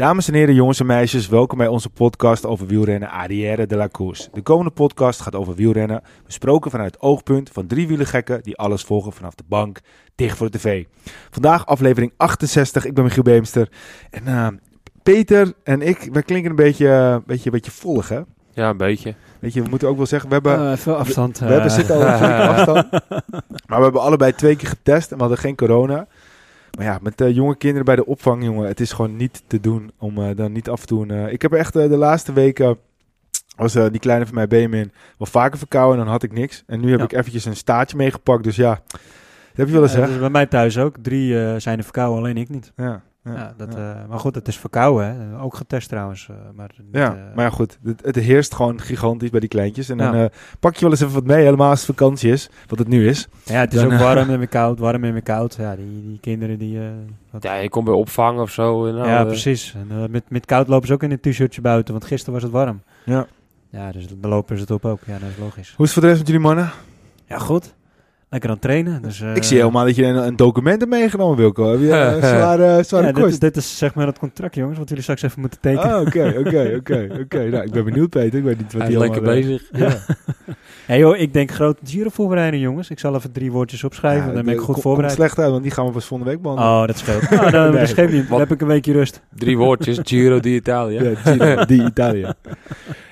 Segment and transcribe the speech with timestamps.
[0.00, 3.88] Dames en heren, jongens en meisjes, welkom bij onze podcast over wielrennen Arrière de la
[3.88, 4.28] Course.
[4.32, 8.82] De komende podcast gaat over wielrennen, besproken vanuit het oogpunt van drie wielergekken die alles
[8.82, 9.80] volgen vanaf de bank,
[10.14, 10.84] dicht voor de tv.
[11.30, 13.68] Vandaag aflevering 68, ik ben Michiel Beemster.
[14.10, 14.46] En uh,
[15.02, 18.20] Peter en ik, wij klinken een beetje, een beetje, een beetje vollig hè?
[18.52, 19.14] Ja, een beetje.
[19.38, 20.70] Weet je, we moeten ook wel zeggen, we hebben...
[20.70, 21.38] Uh, veel afstand.
[21.38, 22.88] We, we hebben zitten al een afstand.
[23.68, 26.06] Maar we hebben allebei twee keer getest en we hadden geen corona.
[26.76, 29.60] Maar ja, met uh, jonge kinderen bij de opvang, jongen, het is gewoon niet te
[29.60, 31.06] doen om uh, dan niet af en toe...
[31.06, 32.78] Uh, ik heb echt de laatste weken,
[33.56, 36.62] was die kleine van mij Benjamin, wel vaker verkouden en dan had ik niks.
[36.66, 37.04] En nu heb ja.
[37.04, 39.00] ik eventjes een staartje meegepakt, dus ja, dat
[39.52, 40.06] heb je wel eens, hè?
[40.06, 40.96] Dus bij mij thuis ook.
[41.02, 42.72] Drie zijn er verkouden, alleen ik niet.
[42.76, 43.02] Ja.
[43.24, 43.78] Ja, dat, ja.
[43.78, 45.40] Uh, maar goed, het is verkouden, hè?
[45.40, 46.28] ook getest trouwens.
[46.30, 49.48] Uh, maar niet, ja, uh, maar ja, goed, het, het, heerst gewoon gigantisch bij die
[49.48, 49.88] kleintjes.
[49.88, 50.10] En ja.
[50.10, 52.88] dan pak je wel eens even wat mee, helemaal als het vakantie is, wat het
[52.88, 53.28] nu is.
[53.44, 55.54] Ja, het is dan, ook warm en weer koud, warm en weer koud.
[55.54, 56.78] Ja, die, die kinderen die...
[57.30, 57.42] Wat...
[57.42, 58.92] Ja, je komt bij opvang of zo.
[58.92, 59.74] Nou, ja, precies.
[59.88, 62.52] En, met, met koud lopen ze ook in een t-shirtje buiten, want gisteren was het
[62.52, 62.82] warm.
[63.04, 63.26] Ja.
[63.70, 65.00] Ja, dus de lopen ze het op ook.
[65.06, 65.74] Ja, dat is logisch.
[65.76, 66.70] Hoe is het voor de rest met jullie mannen?
[67.26, 67.74] Ja, goed
[68.30, 69.02] lekker aan het trainen.
[69.02, 71.70] Dus, uh, ik zie helemaal dat je een, een document hebt meegenomen, Wilco.
[71.70, 71.86] Heb je
[72.20, 73.30] zware, zware ja, kost?
[73.30, 75.94] Dit, dit, is zeg maar het contract, jongens, wat jullie straks even moeten tekenen.
[75.94, 77.48] Ah, oké, oké, oké, oké.
[77.48, 78.38] Nou, ik ben benieuwd, Peter.
[78.38, 79.62] Ik weet niet wat hij is lekker bezig.
[79.72, 79.96] Ja.
[80.86, 82.90] hey, joh, ik denk grote Giro voorbereiden, jongens.
[82.90, 85.14] Ik zal even drie woordjes opschrijven, ja, dan ben ik goed voorbereid.
[85.14, 86.72] slecht uit, want die gaan we pas volgende week behandelen.
[86.72, 87.30] Oh, dat scheelt.
[87.30, 87.80] nou, dan, nee.
[87.80, 88.28] dat scheelt niet.
[88.28, 89.20] Dan heb ik een weekje rust.
[89.34, 91.02] Drie woordjes, Giro di Italia.
[91.02, 92.34] Ja, Giro di Italia.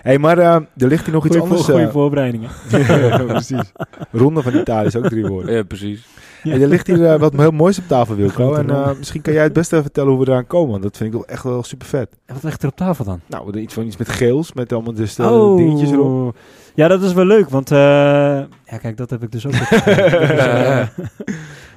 [0.09, 1.63] Hey, maar uh, er ligt hier nog iets anders.
[1.63, 2.51] Goede uh, voorbereidingen.
[2.71, 3.73] ja, precies.
[4.13, 5.55] Ronde van Italië is ook drie woorden.
[5.55, 6.07] Ja, precies.
[6.43, 6.51] Ja.
[6.51, 8.55] Hey, er ligt hier uh, wat heel moois op tafel, Wilco.
[8.55, 10.71] En uh, misschien kan jij het beste even vertellen hoe we eraan komen.
[10.71, 12.17] Want dat vind ik wel echt wel super vet.
[12.27, 13.21] En wat ligt er op tafel dan?
[13.27, 14.53] Nou, er iets van iets met geels.
[14.53, 15.57] Met allemaal dus de oh.
[15.57, 16.37] dingetjes erop.
[16.75, 17.49] Ja, dat is wel leuk.
[17.49, 19.53] Want uh, ja, kijk, dat heb ik dus ook.
[19.53, 20.89] ja,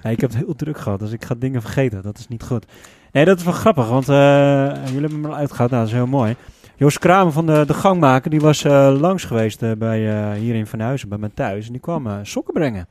[0.10, 1.00] ik heb het heel druk gehad.
[1.00, 2.02] Dus ik ga dingen vergeten.
[2.02, 2.66] Dat is niet goed.
[3.12, 3.90] Nee, dat is wel grappig.
[3.90, 5.72] Want jullie hebben me al uitgehaald.
[5.72, 6.36] Nou, dat is heel mooi.
[6.82, 10.56] Joost Kramer van de, de gangmaker, die was uh, langs geweest uh, bij, uh, hier
[10.56, 11.66] in Van Huizen, bij mijn thuis.
[11.66, 12.88] En die kwam sokken brengen.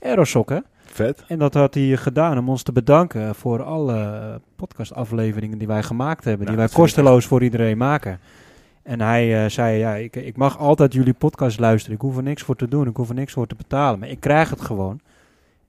[0.00, 0.64] Aerosokken.
[0.84, 1.24] Vet.
[1.28, 6.24] En dat had hij gedaan om ons te bedanken voor alle podcastafleveringen die wij gemaakt
[6.24, 6.46] hebben.
[6.46, 8.20] Nou, die wij kosteloos voor iedereen maken.
[8.82, 11.96] En hij zei, ja, ik, ik mag altijd jullie podcast luisteren.
[11.96, 13.98] Ik hoef er niks voor te doen, ik hoef er niks voor te betalen.
[13.98, 15.00] Maar ik krijg het gewoon.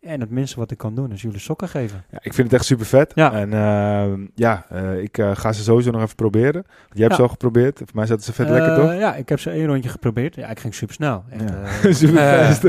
[0.06, 2.04] En het minste wat ik kan doen is jullie sokken geven.
[2.12, 3.12] Ja, ik vind het echt super vet.
[3.16, 3.34] Ja.
[3.34, 6.54] En uh, ja, uh, ik uh, ga ze sowieso nog even proberen.
[6.54, 7.16] Want jij hebt ja.
[7.16, 7.78] ze al geprobeerd.
[7.78, 8.94] Voor mij zaten ze vet lekker, toch?
[8.94, 10.36] Ja, ik heb ze één rondje geprobeerd.
[10.36, 11.24] Ja, ik ging super snel.
[11.30, 11.44] Echt,
[11.84, 11.92] ja.
[12.02, 12.62] super fast.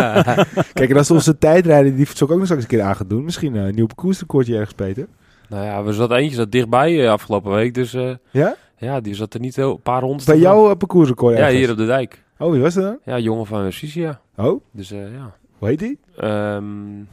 [0.72, 3.08] Kijk, en als ze onze tijdrijden die sok ook nog straks een keer aan gaat
[3.08, 3.24] doen.
[3.24, 5.06] Misschien een nieuw parcoursrecordje ergens, Peter.
[5.48, 7.74] Nou ja, we zat eentje zat dichtbij afgelopen week.
[7.74, 7.96] Dus
[8.30, 8.56] ja?
[8.76, 10.24] Ja, die zat er niet heel, een paar rondes.
[10.24, 12.22] Bij jouw parcoursrecord Ja, hier op de dijk.
[12.38, 12.98] Oh, wie was dat dan?
[13.04, 14.20] Ja, jongen van Sisia.
[14.36, 14.60] Oh?
[14.72, 15.34] Dus ja.
[15.64, 15.98] Hoe heet die?
[16.30, 17.08] Um,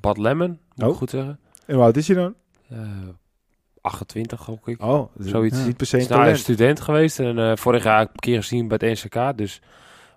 [0.00, 0.90] Bad Lemon, moet oh.
[0.92, 1.38] ik goed zeggen.
[1.66, 2.34] En hoe oud is hij dan?
[2.72, 2.78] Uh,
[3.80, 4.82] 28 gok ik.
[4.82, 5.58] Oh, zoiets.
[5.58, 5.64] Ja.
[5.64, 8.78] Niet per se een nou, student geweest en uh, vorig jaar een keer gezien bij
[8.80, 9.38] het NCK.
[9.38, 9.62] Dus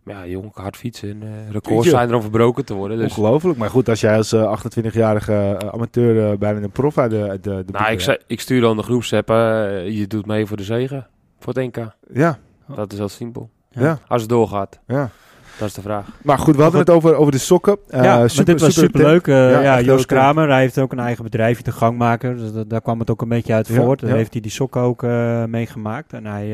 [0.04, 2.98] maar ja, jong, hard fietsen en uh, records zijn er om verbroken te worden.
[2.98, 3.10] Dus.
[3.18, 3.58] Ongelooflijk.
[3.58, 7.64] Maar goed, als jij als uh, 28-jarige uh, amateur bijna een prof uit de, de,
[7.66, 9.28] de Nou, ik, zei, ik stuur dan de groepsapp.
[9.28, 11.08] je doet mee voor de zegen.
[11.40, 11.96] Voor het NK.
[12.14, 12.40] Ja.
[12.76, 13.50] Dat is heel simpel.
[13.70, 14.00] Ja.
[14.08, 14.80] Als het doorgaat.
[14.88, 15.10] Ja.
[15.60, 16.08] Dat is de vraag.
[16.22, 17.78] Maar goed, we hadden het over, over de sokken.
[17.90, 19.28] Uh, ja, super, dit was super superleuk.
[19.28, 22.38] Uh, ja, ja Joost Kramer, hij heeft ook een eigen bedrijfje, de gangmaker.
[22.38, 24.02] Dus dat, daar kwam het ook een beetje uit voort.
[24.02, 26.14] Ja, Daar heeft hij die sokken ook uh, meegemaakt.
[26.14, 26.50] En hij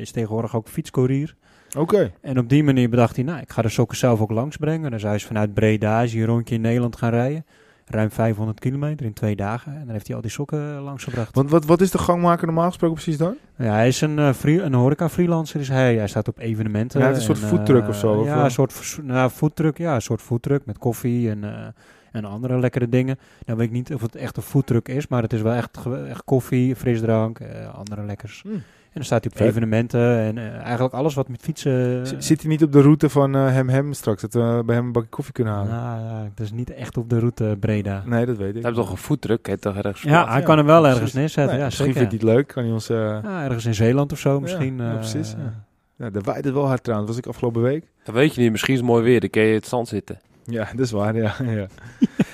[0.00, 1.34] is tegenwoordig ook fietscourier.
[1.78, 1.94] Oké.
[1.94, 2.12] Okay.
[2.20, 4.90] En op die manier bedacht hij, nou, ik ga de sokken zelf ook langsbrengen.
[4.90, 7.44] Dus hij is vanuit Breda, is hier een rondje in Nederland gaan rijden.
[7.92, 9.72] Ruim 500 kilometer in twee dagen.
[9.72, 11.34] En dan heeft hij al die sokken langsgebracht.
[11.34, 13.36] Want wat, wat is de gangmaker normaal gesproken precies dan?
[13.56, 15.60] Ja, hij is een, uh, free, een horeca-freelancer.
[15.60, 15.96] Is hij.
[15.96, 17.00] hij staat op evenementen.
[17.00, 18.24] Ja, het is een soort foodtruck uh, of zo?
[18.24, 19.78] Ja, of een soort nou, foodtruck.
[19.78, 21.66] Ja, een soort foodtruck met koffie en, uh,
[22.12, 23.18] en andere lekkere dingen.
[23.46, 25.78] Nou weet ik niet of het echt een foodtruck is, maar het is wel echt,
[26.08, 27.38] echt koffie, frisdrank,
[27.74, 28.42] andere lekkers.
[28.46, 28.62] Mm.
[28.92, 32.06] En dan staat hij op evenementen en uh, eigenlijk alles wat met fietsen...
[32.06, 34.74] Z zit hij niet op de route van uh, Hem Hem straks, dat we bij
[34.74, 35.70] hem een bakje koffie kunnen halen?
[35.70, 38.02] Nou, ja, dat is niet echt op de route Breda.
[38.06, 38.54] Nee, dat weet ik.
[38.54, 40.96] Hij heeft toch een voetdruk, hè, toch ergens Ja, hij ja, kan hem wel precies.
[40.96, 41.52] ergens neerzetten.
[41.52, 42.90] Nee, ja, misschien vindt hij het leuk, kan hij ons...
[42.90, 42.98] Uh...
[43.22, 44.76] Ja, ergens in Zeeland of zo misschien.
[44.76, 45.30] Ja, precies.
[45.30, 45.64] Ja.
[45.96, 47.84] Ja, daar waait het wel hard trouwens, was ik afgelopen week.
[48.04, 50.20] Dat weet je niet, misschien is het mooi weer, dan kun je het zand zitten.
[50.44, 51.34] Ja, dat is waar, ja.
[51.44, 51.66] ja.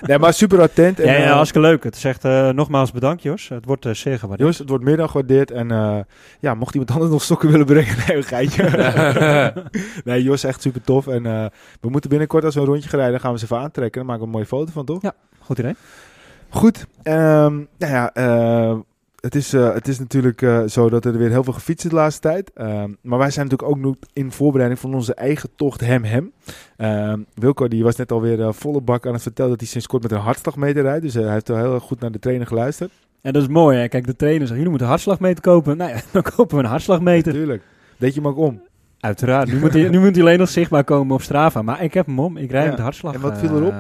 [0.01, 1.01] nee, maar super attent.
[1.01, 1.85] En, ja, ja, eh, hartstikke leuk.
[1.85, 3.49] Het is echt eh, nogmaals bedankt, Jos.
[3.49, 4.39] Het wordt eh, zeer gewaardeerd.
[4.39, 5.51] Jongens, het wordt meer dan gewaardeerd.
[5.51, 5.99] En eh,
[6.41, 8.65] ja, mocht iemand anders nog stokken willen brengen, nee, een geitje.
[10.05, 11.07] nee, Jos, echt super tof.
[11.07, 11.47] En eh,
[11.81, 13.99] we moeten binnenkort als we een rondje gaan rijden, gaan we ze even aantrekken.
[13.99, 15.13] Dan maken we een mooie foto van, toch?
[15.39, 15.75] Goed idee.
[16.49, 16.87] Goed.
[17.03, 18.77] ehm, nou ja, eh,
[19.21, 21.91] het, is, eh, het is natuurlijk eh, zo dat er weer heel veel gefietst is
[21.91, 22.51] de laatste tijd.
[22.55, 26.33] Ehm, maar wij zijn natuurlijk ook nog in voorbereiding van onze eigen tocht Hem Hem.
[26.77, 29.87] Ehm, Wilco die was net alweer uh, volle bak aan het vertellen dat hij sinds
[29.87, 31.03] kort met een hartslagmeter rijdt.
[31.03, 32.91] Dus eh, hij heeft wel heel goed naar de trainer geluisterd.
[33.23, 33.79] En dat is mooi.
[33.79, 33.89] Hè?
[33.89, 35.77] Kijk, de trainer zegt, jullie moeten een hartslagmeter kopen.
[35.77, 37.33] Nou ja, dan kopen we een hartslagmeter.
[37.33, 37.63] Natuurlijk.
[37.97, 38.63] Deed je hem ook om?
[39.01, 39.49] Uiteraard.
[39.53, 41.63] Nu moet, hij, nu moet hij alleen nog zichtbaar komen op Strava.
[41.63, 42.37] Maar ik heb hem om.
[42.37, 42.71] Ik rijd Ja.
[42.71, 43.15] met hartslag.
[43.15, 43.75] En wat viel erop?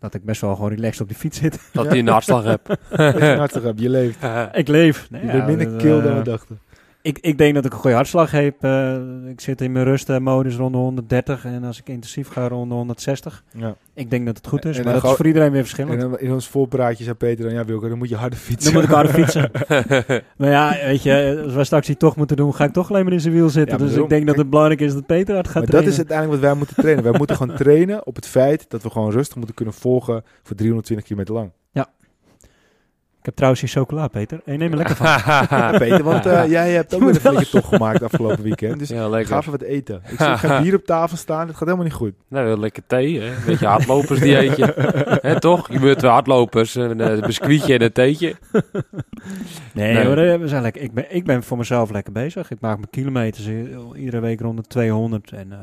[0.00, 1.58] Dat ik best wel gewoon relaxed op de fiets zit.
[1.72, 2.66] Dat hij een hartslag hebt.
[2.68, 2.78] Dat
[3.14, 4.18] je een hartslag hebt, je leeft.
[4.52, 5.10] ik leef.
[5.10, 6.58] Nee, Je ja, bent minder kil eh, dan we dachten.
[7.02, 8.54] Ik, ik denk dat ik een goede hartslag heb.
[8.60, 8.96] Eh,
[9.28, 11.44] ik zit in mijn rustmodus rond de 130.
[11.44, 13.44] En als ik intensief ga rond de 160.
[13.52, 13.74] Ja.
[13.94, 14.78] Ik denk dat het goed is.
[14.78, 16.18] En maar dat is voor iedereen weer En verschillend.
[16.20, 18.72] in ons voorpraatje zei Peter dan, ja Wilco, dan moet je harder fietsen.
[18.72, 19.50] Dan moet ik harder fietsen.
[20.38, 23.04] maar ja, weet je, als wij straks die toch moeten doen, ga ik toch alleen
[23.04, 23.78] maar in zijn wiel zitten.
[23.78, 25.92] Ja, dus ik denk dat het belangrijk is dat Peter hard gaat Maar dat trainen.
[25.92, 27.04] is uiteindelijk wat wij moeten trainen.
[27.04, 30.56] wij moeten gewoon trainen op het feit dat we gewoon rustig moeten kunnen volgen voor
[30.56, 31.50] 320 kilometer lang.
[33.18, 34.40] Ik heb trouwens hier chocola, Peter.
[34.44, 35.06] Hey, neem er lekker van.
[35.06, 38.78] Ja, Peter, want eh, jij hebt ook weer een flinke tocht gemaakt afgelopen weekend.
[38.78, 39.36] Dus ja, ga lekker.
[39.36, 40.02] even wat eten.
[40.08, 42.12] Ik zie geen bier op tafel staan, dat gaat helemaal niet goed.
[42.28, 43.26] Nou, lekker thee, hè?
[43.26, 44.74] Een beetje hardlopersdieetje.
[45.22, 45.72] hè, toch?
[45.72, 48.36] Je bent twee hardlopers, een eh, biscuitje en een theetje.
[49.72, 50.06] Nee, Nee.
[50.06, 50.82] hoor, eh, we zijn lekker.
[50.82, 52.50] Ik, ben, ik ben voor mezelf lekker bezig.
[52.50, 53.48] Ik maak mijn kilometers
[53.94, 55.32] iedere week rond de 200.
[55.32, 55.58] En eh,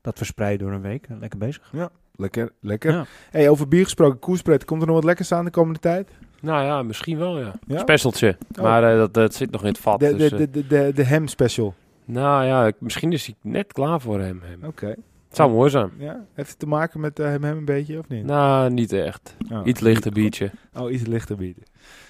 [0.00, 1.06] dat verspreid door een week.
[1.20, 1.72] Lekker bezig.
[2.18, 2.92] Lekker, lekker.
[2.92, 3.06] Ja.
[3.30, 4.64] Hey, over bier gesproken, koerspret.
[4.64, 6.10] Komt er nog wat lekkers aan de komende tijd?
[6.40, 7.52] Nou ja, misschien wel, ja.
[7.66, 7.78] Ja?
[7.78, 8.36] Specialtje.
[8.56, 8.62] Oh.
[8.62, 10.00] Maar eh, dat, dat zit nog in het vat.
[10.00, 11.74] De, dus, de, eh, de, de, de, de hem special.
[12.04, 14.40] nou ja, misschien is hij net klaar voor hem.
[14.44, 14.64] hem.
[14.64, 14.86] Oké.
[14.86, 15.90] Het zou mooi zijn.
[15.98, 18.24] Ja, heeft het te maken met eh, hem hem een beetje of niet?
[18.24, 19.36] Nou, niet echt.
[19.52, 19.60] Oh.
[19.64, 20.50] Iets lichter biertje.
[20.74, 21.62] Oh, iets lichter bieden.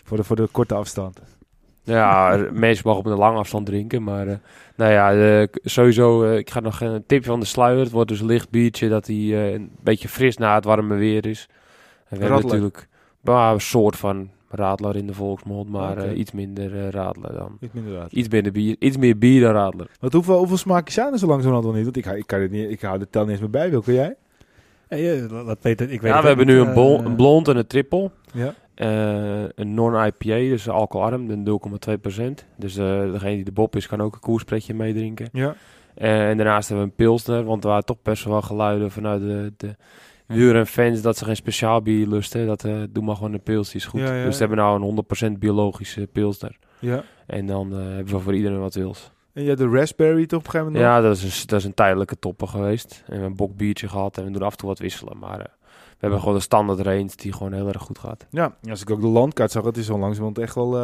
[0.05, 1.20] Voor de, voor de korte afstand.
[1.87, 4.37] Ja, mensen mogen op een lange afstand drinken, maar eh,
[4.76, 7.78] nou ja, sowieso, eh, ik ga nog een tip van de sluier.
[7.78, 10.94] Het wordt dus een licht biertje dat hij eh, een beetje fris na het warme
[10.94, 11.49] weer is.
[12.08, 12.88] En we hebben natuurlijk
[13.26, 17.56] bah, een soort van radler in de volksmond, maar eh, iets minder eh, radler dan.
[17.61, 18.19] Iets minder water.
[18.19, 19.90] Iets minder bier, iets meer bier dan radler.
[20.00, 21.84] Want hoeveel, hoeveel smaakjes zijn er zo langzamerhand nog niet?
[21.84, 23.70] Want ik, ik, kan het niet, ik hou de tel niet eens meer bij.
[23.70, 24.17] Wil jij?
[24.88, 27.49] Hey, eh, wat Peter, ik weet Ja, we hebben nu een, bol- eh, een blond
[27.49, 28.11] en een triple.
[28.32, 28.55] Ja.
[28.75, 32.46] Eh, een non-IPA, dus alcoholarm, een 0,2%.
[32.56, 35.28] Dus eh, degene die de Bob is, kan ook een koerspretje meedrinken.
[35.32, 35.55] Ja.
[35.94, 39.20] Eh, en daarnaast hebben we een pilsner, want er waren toch best wel geluiden vanuit
[39.20, 39.76] de, de
[40.26, 42.46] wielrenfans dat ze geen speciaal bier lusten.
[42.46, 44.00] Dat eh doe maar gewoon een pils, die is goed.
[44.00, 44.49] Ja, ja, dus we ja.
[44.49, 46.56] hebben nou een 100% biologische pilsner.
[46.78, 47.02] ja.
[47.26, 49.11] En dan eh, hebben we voor iedereen wat wils.
[49.32, 50.93] En je hebt de raspberry toch op een gegeven moment?
[50.93, 52.90] Ja, dat is, een, dat is een tijdelijke topper geweest.
[52.93, 55.19] En we hebben een bokbiertje gehad en we doen af en toe wat wisselen.
[55.19, 58.26] Maar eh, we hebben gewoon een standaard range die gewoon heel erg goed gaat.
[58.31, 60.78] Ja, als ik ook de landkaart zag, het is zo langzamerhand echt wel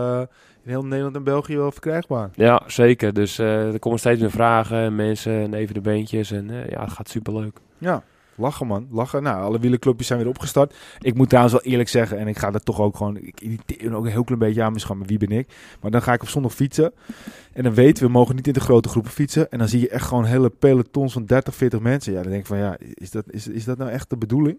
[0.62, 2.30] in heel Nederland en België wel verkrijgbaar.
[2.34, 3.12] Ja, zeker.
[3.12, 6.30] Dus er komen steeds meer vragen en mensen en even de beentjes.
[6.30, 7.56] En ja, het gaat superleuk.
[7.78, 8.02] Ja,
[8.34, 9.22] lachen man, lachen.
[9.22, 10.74] Nou, alle wielerclubjes zijn weer opgestart.
[10.98, 13.94] Ik moet trouwens wel eerlijk zeggen, en ik ga dat toch ook gewoon, ik irriteer
[13.94, 15.48] ook een heel klein beetje aan misschien, maar wie ben ik?
[15.80, 16.92] Maar dan ga ik op zondag fietsen
[17.52, 19.50] en dan weten we, we mogen niet in de grote groepen fietsen.
[19.50, 22.12] En dan zie je echt gewoon hele pelotons van 30, 40 mensen.
[22.12, 24.58] Ja, dan denk ik van, ja, is dat, is, is dat nou echt de bedoeling?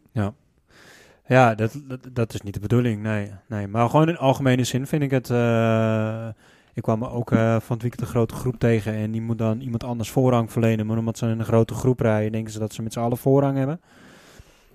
[1.28, 3.32] Ja, dat, dat, dat is niet de bedoeling, nee.
[3.48, 3.68] nee.
[3.68, 5.30] Maar gewoon in algemene zin vind ik het...
[5.30, 6.28] eh,
[6.74, 9.60] ik kwam ook eh, van het weekend een grote groep tegen en die moet dan
[9.60, 10.86] iemand anders voorrang verlenen.
[10.86, 13.18] Maar omdat ze in een grote groep rijden, denken ze dat ze met z'n allen
[13.18, 13.80] voorrang hebben.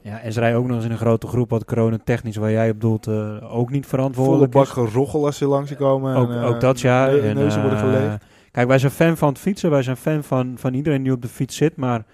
[0.02, 2.70] Ja, en ze rijden ook nog eens in een grote groep, wat coronatechnisch, waar jij
[2.70, 4.70] op doelt, eh, ook niet Volle verantwoordelijk bak is.
[4.70, 6.16] gerochel als ze langskomen.
[6.16, 7.08] Ook, en, eh, ook dat ja.
[7.08, 8.24] En, neuzen worden geleegd.
[8.50, 9.70] Kijk, wij zijn fan van het fietsen.
[9.70, 11.76] Wij zijn fan van, van iedereen die op de fiets zit.
[11.76, 12.04] Maar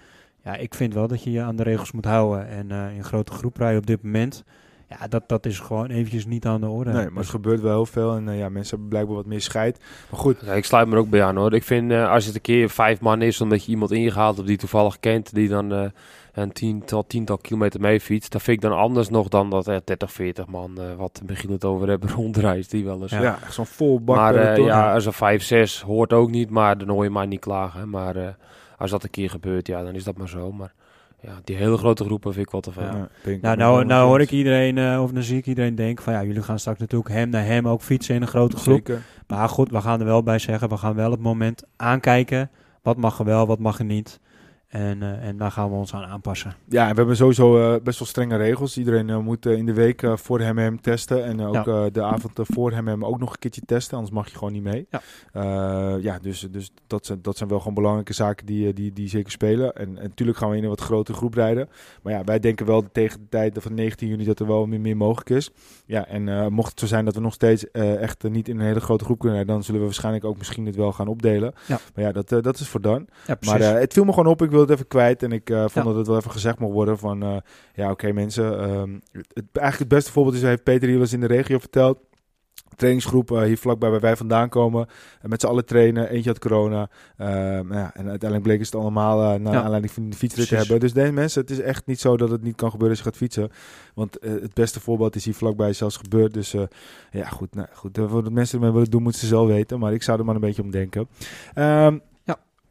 [0.43, 2.47] ja, ik vind wel dat je je aan de regels moet houden.
[2.47, 4.43] En eh, in grote groep rijden op dit moment.
[4.89, 6.89] Ja, dat, dat is gewoon eventjes niet aan de orde.
[6.91, 8.15] Nee, maar het Dus- gebeurt wel heel veel.
[8.15, 9.79] En eh, ja, mensen hebben blijkbaal wat meer scheid.
[10.11, 11.53] Maar goed, Ja, ik sluit me er ook bij aan hoor.
[11.53, 14.47] Ik vind eh, als het een keer vijf man is, omdat je iemand ingehaald hebt
[14.47, 15.85] die toevallig kent, die dan eh,
[16.33, 19.81] een tiental, tiental kilometer mee fietst, dat vind ik dan anders nog dan dat er
[19.85, 23.11] 30, 40 man, eh, wat Michiel het over hebben, rondreist die wel eens.
[23.11, 26.89] ja, zo'n vol bak maar ja, als er 5, 6 hoort ook niet, maar dan
[26.89, 27.89] hoor je maar niet klagen.
[27.89, 28.27] Maar eh,
[28.77, 30.51] als dat een keer gebeurt, ja, dan is dat maar zo.
[30.51, 30.73] Maar
[31.25, 32.83] ja, die hele grote groepen vind ik wel te veel.
[32.83, 33.09] Ja,
[33.41, 36.23] Nou, nou, nou hoor ik iedereen, eh, of dan zie ik iedereen denken van ja,
[36.23, 38.75] jullie gaan straks natuurlijk hem naar hem ook fietsen in een grote groep.
[38.85, 39.01] Zeker.
[39.27, 42.49] Maar goed, we gaan er wel bij zeggen, we gaan wel het moment aankijken.
[42.81, 44.19] Wat mag er wel, wat mag er niet.
[44.67, 46.55] En, eh, en daar gaan we ons aan aanpassen.
[46.69, 48.77] Ja, we hebben sowieso eh, best wel strenge regels.
[48.77, 51.25] Iedereen eh, moet in de week voor hem testen.
[51.25, 53.97] En ook de avond voor hem ook nog een keertje testen.
[53.97, 54.87] Anders mag je gewoon niet mee.
[54.89, 55.01] Ja.
[55.97, 59.31] Ja, dus, dus dat, zijn, dat zijn wel gewoon belangrijke zaken die, die, die zeker
[59.31, 59.73] spelen.
[59.73, 61.69] En, natuurlijk gaan we in een wat grotere groep rijden.
[62.01, 64.81] Maar ja, wij denken wel tegen de tijd van 19 juni dat er wel meer,
[64.81, 65.51] meer mogelijk is.
[65.85, 68.79] Ja, en mocht het zo zijn dat we nog steeds echt niet in een hele
[68.79, 71.53] grote groep kunnen rijden, dan zullen we waarschijnlijk ook misschien het wel gaan opdelen.
[71.67, 71.79] Ja.
[71.95, 73.07] Maar ja, dat, dat is voor dan.
[73.27, 73.37] Ja.
[73.45, 75.23] Maar het viel me gewoon op, ik wilde het even kwijt.
[75.23, 75.83] En ik eh, vond Ja.
[75.83, 77.23] dat het wel even gezegd mocht worden van...
[77.23, 77.35] eh,
[77.73, 78.59] ja, oké mensen.
[78.59, 81.97] ehm, het, het- eigenlijk het beste voorbeeld is, heeft Peter Hielers in de regio verteld.
[82.75, 84.87] Trainingsgroep eh, hier vlakbij waar wij vandaan komen.
[85.21, 86.09] En met z'n allen trainen.
[86.09, 86.89] Eentje had corona.
[87.17, 89.61] Ehm, ja, en uiteindelijk bleek het allemaal eh, naar Ja.
[89.61, 90.79] aanleiding van de fietsrit te hebben.
[90.79, 93.09] Dus deze mensen, het is echt niet zo dat het niet kan gebeuren als je
[93.11, 93.49] gaat fietsen.
[93.93, 96.33] Want het beste voorbeeld is hier vlakbij zelfs gebeurd.
[96.33, 96.51] Dus
[97.11, 97.55] ja, goed.
[97.55, 99.79] Nou, goed de mensen ermee willen doen, moeten ze zelf weten.
[99.79, 101.07] Maar ik zou er maar een beetje om denken.
[101.53, 101.97] Ehm.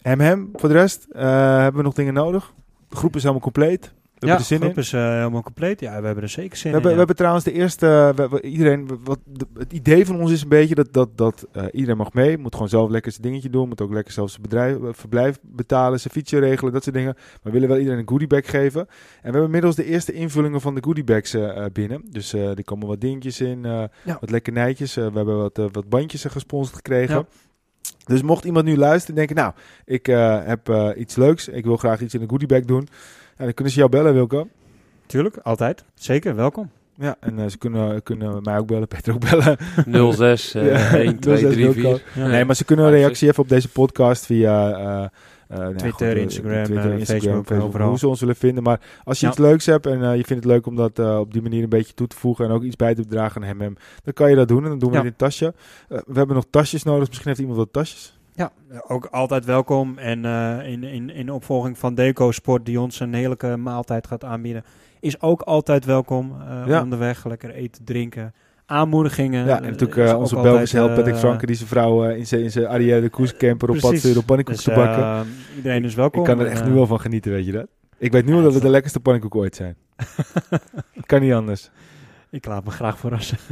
[0.05, 0.51] Hem, hem.
[0.55, 1.23] Voor de rest eh,
[1.59, 2.53] hebben we nog dingen nodig.
[2.89, 3.93] De groep is helemaal compleet.
[4.15, 4.79] We ja, hebben zin groep in.
[4.83, 5.81] is eh, helemaal compleet.
[5.81, 6.83] Ja, we hebben er zeker zin We hebben, in.
[6.83, 6.97] we ja.
[6.97, 8.13] hebben trouwens de eerste.
[8.17, 11.17] we- we- iedereen, we- wat, de- het idee van ons is een beetje dat, dat,
[11.17, 12.39] dat eh, iedereen mag mee.
[12.39, 13.69] Moet gewoon zelf lekker zijn dingetje doen.
[13.69, 16.01] Moet ook lekker zelf zijn bedrijf, eh, verblijf betalen.
[16.01, 16.73] Zijn fietsje regelen.
[16.73, 17.15] Dat soort dingen.
[17.17, 18.81] Maar we willen wel iedereen een goodiebag geven.
[18.81, 18.87] En
[19.21, 22.03] we hebben inmiddels de eerste invullingen van de goodiebags eh, eh, binnen.
[22.11, 23.65] Dus eh er komen wat dingetjes in.
[23.65, 24.17] eh, Ja.
[24.21, 24.97] Wat lekkernijtjes.
[24.97, 27.15] Eh, we hebben wat, eh, wat bandjes eh, gesponsord gekregen.
[27.17, 27.25] Ja.
[28.07, 29.53] Dus mocht iemand nu luisteren en denken, nou,
[29.85, 31.49] ik eh, heb eh, iets leuks.
[31.49, 32.89] Ik wil graag iets in een goodiebag doen.
[33.39, 34.49] Ja, dan kunnen ze jou bellen, Wilco.
[35.07, 35.85] Tuurlijk, altijd.
[35.95, 36.71] Zeker, welkom.
[36.97, 39.59] Ja, en eh, ze kunnen, kunnen mij ook bellen, Peter ook bellen.
[40.15, 41.83] 06 eh, Ja, 1, 2, 06 3, 4.
[41.83, 41.99] Wilco.
[42.15, 42.27] Ja.
[42.27, 45.11] Nee, maar ze kunnen een reactie even op deze podcast via
[45.49, 47.89] eh, nou Twitter, eh, Instagram, eh, Facebook, overal.
[47.89, 48.63] Hoe ze ons willen vinden.
[48.63, 49.33] Maar als je Ja.
[49.33, 51.95] iets leuks hebt en je vindt het leuk om dat op die manier een beetje
[51.95, 54.37] toe te voegen en ook iets bij te dragen aan hem, hem dan kan je
[54.37, 55.03] dat doen en dan doen we Ja.
[55.03, 55.55] het in tasje.
[55.89, 57.07] We hebben nog tasjes nodig.
[57.09, 58.19] Misschien heeft iemand wat tasjes.
[58.37, 58.53] Ja,
[58.89, 59.99] ook altijd welkom.
[59.99, 64.25] En eh, in, in, in opvolging van Deco Sport, die ons een heerlijke maaltijd gaat
[64.25, 64.65] aanbieden,
[65.01, 66.35] is ook altijd welkom.
[66.49, 66.83] eh, Ja.
[66.83, 68.35] Onderweg lekker eten, drinken,
[68.67, 69.47] aanmoedigingen.
[69.47, 72.27] Ja, en eh, natuurlijk eh, onze Belgische held Patrick eh, Franke die zijn vrouw in
[72.27, 75.27] zijn in zijn Arrière de Koerscamper op pad om pannenkoeken dus, te bakken.
[75.57, 76.21] iedereen is welkom.
[76.21, 77.67] Ik kan er echt nu wel van genieten, weet je dat?
[77.99, 79.77] Ik weet nu al dat het de lekkerste pannenkoeken ooit zijn.
[81.07, 81.71] kan niet anders.
[82.35, 83.39] Ik laat me graag verrassen.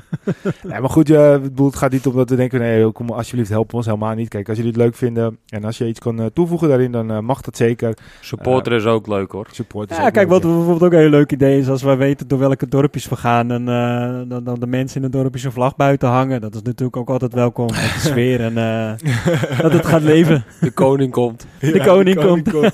[0.68, 3.74] Ja, maar goed, ja, het gaat niet om dat we denken, nee, kom alsjeblieft help
[3.74, 3.86] ons.
[3.86, 4.28] Helemaal niet.
[4.28, 7.10] Kijk, als jullie het leuk vinden en als je iets kan eh, toevoegen daarin, dan
[7.10, 7.94] eh, mag dat zeker.
[8.20, 9.46] Supporter is ook leuk hoor.
[9.50, 11.82] Support is Ja, ook kijk, leuk, wat bijvoorbeeld ook een heel leuk idee is, als
[11.82, 15.12] wij weten door welke dorpjes we gaan en eh, dan, dan de mensen in het
[15.12, 16.40] dorpje een vlag buiten hangen.
[16.40, 18.92] Dat is natuurlijk ook altijd welkom met de sfeer en eh,
[19.62, 20.44] dat het gaat leven.
[20.60, 21.46] De koning komt.
[21.58, 22.44] Ja, de koning komt.
[22.44, 22.72] De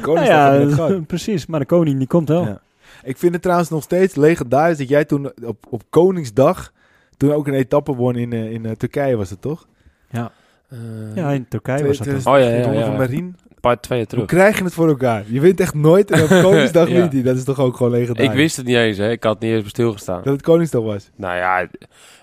[0.00, 2.58] koning Nou ja, precies, maar de koning die komt wel.
[3.02, 6.72] Ik vind het trouwens nog steeds legendarisch dat jij toen op, op Koningsdag
[7.16, 9.66] toen ook een etappe won in, eh, in eh, Turkije, was het toch?
[10.10, 10.32] Ja,
[10.68, 10.78] Eh,
[11.14, 12.34] ja in Turkije was dat dan.
[12.34, 12.84] Oh, ja, ja, ja.
[12.96, 13.34] van
[13.64, 14.24] paar twee Hoe terug.
[14.26, 15.24] krijg je het voor elkaar?
[15.26, 16.94] Je wint echt nooit en op Koningsdag Ja.
[16.94, 17.22] wint hij.
[17.22, 18.30] Dat is toch ook gewoon legendarisch?
[18.30, 19.10] Ik wist het niet eens, hè.
[19.10, 20.22] Ik had niet eens stilgestaan.
[20.22, 21.10] dat het Koningsdag was.
[21.16, 21.68] Nou ja,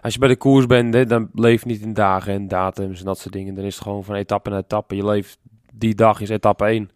[0.02, 3.00] als je bij de koers bent, hè, dan leef je niet in dagen en datums
[3.00, 3.56] en dat soort dingen.
[3.56, 4.96] Dan is het gewoon van etappe naar etappe.
[4.96, 5.38] Je leeft,
[5.74, 6.90] die dag is etappe 1.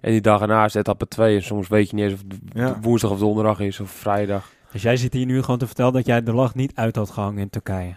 [0.00, 1.36] En die dag erna is etappe 2.
[1.36, 2.78] En soms weet je niet eens of het Ja.
[2.80, 4.50] woensdag of donderdag is of vrijdag.
[4.72, 7.10] Dus jij zit hier nu gewoon te vertellen dat jij de lach niet uit had
[7.10, 7.94] gehangen in Turkije.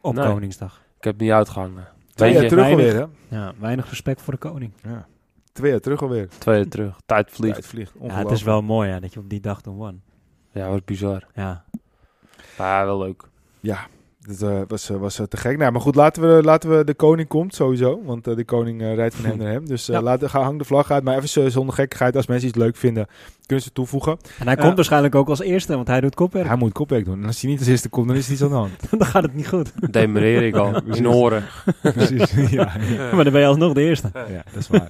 [0.00, 0.26] Op Nee.
[0.26, 0.82] Koningsdag.
[0.98, 1.88] Ik heb het niet uitgehangen.
[2.14, 3.36] Twee jaar terug weinig- alweer, hè?
[3.36, 4.72] Ja, weinig respect voor de koning.
[4.82, 5.06] Ja.
[5.52, 6.28] Twee jaar terug alweer.
[6.28, 7.00] twee jaar terug.
[7.06, 7.52] Tijd vliegt.
[7.54, 7.92] Tijd vliegt.
[8.02, 10.02] Ja, het is wel mooi ja, dat je op die dag toen won.
[10.52, 11.26] Ja, wat bizar.
[11.34, 11.64] Ja,
[12.58, 13.22] Maar ja, wel leuk.
[13.60, 13.86] Ja,
[14.26, 15.58] dat eh, was, eh, was eh, te gek.
[15.58, 18.00] Nou, maar goed, laten we, laten we de koning komt sowieso.
[18.04, 19.66] Want eh, de koning eh, rijdt van hem naar hem.
[19.68, 20.02] Dus eh Ja.
[20.02, 21.04] laten, ga, hang de vlag uit.
[21.04, 22.16] Maar even zonder gekkigheid.
[22.16, 23.06] Als mensen iets leuk vinden,
[23.46, 24.16] kunnen ze toevoegen.
[24.38, 26.46] en hij komt waarschijnlijk ook als eerste, want hij doet kopwerk.
[26.46, 27.20] Hij moet kopwerk doen.
[27.20, 28.90] En als hij niet als eerste komt, dan is er iets aan de hand.
[28.98, 29.92] dan gaat het niet goed.
[29.92, 30.80] Demereer ik al.
[30.84, 31.44] In oren.
[31.82, 32.30] Precies.
[32.50, 33.14] ja, ja.
[33.14, 34.10] maar dan ben je alsnog de eerste.
[34.14, 34.88] Ja, dat is waar.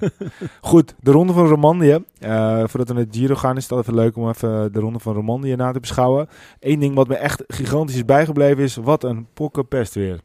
[0.61, 2.05] Goed, de ronde van Romandie.
[2.19, 4.79] Eh, voordat we naar het Giro gaan, is het altijd even leuk om even de
[4.79, 6.27] ronde van Romandie na te beschouwen.
[6.59, 10.19] Eén ding wat me echt gigantisch is bijgebleven is, wat een pokkenpest weer.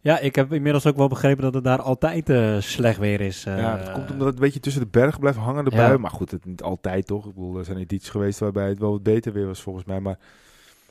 [0.00, 3.44] Ja, ik heb inmiddels ook wel begrepen dat het daar altijd eh, slecht weer is.
[3.46, 3.58] eh.
[3.58, 5.66] ja, dat komt omdat het een beetje tussen de bergen blijft hangen.
[5.70, 5.96] Ja.
[5.98, 7.26] Maar goed, het niet altijd toch.
[7.26, 10.00] Ik bedoel, er zijn edities geweest waarbij het wel wat beter weer was volgens mij.
[10.00, 10.18] Maar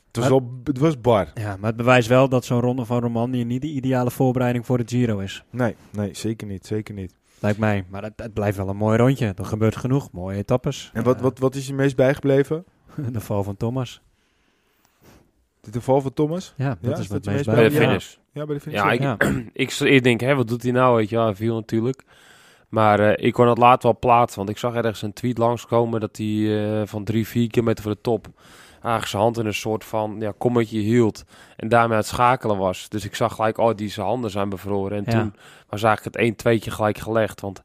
[0.06, 1.30] het was, Maar- wel, het was bar.
[1.34, 4.78] Ja, maar het bewijst wel dat zo'n ronde van Romandie niet de ideale voorbereiding voor
[4.78, 5.44] de Giro is.
[5.50, 6.66] Nee, nee, zeker niet.
[6.66, 7.14] Zeker niet.
[7.42, 7.84] Lijkt mij.
[7.88, 9.32] Maar het, het blijft wel een mooi rondje.
[9.36, 10.12] Er gebeurt genoeg.
[10.12, 10.90] Mooie etappes.
[10.92, 12.64] En wat, Eh, wat, wat is je meest bijgebleven?
[13.12, 14.00] de val van Thomas.
[15.60, 16.54] De val van Thomas?
[16.56, 18.14] Ja, dat Ja, is wat meest Bij de finish.
[18.32, 18.78] Ja, bij de finish.
[18.78, 19.16] Ja, ik, Ja.
[19.52, 20.96] ik, ik denk, hè, wat doet hij nou?
[20.96, 22.02] Weet je, ja, hij viel natuurlijk.
[22.68, 26.00] Maar eh, ik kon het later wel plaatsen, want ik zag ergens een tweet langskomen
[26.00, 28.26] dat hij eh, van drie, vier kilometer voor de top
[28.82, 31.24] eigenlijk zijn hand in een soort van ja, kommetje hield
[31.56, 32.88] en daarmee aan het schakelen was.
[32.88, 34.96] Dus ik zag gelijk, oh, die zijn handen zijn bevroren.
[34.98, 35.20] En Ja.
[35.20, 35.34] toen
[35.68, 37.62] was eigenlijk het 1 2tje gelijk gelegd, want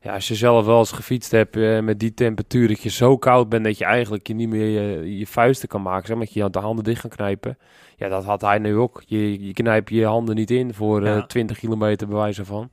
[0.00, 3.16] Ja, als je zelf wel eens gefietst hebt eh, met die temperatuur, dat je zo
[3.18, 6.24] koud bent dat je eigenlijk je niet meer je, je vuisten kan maken, zeg maar,
[6.24, 7.58] dat je de handen dicht kan knijpen.
[7.96, 9.02] Ja, dat had hij nu ook.
[9.06, 11.26] Je, je knijpt je handen niet in voor eh, Ja.
[11.26, 12.70] 20 kilometer bij wijze van.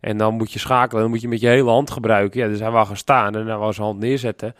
[0.00, 2.40] En dan moet je schakelen, dan moet je met je hele hand gebruiken.
[2.40, 4.54] Ja, dus hij wou gaan staan en hij wou zijn hand neerzetten.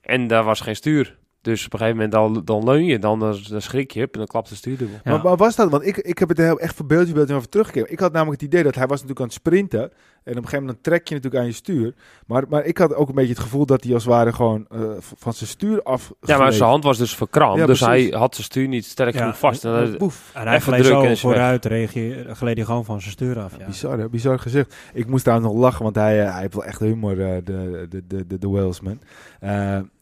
[0.00, 1.18] En daar was geen stuur.
[1.42, 4.08] Dus op een gegeven moment dan, dan leun je, dan, dan, dan schrik je en
[4.10, 4.96] dan klapt de stuurdubbel.
[5.04, 5.10] Ja.
[5.10, 5.70] Maar, maar was dat?
[5.70, 7.92] Want ik, ik heb het heel echt verbeeldje over teruggekeken.
[7.92, 9.80] Ik had namelijk het idee dat hij was natuurlijk aan het sprinten.
[9.80, 11.94] En op een gegeven moment trek je natuurlijk aan je stuur.
[12.26, 14.66] Maar, maar ik had ook een beetje het gevoel dat hij als het ware gewoon
[14.70, 16.12] eh, van zijn stuur af.
[16.20, 17.58] Ja, maar zijn hand was dus verkrampt.
[17.60, 18.08] Ja, dus precies.
[18.10, 19.20] hij had zijn stuur niet sterk Ja.
[19.20, 19.64] genoeg vast.
[19.64, 20.30] En dan- Boef.
[20.34, 23.52] En hij Even gleed zo en vooruit, reageer, gleed hij gewoon van zijn stuur af.
[23.58, 23.66] Ja.
[23.66, 24.08] Bizar, hè?
[24.08, 24.74] bizar gezegd.
[24.94, 27.86] Ik moest daar nog lachen, want hij, eh, hij heeft wel echt humor, eh, de,
[27.88, 29.00] de, de, de, de Walesman.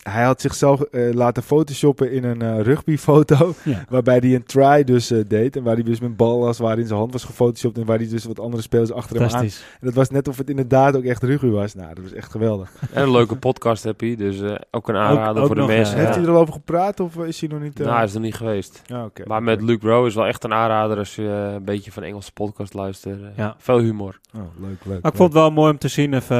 [0.09, 3.85] Hij had zichzelf eh, laten photoshoppen in een eh, rugbyfoto, Ja.
[3.91, 5.57] waarbij hij een try dus eh, deed.
[5.57, 7.99] En waar hij dus met bal was, waar in zijn hand was gefotoshopt en waar
[7.99, 9.31] hij dus wat andere spelers achter hem aan.
[9.31, 9.65] Fantastisch.
[9.81, 11.75] En dat was net of het inderdaad ook echt rugby was.
[11.75, 12.73] Nou, dat was echt geweldig.
[12.93, 15.97] En een leuke podcast heb je, dus eh, ook een aanrader ook voor de mensen.
[15.97, 16.03] ja.
[16.03, 17.79] Heeft hij er al over gepraat of is hij nog niet...
[17.81, 18.83] eh, Nou, hij is er niet geweest.
[18.87, 19.23] ja, oké.
[19.27, 22.33] Maar met Luke Rowe is wel echt een aanrader als je een beetje van Engelse
[22.33, 23.21] podcast luistert.
[23.23, 23.55] Eh, Ja.
[23.59, 24.19] Veel humor.
[24.37, 25.03] Oh, leuk, leuk.
[25.03, 26.15] Maar ik vond het wel mooi om te zien.
[26.15, 26.37] Even,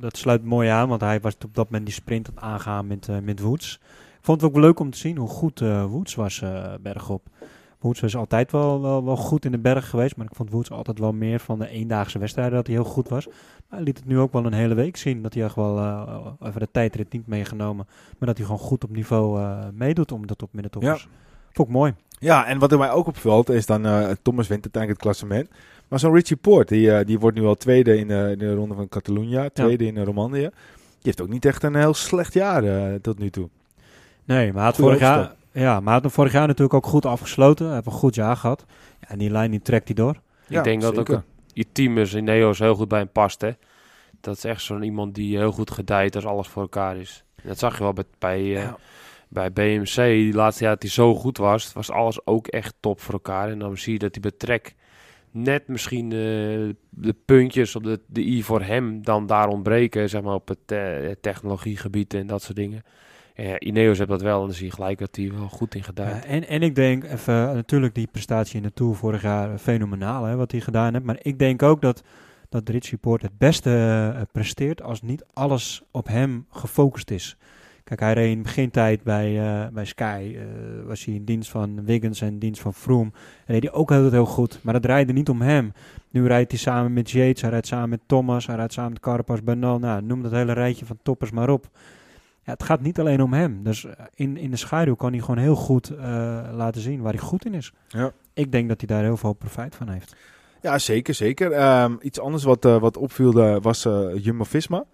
[0.00, 2.86] dat sluit mooi aan, want hij was op dat moment die sprint aan het aangaan
[2.86, 3.80] met, eh, met Woods.
[4.18, 7.26] Ik vond het ook leuk om te zien hoe goed eh, Woods was eh, bergop.
[7.78, 10.70] Woods was altijd wel, wel, wel goed in de berg geweest, maar ik vond Woods
[10.70, 13.26] altijd wel meer van de eendaagse wedstrijden dat hij heel goed was.
[13.26, 15.78] Maar hij liet het nu ook wel een hele week zien dat hij echt wel
[16.40, 17.86] even de tijdrit niet meegenomen,
[18.18, 19.40] maar dat hij gewoon goed op niveau
[19.72, 21.08] meedoet om dat op middentoppers.
[21.52, 21.94] Vond ik mooi.
[22.18, 23.82] Ja, en wat er mij ook opvalt is dan
[24.22, 25.48] Thomas wint uiteindelijk het klassement.
[25.90, 28.54] Maar zo'n Richie Poort, die, eh, die wordt nu al tweede in de, in de
[28.54, 30.40] ronde van Catalunya, tweede in de Romandie.
[30.40, 30.50] Die
[31.00, 33.48] heeft ook niet echt een heel slecht jaar eh, tot nu toe.
[34.24, 37.06] Nee, maar had Goeie vorig jaar, ja, maar had hem vorig jaar natuurlijk ook goed
[37.06, 37.66] afgesloten.
[37.66, 38.64] Hij heeft een goed jaar gehad.
[39.00, 40.20] Ja, en die lijn die trekt hij door.
[40.48, 43.40] ik denk dat ook je teamers in Neo's heel goed bij hem past.
[43.40, 43.50] Hè?
[44.20, 47.24] Dat is echt zo'n iemand die heel goed gedijt als alles voor elkaar is.
[47.42, 48.72] En dat zag je wel bij, bij, eh,
[49.28, 49.94] bij BMC.
[49.94, 53.50] Die laatste jaar dat hij zo goed was, was alles ook echt top voor elkaar.
[53.50, 54.74] En dan zie je dat hij bij Trek
[55.30, 56.18] net misschien eh,
[56.90, 60.08] de puntjes op de, de i voor hem dan daar ontbreken.
[60.08, 62.82] Zeg maar op het eh, technologiegebied en dat soort dingen.
[63.58, 66.24] Ineos heeft dat wel en dan zie je gelijk dat hij wel goed in gedijt.
[66.24, 69.58] Ja, en, en ik denk even, natuurlijk die prestatie in de Tour vorig jaar eh,
[69.58, 71.04] fenomenaal hè, wat hij gedaan heeft.
[71.04, 72.02] Maar ik denk ook dat,
[72.48, 73.70] dat Richie Poort het beste
[74.14, 77.36] eh, presteert als niet alles op hem gefocust is.
[77.90, 80.36] Kijk, hij reed in begintijd bij, eh, bij Sky.
[80.36, 80.42] eh,
[80.86, 83.10] was hij in dienst van Wiggins en in dienst van Froome.
[83.46, 84.58] En deed hij ook heel, heel goed.
[84.62, 85.72] Maar dat draaide niet om hem.
[86.10, 89.00] Nu rijdt hij samen met Yates, hij rijdt samen met Thomas, hij rijdt samen met
[89.00, 89.78] Carapaz, Bernal.
[89.78, 91.68] Nou, noem dat hele rijtje van toppers maar op.
[92.42, 93.62] Ja, het gaat niet alleen om hem.
[93.62, 95.92] Dus eh, in, in de schaduw kan hij gewoon heel goed
[96.52, 97.72] laten zien waar hij goed in is.
[97.88, 98.12] Ja.
[98.34, 100.16] Ik denk dat hij daar heel veel profijt van heeft.
[100.62, 101.52] Ja, zeker, zeker.
[101.52, 103.82] Ehm, iets anders wat, wat opviel was
[104.14, 104.84] Jumbo-Visma.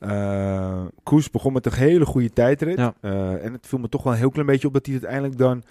[0.00, 2.78] Eh, Koes begon met een hele goede tijdrit.
[2.78, 2.94] Ja.
[3.00, 5.38] Eh, en het viel me toch wel een heel klein beetje op dat hij uiteindelijk
[5.38, 5.62] dan...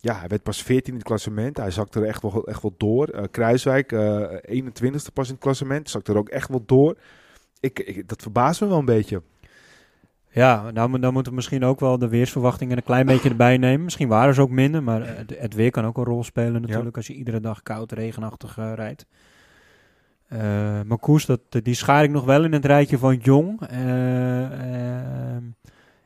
[0.00, 1.56] Ja, hij werd pas 14 in het klassement.
[1.56, 3.08] Hij zakte er echt wel, echt wel door.
[3.08, 5.90] Eh, Kruiswijk, eh 21ste pas in het klassement.
[5.90, 6.96] Zakte er ook echt wel door.
[7.60, 9.22] Ik, ik, dat verbaast me wel een beetje.
[10.30, 13.84] Ja, nou, dan moeten we misschien ook wel de weersverwachtingen een klein beetje erbij nemen.
[13.84, 16.96] Misschien waren ze ook minder, maar het, het weer kan ook een rol spelen natuurlijk
[16.96, 19.06] als je iedere dag koud, regenachtig rijdt.
[20.28, 23.60] Eh maar Koers, dat, die schaar ik nog wel in het rijtje van Jong.
[23.60, 25.42] Eh, ehm,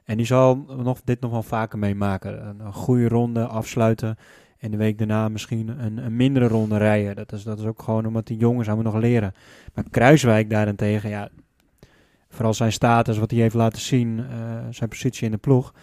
[0.05, 2.47] en die zal nog, dit nog wel vaker meemaken.
[2.47, 4.17] Een, een goede ronde afsluiten
[4.59, 7.17] en de week daarna misschien een, een mindere ronde rijden.
[7.17, 9.35] Dat is, dat is ook gewoon omdat die jongens aan nog leren.
[9.75, 11.29] Maar Kruiswijk daarentegen, ja,
[12.29, 14.27] vooral zijn status, wat hij heeft laten zien, eh,
[14.71, 15.75] zijn positie in de ploeg.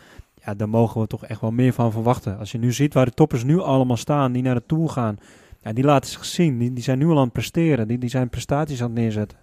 [0.45, 2.37] Ja, daar mogen we toch echt wel meer van verwachten.
[2.37, 5.17] Als je nu ziet waar de toppers nu allemaal staan, die naar de Tour gaan.
[5.67, 6.57] Ja, die laten zich zien.
[6.57, 7.87] Die, die zijn nu al aan het presteren.
[7.87, 9.37] Die, die zijn prestaties aan het neerzetten.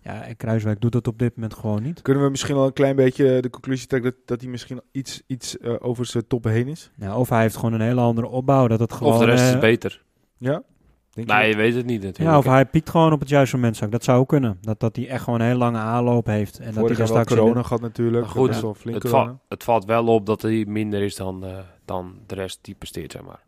[0.00, 2.02] Ja, en Kruiswijk doet dat op dit moment gewoon niet.
[2.02, 5.22] Kunnen we misschien al een klein beetje de conclusie trekken dat, dat hij misschien iets,
[5.26, 6.90] iets eh, over zijn toppen heen is?
[6.96, 8.66] Ja, of hij heeft gewoon een hele andere opbouw.
[8.68, 10.02] Dat het gewoon, of de rest is eh, beter.
[10.38, 10.62] Ja?
[11.10, 11.50] Denk je Nee, dat?
[11.50, 12.30] je weet het niet natuurlijk.
[12.30, 13.74] Ja, of hij piekt gewoon op het juiste moment.
[13.76, 14.58] zou ik- Dat zou ook kunnen.
[14.60, 16.58] Dat, dat hij echt gewoon een hele lange aanloop heeft.
[16.58, 18.24] En dat hij daar corona gehad natuurlijk.
[18.24, 21.58] Maar goed, flink het, va- het valt wel op dat hij minder is dan, eh,
[21.84, 23.44] dan de rest die presteert, zeg maar.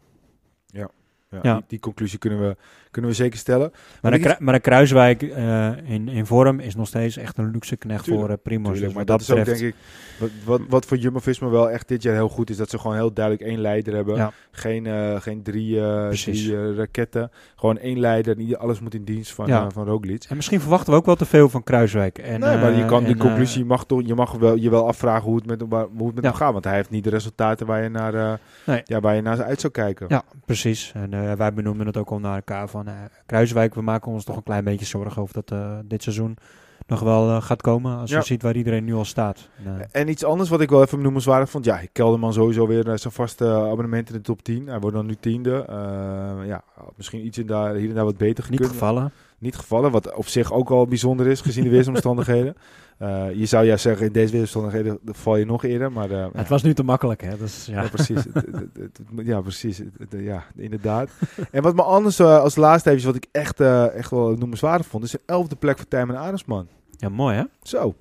[1.31, 1.55] Ja, Ja.
[1.55, 2.57] Die, die conclusie kunnen we,
[2.91, 3.73] kunnen we zeker stellen.
[4.03, 7.77] Maar, een, maar een Kruiswijk eh, in, in vorm is nog steeds echt een luxe
[7.77, 8.64] knecht Tuurlijk, voor uh, Primoz.
[8.67, 9.75] Tuurlijk, Dus maar dat, is ook denk ik...
[10.19, 12.57] Wat, wat, wat voor Jumbo-Visma wel echt dit jaar heel goed is...
[12.57, 14.17] dat ze gewoon heel duidelijk één leider hebben.
[14.17, 14.33] Ja.
[14.51, 17.31] Geen, eh, geen drie, eh, drie eh, raketten.
[17.57, 18.37] Gewoon één leider.
[18.37, 19.61] Niet alles moet in dienst van, Ja.
[19.62, 20.25] eh, van Roglic.
[20.29, 22.19] En misschien verwachten we ook wel te veel van Kruiswijk.
[22.19, 23.62] En, nee, maar je eh, kan die conclusie...
[23.62, 26.14] eh, mag toch, je mag wel, je wel afvragen hoe het met, hem- hoe het
[26.14, 26.53] met hem gaat.
[26.53, 28.33] Want hij heeft niet de resultaten waar je naar, eh,
[28.67, 28.81] Nee.
[28.85, 30.07] ja, waar je naar uit zou kijken.
[30.09, 30.93] ja, precies.
[30.95, 32.94] En eh, wij benoemden het ook al naar elkaar van eh,
[33.26, 33.74] Kruiswijk.
[33.74, 36.37] We maken ons toch een klein beetje zorgen over dat eh, dit seizoen.
[36.87, 37.98] nog wel gaat komen.
[37.98, 38.18] Als Ja.
[38.18, 39.48] je ziet waar iedereen nu al staat.
[39.92, 41.64] En iets anders wat ik wel even noemenswaardig vond.
[41.64, 44.66] Ja, Kelderman sowieso weer zijn vaste abonnement in de top 10.
[44.66, 45.64] Hij wordt dan nu tiende.
[46.46, 46.62] Ja,
[46.96, 48.72] misschien iets in daar, hier en daar wat beter niet gekund.
[48.78, 49.12] gevallen.
[49.38, 52.55] Niet gevallen, wat op zich ook al bijzonder is gezien de weersomstandigheden.
[52.98, 55.92] Eh, je zou ja zeggen, in deze weersomstandigheden val je nog eerder.
[55.92, 57.37] Maar eh, Het was nu te makkelijk, hè?
[57.37, 57.83] Dus, ja.
[57.83, 58.24] Ja, precies.
[58.24, 58.72] Het- het- het-
[59.16, 59.83] het- ja, precies.
[60.11, 61.11] Ja, inderdaad.
[61.51, 64.87] en wat me anders eh, als laatste even, wat ik echt, eh, echt wel noemenswaardig
[64.87, 66.68] vond, is een elfde plek voor Tijmen Arendsman.
[66.90, 67.42] ja, mooi hè?
[67.62, 67.94] Zo,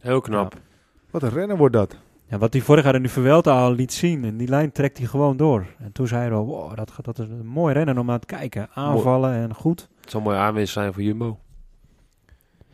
[0.00, 0.54] Heel knap.
[1.10, 1.96] wat een renner wordt dat.
[2.34, 4.24] Ja, wat hij vorig jaar in de Vuelta al liet zien.
[4.24, 5.66] En die lijn trekt hij gewoon door.
[5.78, 8.18] En toen zei hij al, wow, dat, gaat- dat is een mooi rennen om aan
[8.18, 8.68] te kijken.
[8.74, 9.88] Aanvallen en goed.
[10.00, 11.38] Het zou een mooie aanwinst zijn voor Jumbo.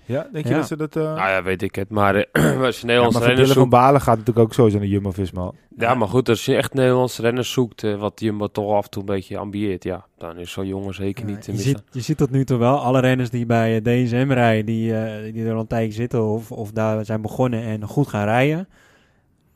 [0.05, 0.57] Ja, denk je Ja.
[0.59, 0.97] dat ze dat...
[0.97, 1.91] eh Nou ja, weet ik het.
[1.91, 3.71] Maar eh, als je ja, maar Nederlandse voor renners van zoekt...
[3.71, 5.51] Balen gaat natuurlijk ook sowieso naar Jumbo-Visma.
[5.77, 8.91] Ja, maar goed, als je echt Nederlandse renners zoekt, eh, wat Jumbo toch af en
[8.91, 11.71] toe een beetje ambieert, ja, dan is zo'n jongen zeker niet te je, missen.
[11.77, 15.33] ziet, je ziet tot nu toe wel, alle renners die bij DSM rijden, die, eh,
[15.33, 18.69] die er al een tijdje zitten of, of daar zijn begonnen en goed gaan rijden,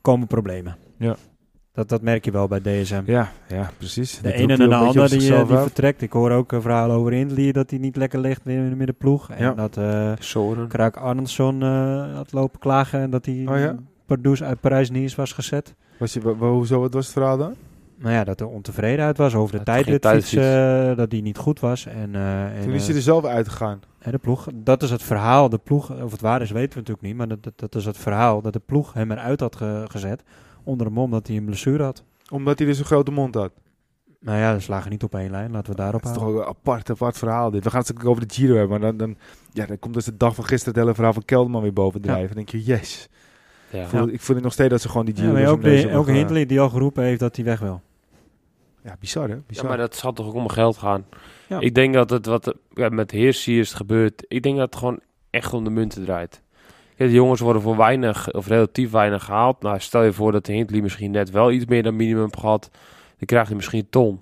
[0.05, 0.75] komen problemen.
[0.97, 1.15] Ja.
[1.73, 3.01] Dat, dat merk je wel bij DSM.
[3.05, 4.19] Ja, ja, precies.
[4.19, 6.01] De ene en de ander die, eh, die vertrekt.
[6.01, 9.29] Ik hoor ook een verhaal over Hindley dat hij niet lekker ligt in, de ploeg.
[9.29, 9.53] En Ja.
[9.53, 10.67] dat eh Soren.
[10.67, 13.75] Kraak Arnson eh, had lopen klagen en dat hij Oh ja?
[14.05, 15.75] Pardoes uit Parijs-Nice was gezet.
[15.97, 17.53] Was je, hoezo, wat was het verhaal dan?
[17.97, 20.89] Nou ja, dat er ontevreden uit was over de tijdritfiets, tijdritfiets.
[20.91, 21.85] eh, dat die niet goed was.
[21.85, 23.79] En, eh, en, Toen is eh, hij er zelf uitgegaan.
[23.99, 25.49] Hè, de ploeg, dat is het verhaal.
[25.49, 27.15] De ploeg, of het waar is, weten we natuurlijk niet.
[27.15, 30.23] Maar dat, dat, dat is het verhaal dat de ploeg hem eruit had ge- gezet.
[30.63, 32.03] Onder de mom dat hij een blessure had.
[32.31, 33.51] Omdat hij dus een grote mond had.
[34.19, 35.51] Nou ja, ze lagen niet op één lijn.
[35.51, 36.45] Laten we daarop Dat is toch houden.
[36.47, 37.63] een apart, apart verhaal dit.
[37.63, 39.15] We gaan het ook over de Giro hebben, maar dan, dan,
[39.51, 42.21] ja, dan komt dus de dag van gisteren het hele verhaal van Kelderman weer bovendrijven.
[42.27, 42.33] Ja.
[42.33, 43.09] Dan denk je, yes.
[43.69, 43.81] Ja.
[43.81, 45.33] Ik voel, ik voel nog steeds dat ze gewoon die Ja, Giro...
[45.33, 47.81] maar dus ook, de, ook Hindley die al geroepen heeft dat hij weg wil.
[48.85, 49.35] Ja, bizar hè?
[49.47, 51.05] Ja, maar dat zal toch ook om geld gaan.
[51.47, 51.59] Ja.
[51.59, 54.25] Ik denk dat het wat ja, met Heersie is gebeurd.
[54.27, 56.41] Ik denk dat het gewoon echt om de munten draait.
[56.95, 59.61] Ja, de jongens worden voor weinig, of relatief weinig gehaald.
[59.61, 62.69] Nou, stel je voor dat de Hindley misschien net wel iets meer dan minimum gehad.
[63.17, 64.19] Dan krijgt hij misschien een ton.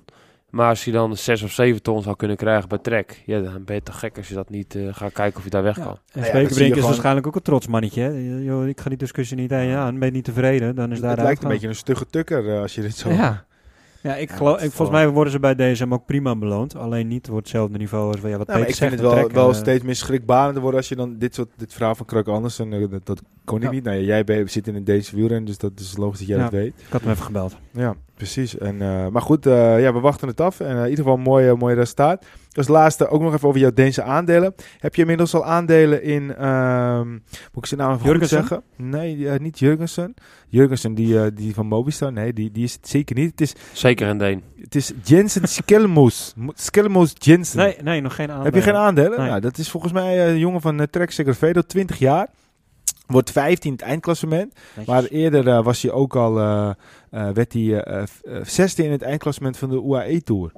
[0.49, 3.63] Maar als hij dan 6 of 7 ton zou kunnen krijgen bij Trek, ja, dan
[3.63, 5.75] ben je toch gek als je dat niet eh, gaat kijken of je daar weg
[5.75, 5.85] kan.
[5.85, 8.01] En ja, dat zie je Spekerbrink is gewoon- waarschijnlijk ook een trots mannetje.
[8.01, 8.09] Hè?
[8.43, 9.99] Joh, ik ga die discussie niet aan je aan.
[9.99, 12.61] Ben je niet tevreden, dan is daar het lijkt een beetje een stugge tukker eh,
[12.61, 13.09] als je dit zo...
[13.09, 13.45] Ja.
[14.03, 16.75] Ja, ik geloof, ik, volgens mij worden ze bij DSM ook prima beloond.
[16.75, 19.55] Alleen niet op hetzelfde niveau als ja, wat Nou, ik vind het wel, wel eh,
[19.55, 22.89] steeds meer schrikbarender worden als je dan dit soort dit verhaal van Kruk Andersen, eh,
[22.89, 23.69] dat, dat kon ik Ja.
[23.69, 23.83] niet.
[23.83, 26.43] Nou, jij ben- zit in een deze wielrennen, dus dat is logisch dat jij Ja.
[26.43, 26.73] dat weet.
[26.77, 27.55] Ik had hem even gebeld.
[27.71, 28.57] Ja, precies.
[28.57, 30.59] En, eh, maar goed, ja, we wachten het af.
[30.59, 32.25] En in ieder geval een mooi, eh, mooi resultaat.
[32.53, 34.55] Als laatste ook nog even over jouw Deense aandelen.
[34.79, 37.21] Heb je inmiddels al aandelen in, ehm, moet
[37.53, 38.37] ik zijn naam even goed Jurgensen?
[38.39, 38.63] zeggen?
[38.75, 40.13] Nee, eh, niet Jurgensen.
[40.47, 42.11] Jurgensen, die, eh, die van Mobistar.
[42.13, 43.31] Nee, die, die is het zeker niet.
[43.31, 44.43] Het is, Zeker een Deen.
[44.61, 46.33] het is Jensen Skelmoes.
[46.53, 47.57] Skelmoes Jensen.
[47.57, 48.53] Nee, nee, nog geen aandelen.
[48.53, 49.19] Heb je geen aandelen?
[49.19, 49.27] Nee.
[49.27, 52.27] Nou, dat is volgens mij eh, een jongen van uh, Trek Segafredo, 20 jaar.
[53.07, 54.53] Wordt 15 in het eindklassement.
[54.75, 54.93] Netjes.
[54.93, 56.69] Maar eerder was hij ook al, eh,
[57.09, 57.83] eh, werd hij
[58.43, 60.51] zesde in het eindklassement van de UAE Tour.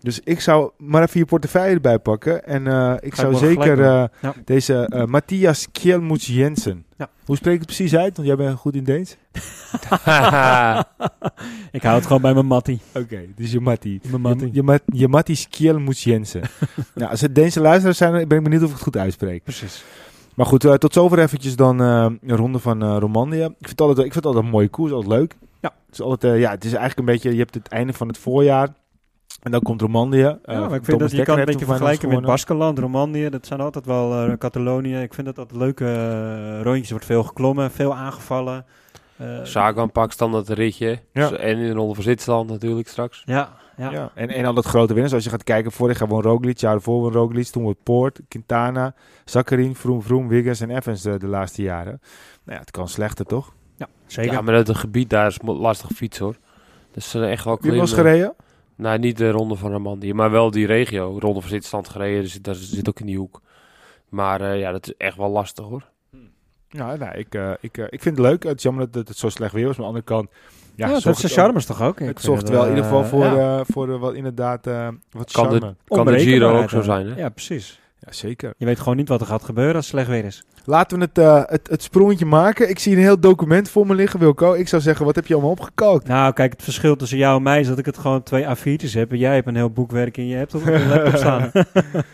[0.00, 2.44] Dus ik zou maar even je portefeuille erbij pakken.
[2.46, 4.34] En eh, ik Ga zou zeker eh, Ja.
[4.44, 6.84] deze eh, Matthias Kjelmoets Jensen.
[6.96, 7.08] Ja.
[7.24, 8.16] Hoe spreek ik het precies uit?
[8.16, 9.16] Want jij bent goed in Deens.
[11.72, 12.80] ik hou het gewoon bij mijn mattie.
[12.94, 14.00] Oké, dus je Matti.
[14.10, 14.46] Mijn mattie.
[14.46, 16.42] Je, je, Mat- je Matties Kjelmoets Jensen.
[16.94, 19.42] nou, als het Deense luisteraars zijn, ben ik benieuwd of ik het goed uitspreek.
[19.42, 19.84] Precies.
[20.34, 23.40] Maar goed, tot zover eventjes dan een ronde van Romandie.
[23.42, 25.36] Ik vind, het altijd, ik vind het altijd een mooie koers, altijd leuk.
[25.60, 25.72] Ja.
[25.86, 28.18] Het is, altijd, ja, het is eigenlijk een beetje, je hebt het einde van het
[28.18, 28.68] voorjaar.
[29.42, 30.20] En dan komt Romandie.
[30.20, 33.30] Ja, maar ik vind dat je kan een beetje vergelijken met Baskeland, Romandie.
[33.30, 34.96] Dat zijn altijd wel eh, Catalonië.
[34.96, 36.90] Ik vind dat dat leuke eh, rondjes.
[36.90, 38.64] Wordt veel geklommen, veel aangevallen.
[39.16, 40.98] Eh, Sagan pakt standaard een ritje.
[41.12, 41.32] Ja.
[41.32, 43.22] En in de ronde van Zwitserland natuurlijk straks.
[43.26, 43.90] ja, ja.
[43.90, 44.10] Ja.
[44.14, 45.14] En, en al dat grote winnaars.
[45.14, 47.46] Als je gaat kijken, vorig jaar won Roglic, jaar ervoor won Roglic.
[47.46, 52.00] Toen wordt Poort, Quintana, Zakharin, Vroom, Vroom, Wiggins en Evans de, de laatste jaren.
[52.44, 53.52] Nou ja, het kan slechter, toch?
[53.76, 54.32] Ja, zeker.
[54.32, 56.36] Ja, maar dat het gebied daar is lastig fietsen hoor.
[56.92, 57.88] Dus eh, echt wel eens klimmen.
[57.88, 58.34] gereden?
[58.78, 61.18] Nou, niet de ronde van Romandie, maar wel die regio.
[61.18, 63.40] Ronde van Zwitserland gereden, dus dat zit ook in die hoek.
[64.08, 65.84] Maar eh, ja, dat is echt wel lastig hoor.
[66.68, 68.42] Ja, nou, ik, eh, ik, eh, ik vind het leuk.
[68.42, 69.76] Het is jammer dat, dat het zo slecht weer was.
[69.76, 70.30] Maar aan de andere kant...
[70.74, 72.00] Ja, Ja, dat zorgt is de charmes toch ook?
[72.00, 75.32] Ik Het zorgt wel in ieder geval voor, ja, eh, voor wel inderdaad eh, wat
[75.32, 75.74] Kan charme.
[75.84, 77.16] Kan de Giro ook zo zijn hè?
[77.16, 77.80] Ja, precies.
[78.08, 78.54] Ja, zeker.
[78.56, 80.42] Je weet gewoon niet wat er gaat gebeuren als het slecht weer is.
[80.64, 82.68] Laten we het, eh, het, het sprongetje maken.
[82.68, 84.52] Ik zie een heel document voor me liggen, Wilco.
[84.52, 86.06] Ik zou zeggen, wat heb je allemaal opgekookt?
[86.06, 88.92] Nou, kijk, het verschil tussen jou en mij is dat ik het gewoon twee A4'tjes
[88.92, 89.10] heb.
[89.10, 91.50] En jij hebt een heel boekwerk in je hebt op je laptop staan.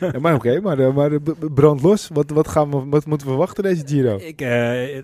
[0.01, 1.19] Ja, maar oké, maar, eh, maar eh,
[1.55, 2.09] brand los.
[2.13, 4.17] Wat, wat, gaan we, wat moeten we verwachten deze Giro?
[4.21, 4.97] ik, eh,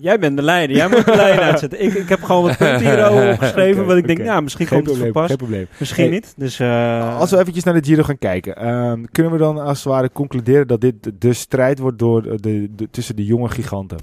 [0.00, 1.82] Jij bent de leider, jij moet de lijn uitzetten.
[1.84, 4.90] Ik, ik heb gewoon wat punten hier opgeschreven, wat ik denk, nou, misschien Geen komt
[4.90, 5.66] het probleem, geen probleem.
[5.78, 6.34] Misschien Hey, niet.
[6.36, 9.78] Dus, eh, Als we eventjes naar de Giro gaan kijken, ehm, kunnen we dan als
[9.78, 13.48] het ware concluderen dat dit de- strijd wordt door de, de, de- tussen de jonge
[13.48, 13.98] giganten?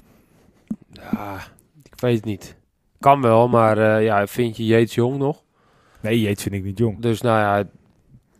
[0.92, 1.34] Ja,
[1.82, 2.56] ik weet het niet.
[3.00, 5.42] Kan wel, maar eh, ja, vind je Yates jong nog?
[6.00, 7.00] Nee, Jeets vind ik niet jong.
[7.00, 7.64] Dus nou ja,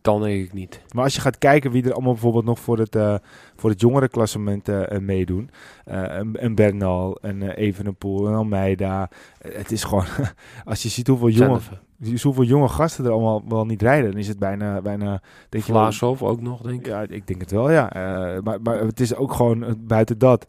[0.06, 0.80] dan denk ik niet.
[0.94, 3.14] Maar als je gaat kijken wie er allemaal bijvoorbeeld nog voor het, eh
[3.56, 5.50] voor het jongerenklassement eh, meedoen.
[5.84, 9.08] eh, een, een Bernal, een uh, Evenepoel, een Almeida.
[9.38, 10.04] Het is gewoon,
[10.64, 11.60] als je ziet hoeveel jonge,
[12.00, 12.22] Zelf.
[12.22, 16.22] hoeveel jonge gasten er allemaal wel niet rijden, dan is het bijna, bijna denk Vlaashoff
[16.22, 16.86] ook nog, denk ik.
[16.86, 17.92] Ja, ik denk het wel, ja.
[17.92, 20.46] Eh, maar, maar het is ook gewoon, buiten dat,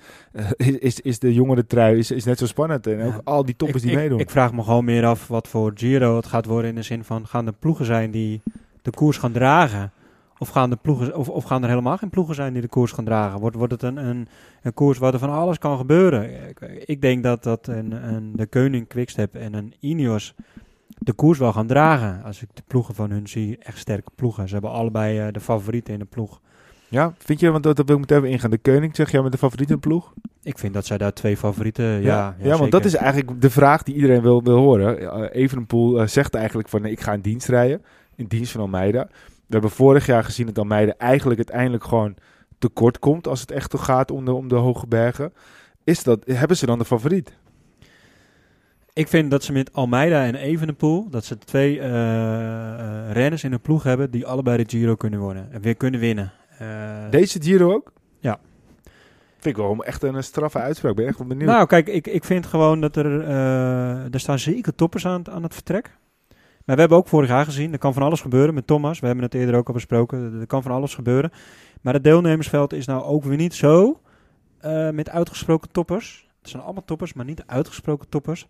[0.58, 2.88] is, is, de jongere trui is, is net zo spannend.
[2.88, 3.06] En Ja.
[3.06, 4.20] ook al die toppers ik, die ik- meedoen.
[4.20, 7.04] Ik vraag me gewoon meer af wat voor Giro het gaat worden in de zin
[7.04, 8.42] van, gaan er ploegen zijn die
[8.88, 9.92] de koers gaan dragen?
[10.40, 12.92] Of gaan, de ploegen, of, of gaan er helemaal geen ploegen zijn die de koers
[12.92, 13.40] gaan dragen?
[13.40, 14.28] Wordt, wordt het een, een,
[14.62, 16.50] een koers waar er van alles kan gebeuren?
[16.50, 20.36] Ik, ik denk dat, dat een, een, de Koning Quickstep en een Ineos
[21.00, 22.24] de koers wel gaan dragen.
[22.24, 24.48] Als ik de ploegen van hun zie, echt sterke ploegen.
[24.48, 26.42] Ze hebben allebei eh, de favorieten in de ploeg.
[26.88, 28.50] ja, vind je, want dat, dat wil ik meteen even ingaan.
[28.50, 30.14] De Koning, zeg jij met de favoriete ploeg?
[30.44, 31.86] Ik vind dat zij daar twee favorieten...
[31.86, 35.02] Ja, Ja, ja, ja, want dat is eigenlijk de vraag die iedereen wil, wil horen.
[35.02, 37.82] Uh, Evenepoel uh, zegt eigenlijk van, nee, ik ga in dienst rijden.
[38.18, 39.08] In dienst van Almeida.
[39.26, 42.16] We hebben vorig jaar gezien dat Almeida eigenlijk uiteindelijk gewoon
[42.60, 45.34] tekort komt als het echt gaat om de, om de hoge bergen.
[45.84, 47.38] Is dat, hebben ze dan de favoriet?
[48.94, 53.54] Ik vind dat ze met Almeida en Evenepoel, dat ze twee uh, uh, renners in
[53.54, 55.52] een ploeg hebben die allebei de Giro kunnen winnen.
[55.52, 56.32] En weer kunnen winnen.
[56.62, 57.92] Uh, Deze Giro ook?
[58.20, 58.40] Ja.
[59.40, 60.92] Vind ik wel echt een straffe uitspraak.
[60.92, 61.50] Ik ben echt wel benieuwd.
[61.50, 63.22] Nou, kijk, ik, ik vind gewoon dat er...
[64.12, 65.98] Er staan zeker toppers aan, aan het vertrek.
[66.68, 69.00] Maar we hebben ook vorig jaar gezien, er kan van alles gebeuren met Thomas.
[69.00, 70.40] We hebben het eerder ook al besproken.
[70.40, 71.32] Er kan van alles gebeuren.
[71.82, 74.02] Maar het deelnemersveld is nou ook weer niet zo
[74.66, 76.28] uh, met uitgesproken toppers.
[76.42, 78.48] Het zijn allemaal toppers, maar niet uitgesproken toppers.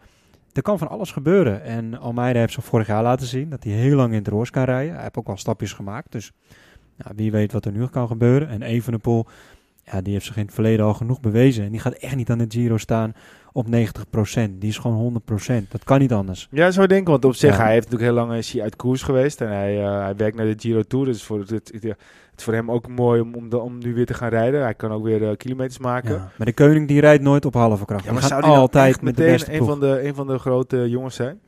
[0.53, 1.63] Er kan van alles gebeuren.
[1.63, 4.49] En Almeida heeft zich vorig jaar laten zien dat hij heel lang in het roos
[4.49, 4.93] kan rijden.
[4.93, 6.11] Hij heeft ook wel stapjes gemaakt.
[6.11, 6.31] Dus
[6.95, 8.49] nou, wie weet wat er nu kan gebeuren.
[8.49, 9.25] En Evenepoel,
[9.83, 11.65] ja, die heeft zich in het verleden al genoeg bewezen.
[11.65, 13.13] En die gaat echt niet aan de Giro staan
[13.57, 13.69] op 90%.
[14.59, 15.21] Die is gewoon
[15.61, 15.67] 100%.
[15.69, 16.47] Dat kan niet anders.
[16.51, 17.11] Ja, zou ik denken.
[17.11, 17.63] Want op zich, Ja.
[17.63, 19.41] hij heeft natuurlijk heel lang is hij uit koers geweest.
[19.41, 21.05] En hij, uh, hij werkt naar de Giro Tour.
[21.05, 21.95] Dus voor het, het, het, het
[22.37, 24.61] is voor hem ook mooi om, om, de, om nu weer te gaan rijden.
[24.61, 26.13] Hij kan ook weer uh, kilometers maken.
[26.13, 26.31] Ja.
[26.37, 28.05] Maar de koning die rijdt nooit op halve kracht.
[28.05, 30.27] Ja, maar gaat zou die dan altijd met de beste een van, de, een van
[30.27, 31.39] de grote jongens zijn?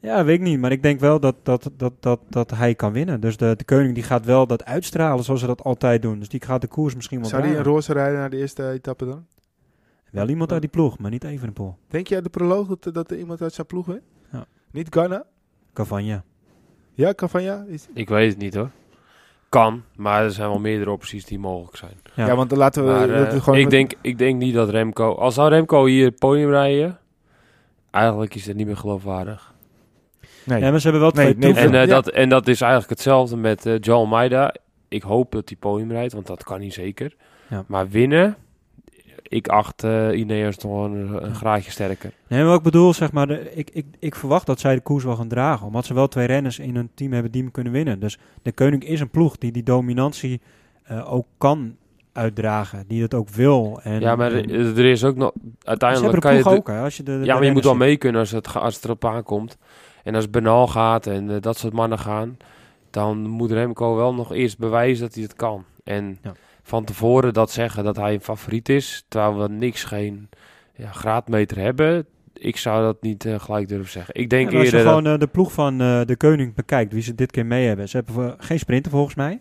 [0.00, 0.60] Ja, weet ik niet.
[0.60, 3.20] Maar ik denk wel dat, dat, dat, dat, dat hij kan winnen.
[3.20, 6.18] Dus de, de koning die gaat wel dat uitstralen zoals ze dat altijd doen.
[6.18, 8.70] Dus die gaat de koers misschien wel Zou hij een roze rijden naar de eerste
[8.70, 9.26] etappe dan?
[10.14, 11.76] Wel iemand uit die ploeg, maar niet Evenepoel.
[11.88, 14.02] Denk uit de proloog dat, dat er iemand uit zijn ploeg wint?
[14.32, 14.46] Ja.
[14.70, 15.24] Niet Ghana?
[15.72, 16.24] Cavagna.
[16.92, 17.64] Ja, Cavagna?
[17.68, 17.88] Is...
[17.94, 18.70] Ik weet het niet hoor.
[19.48, 21.92] Kan, maar er zijn wel meerdere opties die mogelijk zijn.
[22.14, 22.26] Ja.
[22.26, 22.36] Ja.
[22.36, 22.90] want dan laten we...
[22.90, 25.14] Maar dat eh, we gewoon ik, met- denk, ik denk niet dat Remco...
[25.14, 26.98] Al zou Remco hier het podium rijden...
[27.90, 29.54] Eigenlijk is het niet meer geloofwaardig.
[30.44, 30.60] Nee.
[30.60, 31.72] Ja, maar ze hebben wel Nee, twee nee, toeven.
[31.72, 31.94] En, eh, Ja.
[31.94, 34.54] dat, en dat is eigenlijk hetzelfde met eh Joel Maida.
[34.88, 37.16] Ik hoop dat hij podium rijdt, want dat kan hij zeker.
[37.48, 37.64] Ja.
[37.66, 38.36] Maar winnen...
[39.28, 42.12] Ik acht eh Ineos toch een, een graadje sterker.
[42.28, 44.80] Nee, maar wat ik bedoel, zeg maar, de, ik, ik, ik verwacht dat zij de
[44.80, 45.66] koers wel gaan dragen.
[45.66, 48.00] Omdat ze wel twee renners in hun team hebben die hem kunnen winnen.
[48.00, 50.40] Dus de koning is een ploeg die die dominantie
[50.84, 51.76] eh, ook kan
[52.12, 52.84] uitdragen.
[52.88, 53.80] Die dat ook wil.
[53.82, 55.32] En, ja, maar en- er, is ook nog...
[55.34, 56.58] ze Uiteindelijk hebben kan je...
[56.58, 58.54] ook, hè, als je de, de ja, maar je moet wel mee kunnen als het,
[58.54, 59.58] als het erop aankomt.
[60.02, 62.36] En als Bernal gaat en eh, dat soort mannen gaan...
[62.90, 65.64] dan moet Remco wel nog eerst bewijzen dat hij het kan.
[65.84, 66.32] En Ja.
[66.66, 69.04] Van tevoren dat zeggen dat hij een favoriet is...
[69.08, 70.28] terwijl we niks, geen
[70.74, 72.06] ja, graadmeter hebben...
[72.32, 74.14] ik zou dat niet eh, gelijk durven zeggen.
[74.14, 74.84] Ik denk Ja, als je eerder...
[74.90, 77.66] dat- gewoon eh, de ploeg van eh, de koning bekijkt, wie ze dit keer mee
[77.66, 77.88] hebben.
[77.88, 79.40] Ze hebben geen sprinter volgens mij.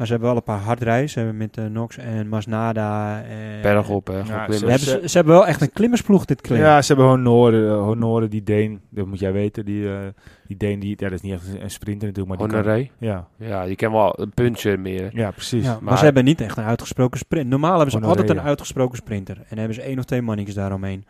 [0.00, 1.12] Maar ze hebben wel een paar hardrijders.
[1.12, 3.22] Ze hebben met eh, Nox en Masnada.
[3.22, 6.40] En, Bergop, hè, Ja, gewoon ze hebben, ze, ze hebben wel echt een klimmersploeg dit
[6.40, 6.56] keer.
[6.56, 9.98] Ja, ze hebben Honore, uh, Honore, die Deen, dat moet jij weten, die, uh,
[10.46, 12.88] die Deen, die, ja, dat is niet echt een- sprinter natuurlijk, maar kan- Honoré.
[12.98, 15.10] ja, Ja, die kan wel een puntje meer.
[15.12, 15.64] ja, precies.
[15.64, 17.48] Ja, maar, Maar- ze hebben niet echt een uitgesproken sprint.
[17.48, 18.48] Normaal hebben ze Honoré, altijd een ja.
[18.48, 19.36] uitgesproken sprinter.
[19.36, 21.04] En dan hebben ze één of twee mannetjes daaromheen.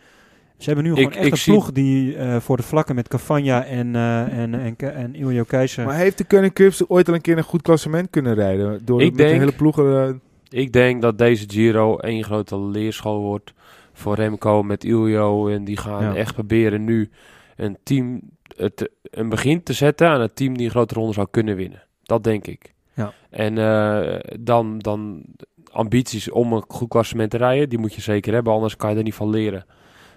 [0.60, 2.94] Ze hebben nu gewoon Ik- echt ik een zie- ploeg die eh, voor de vlakken
[2.94, 5.84] met Cavagna en, eh en, en, en Iljo Keizer...
[5.84, 8.84] Maar heeft de Koning Cups ooit al een keer een goed klassement kunnen rijden?
[8.84, 10.08] Door Ik met de denk- hele ploegen...
[10.50, 13.52] eh, Ik denk dat deze Giro één grote leerschool wordt
[13.92, 15.48] voor Remco met Iljo.
[15.48, 16.14] En die gaan Ja.
[16.14, 17.10] echt proberen nu
[17.56, 18.20] een team,
[18.56, 21.82] het, een begin te zetten aan een team die een grote ronde zou kunnen winnen.
[22.02, 22.74] Dat denk ik.
[22.94, 23.12] Ja.
[23.30, 25.22] En eh, dan, dan
[25.72, 28.96] ambities om een goed klassement te rijden, die moet je zeker hebben, anders kan je
[28.96, 29.64] er niet van leren.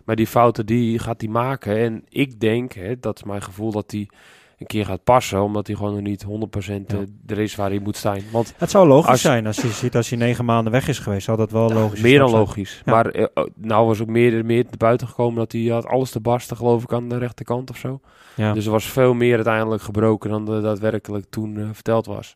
[0.06, 1.78] Maar die fouten die gaat hij maken.
[1.78, 4.10] En ik denk, hè, dat is mijn gevoel, dat hij
[4.58, 5.42] een keer gaat passen.
[5.42, 6.98] Omdat hij gewoon nog niet 100% Ja.
[6.98, 8.24] eh, er is waar hij moet zijn.
[8.32, 11.00] Want Het zou logisch Als- zijn als je ziet als hij negen maanden weg is
[11.00, 11.26] geweest.
[11.26, 12.42] Zou dat wel logisch meer dan zijn.
[12.42, 12.82] logisch.
[12.86, 12.92] Ja.
[12.94, 16.12] Maar eh, oh, nou was ook meer, meer te buiten gekomen dat hij had alles
[16.12, 18.00] te barsten, geloof ik, aan de rechterkant of zo.
[18.36, 18.54] Ja.
[18.54, 22.34] Dus er was veel meer uiteindelijk gebroken dan er daadwerkelijk toen eh, verteld was.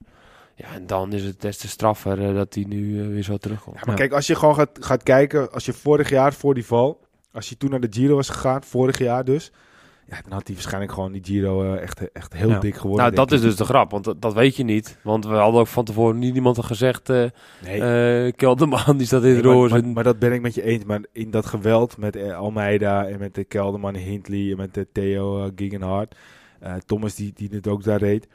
[0.55, 3.75] Ja, en dan is het des te straffer dat hij nu weer zo terugkomt.
[3.75, 3.99] Ja, maar Ja.
[4.01, 6.99] kijk, als je gewoon gaat, gaat kijken, als je vorig jaar voor die val,
[7.31, 9.51] als je toen naar de Giro was gegaan, vorig jaar dus,
[10.07, 12.59] ja, dan had hij waarschijnlijk gewoon die Giro eh, echt, echt heel Ja.
[12.59, 13.03] dik geworden.
[13.03, 14.97] Nou, dat is dus de grap, want dat, dat weet je niet.
[15.03, 17.25] Want we hadden ook van tevoren niet iemand gezegd, eh.
[17.63, 17.81] Nee.
[18.27, 19.73] eh Kelderman die staat in Nee, maar, roze.
[19.73, 20.83] maar, maar dat ben ik met je eens.
[20.83, 24.87] Maar in dat geweld met eh, Almeida en met de Kelderman Hindley en met de
[24.91, 26.01] Theo uh,
[26.59, 28.27] eh, Thomas die, die het ook daar reed,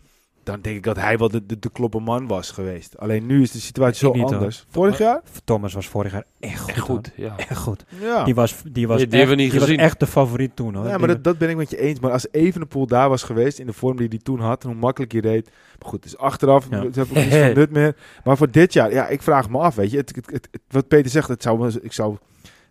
[0.42, 2.98] dan denk ik dat hij wel de, de, de kloppe man was geweest.
[2.98, 4.34] Alleen nu is de situatie Ik zo niet, hoor.
[4.38, 4.64] anders.
[4.68, 5.20] Vorig jaar?
[5.44, 6.70] Thomas was vorig jaar echt goed.
[6.70, 7.34] Echt goed, ja.
[7.36, 7.84] Echt goed.
[8.00, 8.24] Ja.
[8.24, 9.84] Die was, die was, die echt, hebben we niet die was gezien.
[9.84, 10.74] echt de favoriet toen.
[10.74, 10.86] Hoor.
[10.86, 12.00] Ja, Ik maar dat, dat ben ik met je eens.
[12.00, 14.78] Maar als Evenepoel daar was geweest, in de vorm die hij toen had, en hoe
[14.78, 15.50] makkelijk hij reed.
[15.80, 16.82] Maar goed, dus achteraf Ja.
[16.82, 17.96] niet van nut meer.
[18.24, 19.96] Maar voor dit jaar, ja, ik vraag me af, weet je.
[19.96, 22.16] Het, het, het- het- wat Peter zegt, het zou, ik, zou,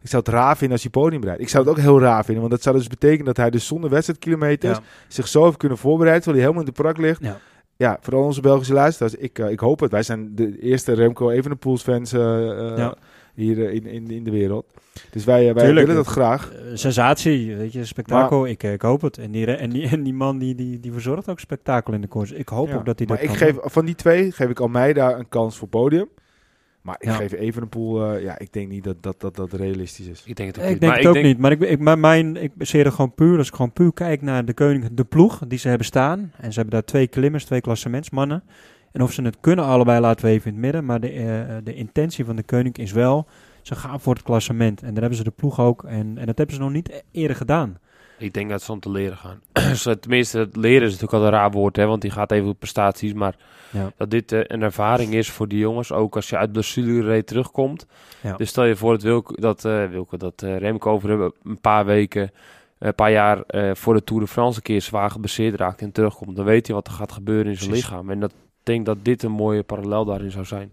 [0.02, 1.42] ik zou het raar vinden als hij podium rijdt.
[1.42, 3.66] Ik zou het ook heel raar vinden, want dat zou dus betekenen dat hij dus
[3.68, 4.84] zonder wedstrijdkilometers Ja.
[5.08, 7.22] zich zo heeft kunnen voorbereiden, terwijl hij helemaal in de prak ligt.
[7.82, 7.98] Ja.
[8.02, 9.16] Vooral onze Belgische luisteraars.
[9.16, 9.92] Ik, eh, ik hoop het.
[9.92, 12.96] Wij zijn de eerste Remco Evenepoels fans eh, eh, Ja.
[13.34, 14.66] hier in, in, in de wereld.
[15.12, 15.88] Dus wij, wij Tuurlijk.
[15.88, 16.52] willen dat graag.
[16.74, 18.46] Sensatie, weet je, spektakel.
[18.48, 19.18] ik, ik hoop het.
[19.18, 22.08] En die, en die, en die man die, die, die verzorgt ook spektakel in de
[22.08, 22.32] koers.
[22.32, 22.76] Ik hoop Ja.
[22.76, 25.30] ook dat hij maar dat ik kan geef, van die twee geef ik Almeida een
[25.30, 26.10] kans voor podium.
[26.82, 27.14] Maar ik Ja.
[27.14, 30.24] geef Evenepoel, eh ja, ik denk niet dat dat, dat, dat realistisch is.
[30.26, 30.80] Ik denk het ook Ik niet.
[30.80, 32.92] denk maar het ook ik denk, niet, maar ik, ik, maar mijn, ik baseer er
[32.92, 35.86] gewoon puur, als ik gewoon puur kijk naar de koning, de ploeg die ze hebben
[35.86, 36.32] staan.
[36.38, 38.44] En ze hebben daar twee klimmers, twee klassementsmannen.
[38.92, 40.86] En of ze het kunnen allebei laten we even in het midden.
[40.86, 43.28] Maar de, eh, de intentie van de koning is wel,
[43.62, 44.82] ze gaan voor het klassement.
[44.82, 45.84] En daar hebben ze de ploeg ook.
[45.84, 47.78] En, en dat hebben ze nog niet eerder gedaan.
[48.22, 49.42] Ik denk dat ze om te leren gaan.
[50.02, 52.60] Tenminste, het leren is natuurlijk al een raar woord, hè, want die gaat even op
[52.60, 53.14] prestaties.
[53.14, 53.36] Maar
[53.72, 53.92] Ja.
[53.98, 57.86] dat dit eh, een ervaring is voor die jongens, ook als je uit blessure terugkomt.
[58.22, 58.36] Ja.
[58.38, 61.10] Dus stel je voor dat, Wilke, dat, Wilke, dat eh, Remco over
[61.44, 62.32] een- paar weken,
[62.80, 66.36] een paar jaar voor de Tour de France een keer zwaar geblesseerd raakt en terugkomt.
[66.36, 67.90] Dan weet hij wat er gaat gebeuren in zijn Precies.
[67.90, 68.10] lichaam.
[68.10, 70.72] En dat, ik denk dat dit een mooie parallel daarin zou zijn.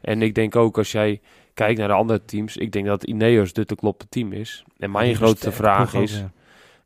[0.00, 1.20] En ik denk ook als jij
[1.54, 4.64] kijkt naar de andere teams, ik denk dat Ineos dit de klopte team is.
[4.78, 6.30] En mijn grootste vraag is, ja.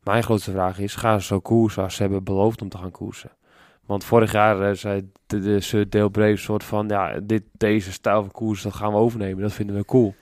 [0.04, 2.90] Mijn grootste vraag is, gaan ze zo koersen als ze hebben beloofd om te gaan
[2.90, 3.30] koersen?
[3.86, 7.92] Want vorig jaar eh, zei de, de Sir Dale Brave soort van, ja, dit, deze
[7.92, 9.42] stijl van koers, dat gaan we overnemen.
[9.42, 10.14] Dat vinden we cool.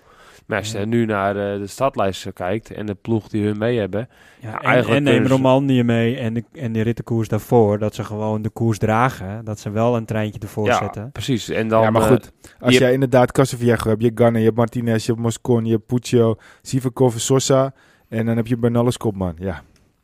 [0.47, 0.85] Maar als je Ja.
[0.85, 4.09] nu naar eh, de stadlijst kijkt en de ploeg die hun mee hebben,
[4.40, 7.79] Ja, Ja, en, eigenlijk en neem Romandie mee en de, en de rittenkoers daarvoor.
[7.79, 9.45] Dat ze gewoon de koers dragen.
[9.45, 11.12] Dat ze wel een treintje ervoor ja, zetten.
[11.12, 11.49] precies.
[11.49, 12.33] En dan, ja, maar eh, goed.
[12.61, 15.73] Als je- jij inderdaad Casaviejo hebt, je Ganna, je hebt Martinez, je hebt Moscon, je
[15.73, 17.75] hebt Puccio, Sivakov, Sosa.
[18.09, 19.35] En dan heb je Bernales kopman.
[19.38, 19.62] Ja,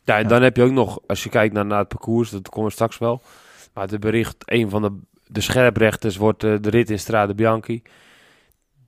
[0.09, 2.49] Ja, en dan heb je ook nog, als je kijkt naar, naar het parcours, dat
[2.49, 3.23] komen we straks wel.
[3.75, 4.93] Maar de bericht, een van de,
[5.27, 7.83] de scherprechters wordt eh, de rit in Strade Bianchi.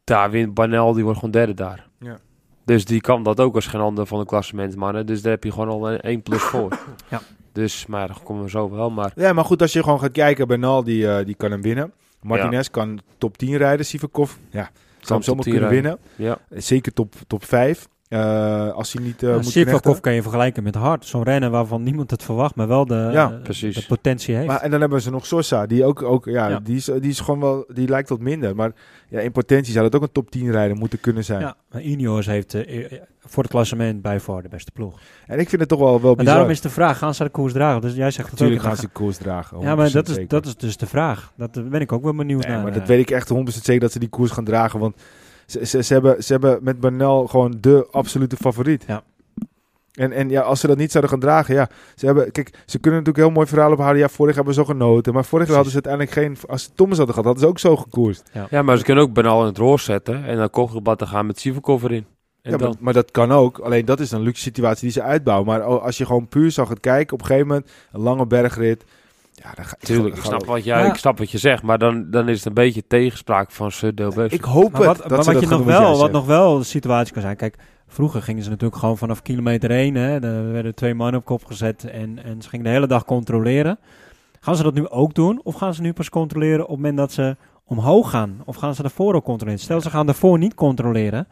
[0.05, 1.89] Daar wint Banel, die wordt gewoon derde daar.
[1.99, 2.19] Ja.
[2.65, 5.07] Dus die kan dat ook als geen ander van de klassementsmannen.
[5.07, 6.79] Dus daar heb je gewoon al een 1 plus voor.
[7.09, 7.21] Ja.
[7.53, 8.91] Dus, maar daar komen we zo wel.
[8.91, 11.63] Maar ja maar goed, als je gewoon gaat kijken, Bernal die, eh, die kan hem
[11.63, 11.93] winnen.
[12.23, 14.33] Martinez kan top 10 rijden, Sivakov.
[14.51, 15.99] Ja, zou hem top zomaar 10 kunnen rijden.
[16.17, 16.39] winnen.
[16.51, 17.89] ja, Zeker top, top 5.
[18.11, 21.07] Eh, als hij niet Uh, moet Sivakov kan je vergelijken met Hart.
[21.07, 23.75] Zo'n renner waarvan niemand het verwacht, maar wel de, Ja, eh, precies.
[23.75, 24.47] de potentie heeft.
[24.47, 26.61] Maar, en dan hebben ze nog Sosa, die ook, ook ja, Ja.
[26.61, 28.57] Die, is, die is gewoon wel, die lijkt wat minder.
[28.57, 28.73] Maar
[29.09, 31.41] ja, in potentie zou dat ook een top 10 rijder moeten kunnen zijn.
[31.41, 32.57] ja, maar Ineos heeft
[33.19, 34.99] voor het klassement bij voor de beste ploeg.
[35.27, 37.31] En ik vind het toch wel, wel En daarom is de vraag, gaan ze de
[37.31, 37.81] koers dragen?
[37.81, 39.61] Dus jij zegt Natuurlijk gaan ze de koers dragen.
[39.61, 40.29] Ja, maar 100% dat is, zeker.
[40.29, 41.33] dat is dus de vraag.
[41.37, 42.63] Dat ben ik ook wel benieuwd Nee, naar.
[42.63, 44.79] maar dat weet ik echt 100% zeker dat ze die koers gaan dragen.
[44.79, 44.97] Want
[45.51, 48.85] ze, ze, ze, hebben, ze hebben met Bernal gewoon de absolute favoriet.
[48.87, 49.03] Ja.
[49.93, 51.69] En, en ja, als ze dat niet zouden gaan dragen, ja.
[51.95, 54.03] Ze hebben, kijk, ze kunnen natuurlijk heel mooi verhaal ophouden.
[54.03, 55.15] Ja, vorig jaar hebben we zo genoten.
[55.15, 56.51] Maar vorig jaar hadden ze uiteindelijk geen...
[56.51, 58.31] Als ze Thomas hadden gehad, hadden ze ook zo gekoerst.
[58.51, 60.25] ja, maar ze kunnen ook Benal in het roos zetten.
[60.25, 62.07] En dan Kogelbad te gaan met Sivakov erin.
[62.43, 63.59] En ja, dan, maar, maar dat kan ook.
[63.59, 65.47] Alleen dat is een luxe situatie die ze uitbouwen.
[65.47, 68.85] Maar als je gewoon puur zou gaan kijken, op een gegeven moment, een lange bergrit.
[69.43, 70.89] Ja, dan ga Tuurlijk, ik ga- snap, wat jij, Ja.
[70.89, 71.63] ik snap wat je zegt.
[71.63, 74.35] Maar dan, dan is het een beetje tegenspraak van Dale Brave.
[74.35, 74.99] Ik hoop Maar wat, het.
[75.09, 77.37] maar dat wat, dat je nog wel, wat nog wel de situatie kan zijn.
[77.37, 77.57] Kijk,
[77.89, 79.95] vroeger gingen ze natuurlijk gewoon vanaf kilometer 1.
[79.95, 83.05] Hè, er werden twee mannen op kop gezet en, en ze gingen de hele dag
[83.05, 83.79] controleren.
[84.41, 85.41] Gaan ze dat nu ook doen?
[85.43, 88.41] Of gaan ze nu pas controleren op het moment dat ze omhoog gaan?
[88.45, 89.61] Of gaan ze daarvoor ook controleren?
[89.63, 91.29] Stel, ze gaan daarvoor niet controleren.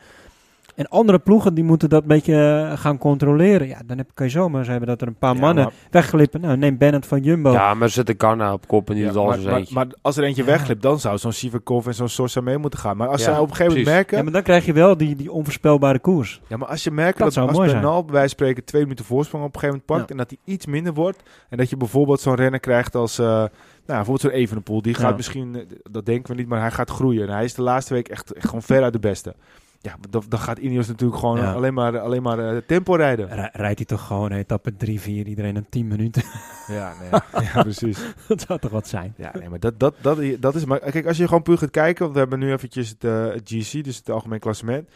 [0.78, 3.68] En andere ploegen die moeten dat een beetje eh, gaan controleren.
[3.68, 6.40] Ja, dan heb, kan je zomaar hebben dat er een paar Ja, mannen maar- wegglippen.
[6.40, 7.52] Nou, neem Bennett van Jumbo.
[7.52, 9.86] Ja, maar zet de Ghana op kop en die Ja, doet alles maar, maar, maar
[10.02, 10.48] als er eentje Ja.
[10.48, 12.96] wegglipt, dan zou zo'n Sivakov en zo'n Sosa mee moeten gaan.
[12.96, 13.98] Maar als Ja, zij op een gegeven moment precies.
[14.00, 14.16] merken...
[14.16, 16.40] Ja, maar dan krijg je wel die, die onvoorspelbare koers.
[16.48, 17.56] Ja, maar als je merkt Dat dat, als.
[17.72, 20.24] Bernal bij wijze van spreken twee minuten voorsprong op een gegeven moment pakt Ja.
[20.24, 23.26] en dat hij iets minder wordt en dat je bijvoorbeeld zo'n renner krijgt als, eh,
[23.26, 23.48] nou,
[23.86, 25.16] bijvoorbeeld zo'n Evenepoel, die gaat Ja.
[25.16, 27.28] misschien, eh, dat denken we niet, maar hij gaat groeien.
[27.28, 29.34] En hij is de laatste week echt, echt gewoon veruit de beste.
[29.80, 31.52] Ja, dan, dan gaat Ineos natuurlijk gewoon Ja.
[31.52, 33.28] alleen maar, alleen maar eh, tempo rijden.
[33.28, 36.22] Rij- Rijdt hij toch gewoon etappe 3, 4, iedereen een 10 minuten.
[36.66, 37.20] Ja, nee,
[37.54, 37.98] ja precies.
[38.28, 39.14] dat zou toch wat zijn?
[39.16, 40.64] Ja, nee, maar dat, dat, dat, dat is...
[40.64, 42.00] Maar kijk, als je gewoon puur gaat kijken...
[42.02, 44.88] Want we hebben nu eventjes het, eh, GC, dus het algemeen klassement.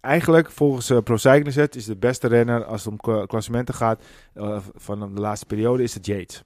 [0.00, 3.74] Eigenlijk, volgens eh Pro Cycling Set, is de beste renner als het om kla- klassementen
[3.74, 4.02] gaat...
[4.74, 6.42] van de laatste periode, is het Yates.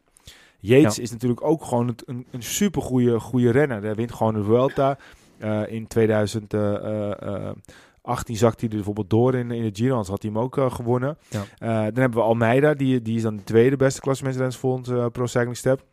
[0.61, 1.03] Yates Ja.
[1.03, 2.83] is natuurlijk ook gewoon een, een super
[3.21, 3.83] goede renner.
[3.83, 4.99] Hij wint gewoon de Vuelta.
[5.39, 10.31] Eh, in 2018 zakt hij er bijvoorbeeld door in, in de Giro, anders had hij
[10.31, 11.19] hem ook eh, gewonnen.
[11.29, 11.45] Ja.
[11.59, 15.07] Eh, dan hebben we Almeida, die, die is dan de tweede beste klassementsrenner volgens eh,
[15.07, 15.85] Pro Cycling Step.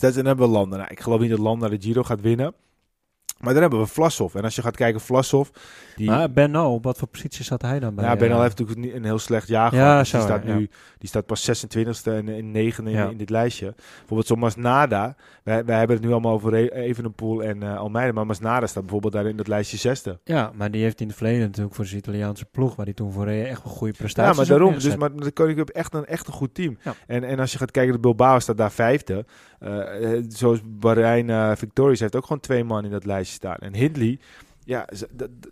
[0.00, 0.76] Dus dan hebben we Landa.
[0.76, 2.54] Nou, ik geloof niet dat Landa de Giro gaat winnen.
[3.38, 4.34] Maar dan hebben we Vlasov.
[4.34, 5.48] En als je gaat kijken, Vlasov...
[5.98, 8.04] Die, Maar Bernal, op wat voor positie zat hij dan bij?
[8.04, 9.98] ja, Benal eh, heeft natuurlijk een heel slecht jaar Ja, gehad.
[9.98, 10.54] Dus zo, die, staat ja.
[10.54, 13.08] nu, die staat pas 26e en in 9e in, Ja.
[13.08, 13.74] in dit lijstje.
[13.98, 15.16] Bijvoorbeeld zo'n Masnada.
[15.44, 18.12] Wij, wij hebben het nu allemaal over E- Evenepoel en eh Almeida.
[18.12, 20.18] Maar Masnada staat bijvoorbeeld daar in dat lijstje zesde.
[20.24, 23.12] Ja, maar die heeft in het verleden natuurlijk voor zijn Italiaanse ploeg, waar hij toen
[23.12, 24.72] voor reed, echt wel goede Ja, prestaties maar op daarom.
[24.74, 26.78] Dus, maar de Koning heeft echt een, echt een goed team.
[26.82, 26.94] Ja.
[27.06, 29.24] En, en als je gaat kijken, de Bilbao staat daar vijfde.
[29.58, 29.82] Eh,
[30.28, 33.56] zoals Bahrein eh Victorious heeft ook gewoon twee man in dat lijstje staan.
[33.56, 34.18] En Hindley...
[34.68, 34.88] Ja,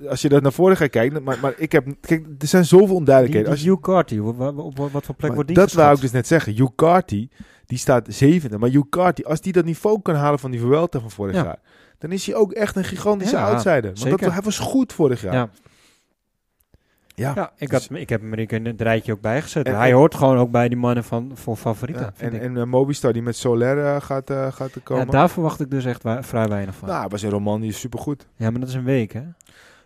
[0.09, 2.87] als je dat naar voren gaat kijken, maar, maar ik heb, kijk, er zijn zoveel
[2.87, 3.49] die, onduidelijkheden.
[3.49, 6.11] die Als je, Hugh Carty, op, wat voor plek wordt die dat wou ik dus
[6.11, 6.55] net zeggen.
[6.55, 7.29] Hugh Carty,
[7.67, 8.59] die staat zevende.
[8.59, 11.43] Maar Hugh Carty, als die dat niveau kan halen van die Vuelta van vorig Ja.
[11.43, 11.59] jaar,
[11.99, 13.93] dan is hij ook echt een gigantische Ja, outsider.
[13.95, 15.35] Want dat, hij was goed vorig jaar.
[15.35, 15.51] Ja.
[17.17, 17.33] Ja.
[17.35, 19.67] Ja, ik, Dus- had, ik heb hem er in het rijtje ook bijgezet.
[19.67, 22.13] Hij hoort gewoon ook bij die mannen van, voor favorieten.
[22.19, 25.07] Ja, en en eh, Mobistar die met Soler eh, gaat, eh, gaat er ja, komen.
[25.11, 26.89] daar verwacht ik dus echt vrij weinig van.
[26.89, 28.27] nou, was een roman die is supergoed.
[28.37, 29.23] Ja, maar dat is een week, hè?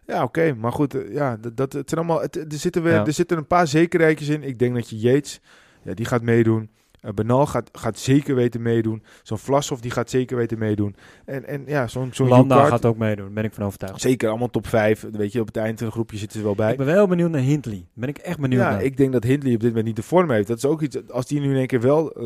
[0.07, 0.55] Ja, oké.
[0.55, 3.07] Maar goed, ja, dat, dat, het zijn allemaal, het, er, zitten weer, Ja.
[3.07, 4.43] er zitten een paar zekerheidjes in.
[4.43, 5.41] Ik denk dat je Yates,
[5.83, 6.71] ja, die gaat meedoen.
[7.01, 9.03] Eh Benal gaat, gaat zeker weten meedoen.
[9.23, 10.97] Zo'n Vlasov, die gaat zeker weten meedoen.
[11.25, 14.01] En, en ja, zo'n zo'n Landa gaat ook meedoen, ben ik van overtuigd.
[14.01, 15.07] Zeker, allemaal top 5.
[15.13, 16.71] Weet je, op het eind van een groepje zitten ze wel bij.
[16.71, 17.87] Ik ben wel benieuwd naar Hindley.
[17.95, 18.83] Ben ik echt benieuwd Ja, naar.
[18.83, 20.49] ik denk dat Hindley op dit moment niet de vorm heeft.
[20.49, 22.13] Dat is ook iets, als die nu in één keer wel...
[22.13, 22.25] eh,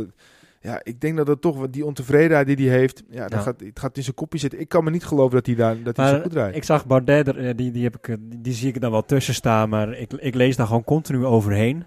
[0.61, 3.39] ja, ik denk dat het toch, die ontevredenheid die hij heeft, ja, Ja.
[3.41, 4.61] Gaat, het gaat in zijn kopje zitten.
[4.61, 6.57] Ik kan me niet geloven dat hij daar dat hij zo goed rijdt.
[6.57, 9.05] ik zag Bardet, er, eh, die, die, heb ik, die, die zie ik dan wel
[9.05, 11.85] tussen staan, maar ik, ik lees daar gewoon continu overheen.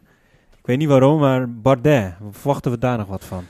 [0.67, 3.43] Ik weet niet waarom, maar Bardet, verwachten we daar nog wat van?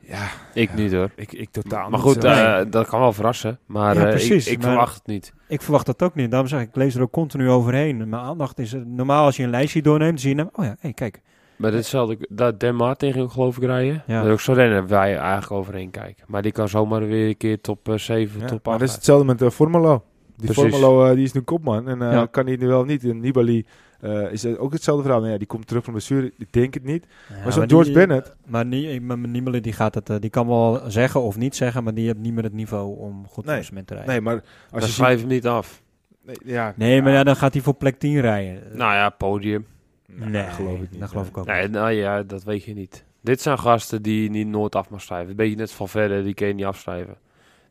[0.00, 0.76] ja, Ik Ja.
[0.76, 1.10] niet hoor.
[1.16, 3.58] ik, ik totaal Maar goed, eh, dat kan wel verrassen.
[3.66, 5.32] Maar Ja, eh, ik- precies, ik, maar- verwacht het niet.
[5.48, 6.30] Ik verwacht dat ook niet.
[6.30, 7.96] Daarom zeg ik, ik lees er ook continu overheen.
[8.08, 8.72] Mijn aandacht is...
[8.72, 10.34] er- Normaal als je een lijstje doorneemt, zie je...
[10.34, 11.20] nou, Oh ja, hey, kijk.
[11.56, 14.02] Maar ditzelfde, dat Den Martin ging geloof ik rijden.
[14.06, 14.16] Ja.
[14.18, 16.24] Dat is ook zo rennen wij eigenlijk overheen kijken.
[16.26, 18.80] Maar die kan zomaar weer een keer top eh, 7, Ja, top maar 8.
[18.80, 20.02] dat is hetzelfde met uh, Formelo.
[20.36, 20.62] Die Precies.
[20.74, 22.26] Formelo eh, die is nu kopman en eh, Ja.
[22.26, 23.04] kan hij nu wel niet.
[23.04, 23.66] En Nibali
[24.06, 25.20] eh, is het ook hetzelfde verhaal.
[25.20, 26.32] Nou ja, die komt terug van blessure.
[26.38, 27.06] Ik denk het niet.
[27.28, 28.34] Ja, maar zo'n die- George Bennett.
[28.46, 30.10] Maar nie, maar Nibali die gaat het...
[30.10, 32.98] eh, die kan wel zeggen of niet zeggen, maar die heeft niet meer het niveau
[32.98, 33.54] om goed Nee.
[33.54, 34.12] klassement te rijden.
[34.12, 35.82] Nee, maar als Dan je ziet, schrijf hem niet af.
[36.22, 38.62] nee, ja, Nee, maar ja, dan gaat hij voor plek 10 rijden.
[38.72, 39.66] Nou ja, podium.
[40.06, 41.00] nee, nee, dat geloof ik niet.
[41.00, 41.70] Dat geloof ik ook Nee, niet.
[41.70, 43.04] nou ja, dat weet je niet.
[43.20, 45.30] Dit zijn gasten die je niet nooit af mag schrijven.
[45.30, 47.16] Een beetje net van verder, die kun je niet afschrijven.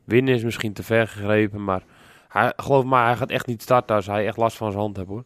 [0.04, 1.82] Winnen is misschien te ver gegrepen, maar
[2.28, 4.96] hij, geloof me, hij gaat echt niet starten als hij echt last van zijn hand
[4.96, 5.24] heeft hoor.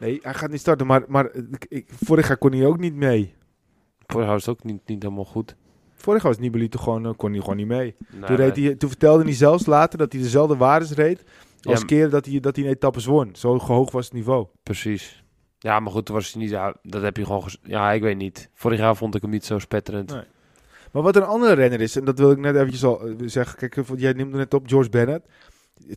[0.00, 0.86] Nee, hij gaat niet starten.
[0.86, 3.34] Maar, maar ik, ik- vorig jaar kon hij ook niet mee.
[4.06, 5.56] Vorig jaar was het ook niet, niet helemaal goed.
[5.94, 7.94] Vorig jaar was Nibali toch gewoon, eh, kon hij gewoon niet mee.
[8.10, 11.24] Nee, toen, reed hij, toen vertelde hij zelfs later dat hij dezelfde waardes reed.
[11.60, 13.30] Ja, Als m- keer dat hij, dat hij in etappes won.
[13.32, 14.46] Zo hoog was het niveau.
[14.62, 15.24] Precies.
[15.58, 16.50] Ja, maar goed, toen was hij niet.
[16.50, 17.48] Ja, dat heb je gewoon.
[17.62, 18.50] Ja, ik weet niet.
[18.54, 20.10] Vorig jaar vond ik hem niet zo spetterend.
[20.12, 20.22] Nee.
[20.92, 23.68] Maar wat een andere renner is, en dat wil ik net eventjes al eh, zeggen.
[23.68, 25.26] Kijk, jij noemde net op George Bennett.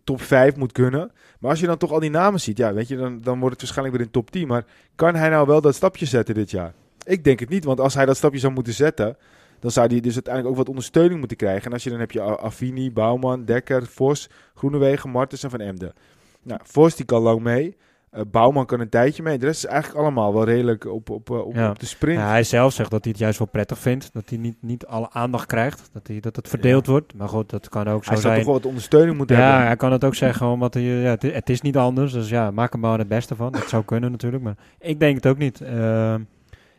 [0.03, 1.11] Top 5 moet kunnen.
[1.39, 3.53] Maar als je dan toch al die namen ziet, ja, weet je, dan, dan wordt
[3.53, 4.47] het waarschijnlijk weer in top 10.
[4.47, 4.65] Maar
[4.95, 6.73] kan hij nou wel dat stapje zetten dit jaar?
[7.05, 9.17] Ik denk het niet, want als hij dat stapje zou moeten zetten,
[9.59, 11.65] dan zou hij dus uiteindelijk ook wat ondersteuning moeten krijgen.
[11.65, 15.93] En als je dan heb je Affini, Bouwman, Dekker, Vos, Groenewegen, Martens en Van Emden.
[16.41, 17.77] Nou, Vos die kan lang mee.
[18.14, 19.38] Eh, Bouwman kan een tijdje mee.
[19.38, 21.70] De rest is eigenlijk allemaal wel redelijk op, op, eh, op, Ja.
[21.70, 22.20] op de sprint.
[22.20, 24.09] Ja, hij zelf zegt dat hij het juist wel prettig vindt.
[24.14, 25.89] Dat hij niet, niet alle aandacht krijgt.
[25.93, 27.14] Dat, hij, dat het verdeeld wordt.
[27.14, 28.36] Maar goed, dat kan ook zo hij zou zijn.
[28.36, 29.66] toch wel wat ondersteuning moeten Ja, hebben.
[29.66, 32.11] hij kan het ook zeggen, omdat hij, ja, het, het is niet anders.
[32.14, 33.51] Dus ja, maak er maar het beste van.
[33.51, 35.61] Dat zou kunnen natuurlijk, maar ik denk het ook niet.
[35.61, 36.22] Ehm,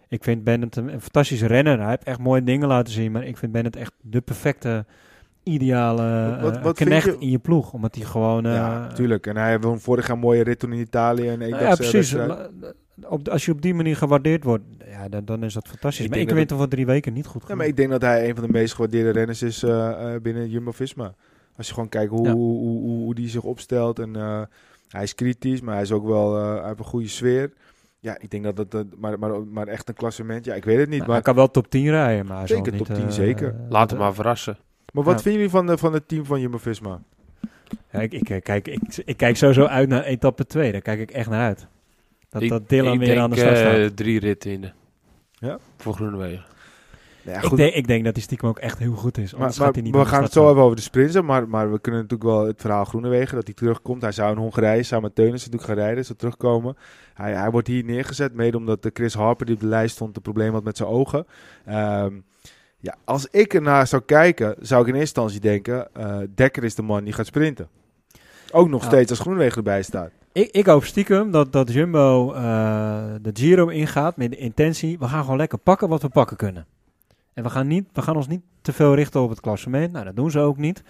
[0.09, 1.78] ik vind Bennett een, een fantastische renner.
[1.80, 4.85] Hij heeft echt mooie dingen laten zien, maar ik vind Bennett echt de perfecte
[5.45, 7.72] ideale Wat- wat- eh, knecht je- in je ploeg.
[7.72, 8.47] Omdat hij gewoon...
[8.47, 9.26] eh, ja, tuurlijk.
[9.26, 11.28] En hij won vorig jaar een mooie rit toen in Italië.
[11.28, 12.16] Een nou ja, eendagsche precies.
[13.09, 16.05] Op, als je op die manier gewaardeerd wordt, ja, dan, dan is dat fantastisch.
[16.05, 17.90] Ik maar denk één keer wint voor drie weken niet goed Ja, maar ik denk
[17.90, 21.14] dat hij een van de meest gewaardeerde renners is eh, eh, binnen Jumbo-Visma.
[21.57, 22.32] Als je gewoon kijkt hoe, Ja.
[22.32, 23.99] hoe, hoe, hoe, hoe die zich opstelt.
[23.99, 24.42] En, eh,
[24.88, 27.53] hij is kritisch, maar hij is ook wel eh, hij heeft een goede sfeer.
[28.01, 28.70] Ja, ik denk dat dat...
[28.70, 30.97] dat- maar, maar, maar echt een klassement, ja, ik weet het niet.
[30.97, 33.11] Nou, maar hij kan wel top 10 rijden, maar hij zal Zeker top 10, eh,
[33.11, 33.49] zeker.
[33.49, 34.57] eh, Laat hem maar verrassen.
[34.95, 35.20] Maar wat ja.
[35.22, 37.01] vinden jullie van, de, van het team van Jumbo-Visma?
[37.90, 40.72] Ja, ik, ik, eh, kijk, ik, ik kijk sowieso uit naar etappe 2.
[40.72, 41.66] Daar kijk ik echt naar uit.
[42.28, 43.74] Dat, Ik- dat Dylan weer denk, aan de start staat.
[43.74, 44.70] eh, drie ritten in de.
[45.32, 45.59] Ja?
[45.76, 46.45] Voor Groenewegen.
[47.22, 49.30] Ja, ik, denk, ik denk dat die stiekem ook echt heel goed is.
[49.32, 51.32] Maar, Anders maar gaat hij niet we gaan het zo even over de sprints hebben,
[51.32, 54.03] maar, maar we kunnen natuurlijk wel het verhaal Groenewegen, dat hij terugkomt.
[54.03, 56.76] Hij zou in Hongarije samen met Teunissen natuurlijk gaan rijden, zou terugkomen.
[57.14, 60.16] Hij, hij wordt hier neergezet, mede omdat de Chris Harper die op de lijst stond,
[60.16, 61.26] een probleem had met zijn ogen.
[61.64, 62.14] Ehm,
[62.85, 66.74] ja, als ik ernaar zou kijken, zou ik in eerste instantie denken, eh Dekker is
[66.74, 67.68] de man die gaat sprinten.
[68.53, 70.11] Ook nog steeds als Groenewegen erbij staat.
[70.32, 72.43] Ik, ik hoop stiekem dat, dat Jumbo eh,
[73.22, 74.99] de Giro ingaat met de intentie.
[74.99, 76.66] We gaan gewoon lekker pakken wat we pakken kunnen.
[77.35, 79.93] En we gaan, niet, we gaan ons niet te veel richten op het klassement.
[79.93, 80.82] Nou, dat doen ze ook niet.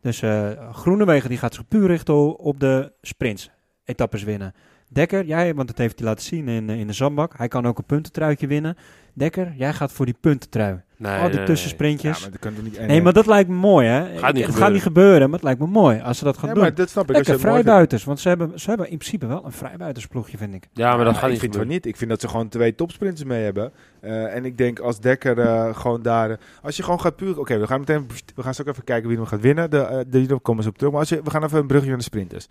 [0.00, 3.50] Dus eh Groenewegen die gaat zich puur richten op de sprints.
[3.84, 4.54] Etappes winnen.
[4.88, 7.36] Dekker, jij, want dat heeft hij laten zien in, in de zandbak.
[7.36, 8.76] Hij kan ook een puntentruitje winnen.
[9.14, 10.82] Dekker, jij gaat voor die puntentrui.
[11.02, 11.46] Nee, Al nee, die nee.
[11.46, 12.16] tussensprintjes.
[12.16, 12.86] Ja, maar dat kan toch niet...
[12.86, 14.00] Nee, maar dat lijkt me mooi, hè?
[14.02, 14.72] niet het gaat gebeuren.
[14.72, 16.62] niet gebeuren, maar het lijkt me mooi als ze dat gaan Ja, doen.
[16.62, 17.14] maar dat snap ik.
[17.14, 20.68] Lekker het vrijbuiters, want ze hebben, ze hebben in principe wel een vrijbuitersploegje, vind ik.
[20.72, 21.74] Ja, maar dat Ja, gaat ik niet vind gebeuren.
[21.76, 21.86] niet.
[21.86, 23.72] Ik vind dat ze gewoon twee topsprinters mee hebben.
[24.00, 26.38] Eh, en ik denk als Dekker eh, gewoon daar...
[26.62, 27.38] als je gewoon gaat puur...
[27.38, 28.06] Oké, we gaan meteen...
[28.34, 29.70] We gaan zo ook even kijken wie er gaat winnen.
[29.70, 30.90] De, eh, de, daar komen ze op terug.
[30.92, 32.48] Maar als je, we gaan even een brugje naar de sprinters.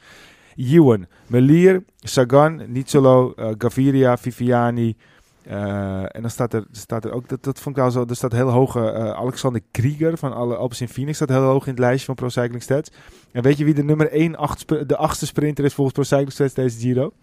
[0.56, 4.96] Ewan, Melier, Sagan, Nizzolo, Gaviria, Viviani...
[5.44, 7.30] eh, en dan staat er, staat er ook...
[7.30, 8.06] Dat, dat vond ik wel zo...
[8.10, 8.76] Er staat heel hoog...
[8.76, 11.16] eh, Alexander Krieger van alle Alpes in Phoenix...
[11.16, 12.92] staat heel hoog in het lijstje van Pro Cycling Stats.
[13.32, 16.32] En weet je wie de nummer 1 acht, de achtste sprinter is volgens Pro Cycling
[16.32, 17.14] Stats deze Giro?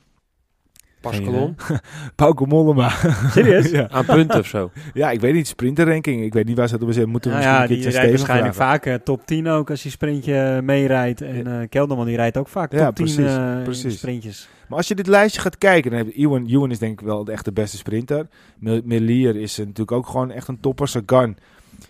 [1.01, 1.57] Pascalon.
[2.17, 2.91] Pauke Mollema.
[3.31, 3.71] Serieus?
[3.79, 3.89] ja.
[3.91, 4.71] Aan punten of zo.
[4.95, 6.23] ja, ik weet niet, sprinterranking.
[6.23, 7.09] Ik weet niet waar ze dat op zijn.
[7.09, 8.73] Moeten we Nou misschien ja, een die rijdt waarschijnlijk vragen.
[8.83, 11.21] vaak eh, top 10 ook als hij sprintje meerijdt.
[11.21, 13.97] En eh Kelderman die rijdt ook vaak top Ja, 10 precies, eh, in precies.
[13.99, 14.49] sprintjes.
[14.69, 17.07] Maar als je dit lijstje gaat kijken, dan heb je Ewan, Ewan is denk ik
[17.07, 18.27] wel de echte beste sprinter.
[18.85, 20.89] Melier is eh, natuurlijk ook gewoon echt een topper.
[20.89, 21.37] Sagan,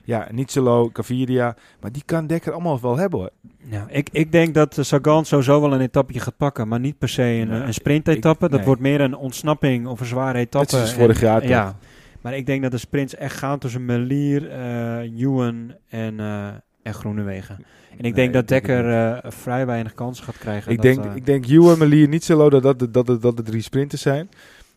[0.08, 1.56] ja, Nizzolo, Gaviria.
[1.80, 3.30] Maar die kan Dekker allemaal wel hebben hoor.
[3.70, 6.98] Ja, ik, ik denk dat eh, Sagan sowieso wel een etappetje gaat pakken, maar niet
[6.98, 8.44] per se een, Nee, een sprintetappe.
[8.44, 10.58] ik- dat wordt meer een ontsnapping of een zware etappe.
[10.58, 11.48] Net zoals En- vorig jaar toch?
[11.50, 11.76] Ja,
[12.20, 16.46] maar ik denk dat de sprints echt gaan tussen Melier, eh Ewan en, eh
[16.82, 17.64] en Groenewegen.
[17.98, 20.70] En ik denk dat Dekker eh, vrij weinig kansen gaat krijgen.
[20.72, 23.42] Ik dat, denk, eh, ik denk Ewan, Melier, Nizzolo, dat dat, dat, dat, dat de
[23.42, 24.28] drie sprinters zijn.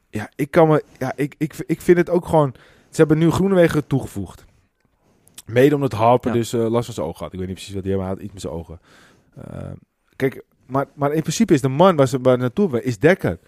[0.09, 0.84] Ja, ik kan me...
[0.99, 2.53] Ja, ik, ik, ik vind het ook gewoon...
[2.89, 4.45] Ze hebben nu Groenewegen toegevoegd.
[5.45, 6.37] Mede omdat Harper Ja.
[6.37, 7.33] dus eh, last van zijn ogen had.
[7.33, 8.79] Ik weet niet precies wat hij had, maar hij had iets met zijn ogen.
[9.35, 9.71] Eh,
[10.15, 13.39] kijk, maar, maar in principe is de man waar ze waar naartoe willen, is Dekker.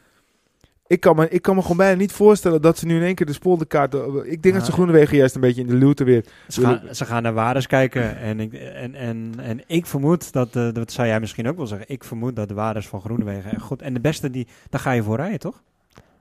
[0.87, 3.15] Ik kan, me, ik kan me gewoon bijna niet voorstellen dat ze nu in één
[3.15, 3.93] keer de spolderkaart...
[4.23, 4.71] Ik denk dat ze.
[4.71, 6.25] Groenewegen juist een beetje in de luwte weer...
[6.47, 8.17] Ze gaan, ze gaan naar waardes kijken.
[8.17, 11.67] En ik, en, en, en ik vermoed dat, eh, dat zou jij misschien ook wel
[11.67, 11.89] zeggen.
[11.89, 13.81] Ik vermoed dat de waardes van Groenewegen echt goed.
[13.81, 15.61] En de beste, die, daar ga je voor rijden, toch?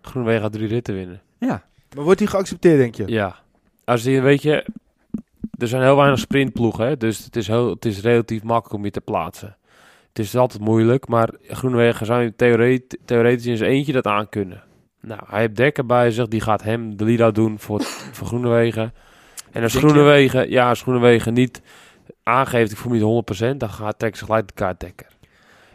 [0.01, 1.21] Groenewegen gaat drie ritten winnen.
[1.39, 1.65] Ja.
[1.95, 3.05] Maar wordt hij geaccepteerd, denk je?
[3.07, 3.37] Ja.
[3.85, 4.67] Als je, weet je,
[5.63, 8.85] er zijn heel weinig sprintploegen, hè, dus het is, heel, het is relatief makkelijk om
[8.85, 9.57] je te plaatsen.
[10.09, 14.29] Het is altijd moeilijk, maar Groenewegen zou je theoret- theoretisch in zijn eentje dat aan
[14.29, 14.63] kunnen.
[15.01, 17.83] Nou, hij heeft Dekker bij zich, die gaat hem de lead-out doen voor,
[18.13, 18.95] voor Groenewegen.
[19.51, 19.75] En als?
[19.75, 21.63] Groenewegen, ja, als Groenewegen niet
[22.23, 25.07] aangeeft, ik voel me niet 100%, dan gaat trekken ze gelijk de kaart Dekker.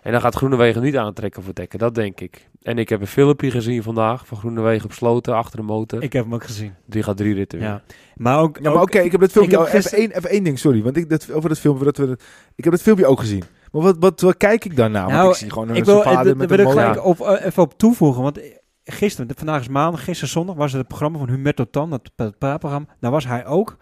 [0.02, 2.48] En dan gaat Groenewegen niet aantrekken voor Dekker, dat denk ik.
[2.68, 6.04] En ik heb een filmpje gezien vandaag van Groenewegen op sloten achter de motor.
[6.04, 6.74] Ik heb hem ook gezien.
[6.86, 7.84] Die gaat drie ritten winnen.
[7.88, 7.96] Ja.
[8.16, 8.60] Maar ook...
[8.62, 9.58] Ja, maar oké, ik heb dat filmpje...
[9.58, 10.82] ik heb even, één, even één ding, sorry.
[10.84, 11.86] Want ik, dat, over dat filmpje...
[11.86, 12.18] Dat we,
[12.56, 13.44] ik heb dat filmpje ook gezien.
[13.72, 15.04] Maar wat, wat, wat kijk ik dan naar?
[15.04, 17.22] Want Nou, ik zie gewoon een ik wil, zijn vader met wil ik gelijk op,
[17.22, 18.22] eh, even op toevoegen.
[18.24, 18.40] Want
[18.84, 22.38] gisteren, vandaag is maandag, gisteren zondag, was het het programma van Humberto Tan, dat, dat
[22.38, 22.88] praatprogramma.
[23.00, 23.78] Daar was hij ook.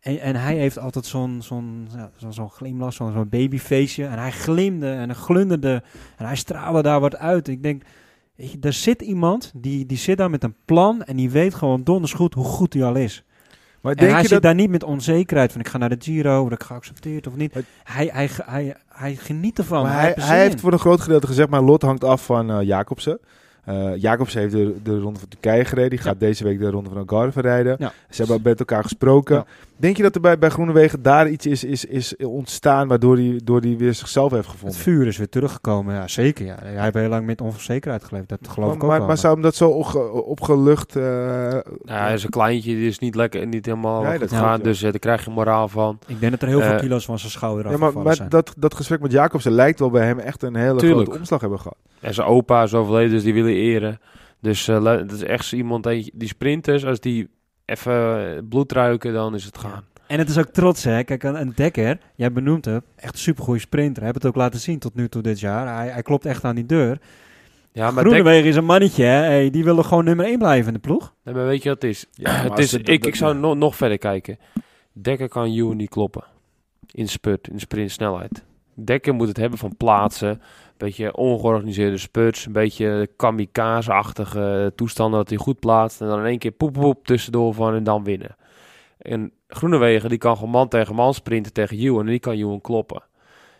[0.00, 4.08] En, en hij heeft altijd zo'n zo'n ja, zo'n zo'n glimlach, zo'n zo'n babyfaceje.
[4.08, 5.82] En hij glimde en hij glunderde
[6.16, 7.48] en hij straalde daar wat uit.
[7.48, 7.82] Ik denk,
[8.36, 11.54] weet je, er zit iemand, die, die zit daar met een plan en die weet
[11.54, 13.24] gewoon donders goed hoe goed hij al is.
[13.80, 14.42] Maar En denk hij je zit dat...
[14.42, 17.54] daar niet met onzekerheid van ik ga naar de Giro, word ik geaccepteerd of niet.
[17.84, 19.82] Hij, hij, hij, hij, geniet ervan.
[19.82, 22.66] Maar hij, hij, heeft voor een groot gedeelte gezegd, maar lot hangt af van eh
[22.66, 23.18] Jacobsen.
[23.66, 25.90] Eh Jacobs heeft de, de Ronde van Turkije gereden.
[25.90, 27.76] Die gaat deze week de Ronde van Algarve rijden.
[27.78, 27.92] Ja.
[28.10, 29.34] Ze hebben met elkaar gesproken.
[29.36, 29.44] Ja.
[29.76, 33.40] Denk je dat er bij, bij Groenewegen daar iets is, is, is ontstaan waardoor hij,
[33.44, 34.78] door hij weer zichzelf heeft Het gevonden?
[34.78, 35.94] vuur is weer teruggekomen.
[35.94, 36.46] Ja, zeker.
[36.46, 36.56] Ja.
[36.62, 38.28] Hij heeft heel lang met onzekerheid geleefd.
[38.28, 39.06] Dat geloof ik maar, ook maar, wel.
[39.06, 40.96] maar zou hem dat zo opge- opgelucht...
[40.96, 44.58] eh, Nou, hij is een kleintje, die is niet lekker, niet helemaal Nee, dat ja.
[44.58, 45.98] Dus eh, daar krijg je moraal van.
[46.06, 48.28] Ik denk dat er heel veel kilo's van zijn schouder ja, afgevallen maar, maar zijn.
[48.28, 51.02] dat, dat gesprek met Jacobsen lijkt wel bij hem echt een hele Tuurlijk.
[51.02, 51.76] grote omslag hebben gehad.
[52.00, 54.00] En zijn opa is overleden, dus die willen eren.
[54.40, 55.84] Dus eh, le- dat is echt zo iemand,
[56.14, 57.28] die sprinters, als die
[57.64, 57.92] even
[58.36, 59.84] eh, bloed ruiken, dan is het gaan.
[60.06, 61.02] En het is ook trots, hè.
[61.04, 63.96] Kijk, een, Dekker, jij benoemt hem, echt een supergoeie sprinter.
[64.02, 65.76] Hij heeft het ook laten zien tot nu toe dit jaar.
[65.76, 66.98] Hij, hij klopt echt aan die deur.
[67.72, 69.10] Ja, maar, Dek- Groenewegen is een mannetje, hè.
[69.24, 71.14] Hey, die willen gewoon nummer 1 blijven in de ploeg.
[71.24, 72.06] Nee, maar weet je wat het is?
[72.12, 74.38] Ja, het is het- ik, ik zou no- nog verder kijken.
[74.92, 76.24] Dekker kan niet kloppen.
[76.90, 78.44] In de spurt, in sprintsnelheid.
[78.74, 80.40] Dekker moet het hebben van plaatsen.
[80.76, 82.46] Beetje ongeorganiseerde spurts.
[82.46, 86.00] Een beetje kamikaze-achtige toestanden dat hij goed plaatst.
[86.00, 88.36] En dan in één keer poep, poep, tussendoor van en dan winnen.
[88.98, 92.00] En Groenewegen die kan gewoon man tegen man sprinten tegen Ewan.
[92.00, 93.02] En die kan Ewan kloppen.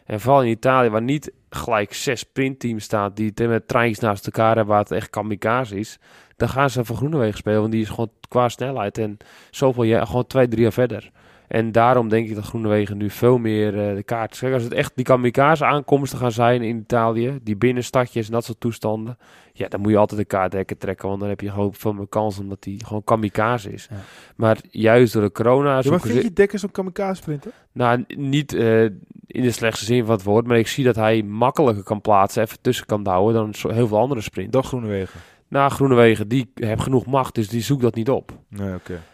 [0.05, 3.13] En vooral in Italië, waar niet gelijk zes sprintteams staan...
[3.15, 4.67] die met treintjes naast elkaar hebben...
[4.67, 5.99] waar het echt kamikaze is...
[6.37, 7.61] dan gaan ze voor Groenewegen spelen.
[7.61, 9.17] Want die is gewoon qua snelheid en
[9.51, 11.11] zoveel jaar, gewoon twee, drie jaar verder.
[11.49, 14.39] En daarom denk ik dat Groenewegen nu veel meer eh, de kaart...
[14.39, 17.39] Kijk, als het echt die kamikaze aankomsten gaan zijn in Italië...
[17.43, 19.19] die binnenstadjes en dat soort toestanden...
[19.53, 21.09] ja, dan moet je altijd de kaartdekker trekken...
[21.09, 23.89] want dan heb je gewoon veel meer kans omdat die gewoon kamikaze is.
[23.91, 23.97] Ja.
[24.37, 25.81] Maar juist door de corona...
[25.83, 27.53] Ja, maar vind je Dekker zo'n kamikaze sprinter?
[27.73, 28.83] nou, niet eh,
[29.27, 30.47] in de slechtste zin van het woord...
[30.47, 32.43] maar ik zie dat hij makkelijker kan plaatsen...
[32.43, 34.63] even tussen kan douwen dan zo- heel veel andere sprinters.
[34.63, 35.21] Dag Groenewegen.
[35.49, 37.35] Nou, Groenewegen, die heeft genoeg macht...
[37.35, 38.33] dus die zoekt dat niet op.
[38.49, 38.71] Nee.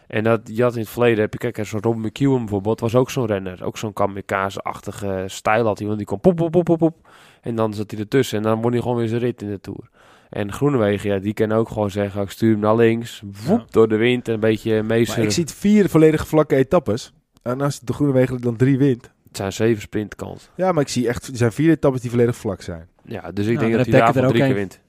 [0.06, 2.94] En dat, je had in het verleden, heb je, kijk, zo'n Rob McEwen bijvoorbeeld, was
[2.94, 3.64] ook zo'n renner.
[3.64, 7.08] Ook zo'n kamikaze-achtige stijl had hij, want die kon pop, pop, pop, pop, pop.
[7.40, 9.60] En dan zat hij ertussen en dan won hij gewoon weer zijn rit in de
[9.60, 9.88] Tour.
[10.30, 13.64] En Groenewegen, ja, die kan ook gewoon zeggen, ik stuur hem naar links, woep, Ja.
[13.70, 15.22] door de wind en een beetje Maar meester.
[15.22, 17.12] ik zie het vier volledig vlakke etappes.
[17.42, 19.10] En als de Groenewegen er dan drie wint.
[19.26, 20.50] Het zijn zeven sprintkansen.
[20.56, 22.88] Ja, maar ik zie echt, er zijn vier etappes die volledig vlak zijn.
[23.04, 24.54] Ja, dus ik Nou, denk dat hij er drie ook keer één.
[24.54, 24.80] wint.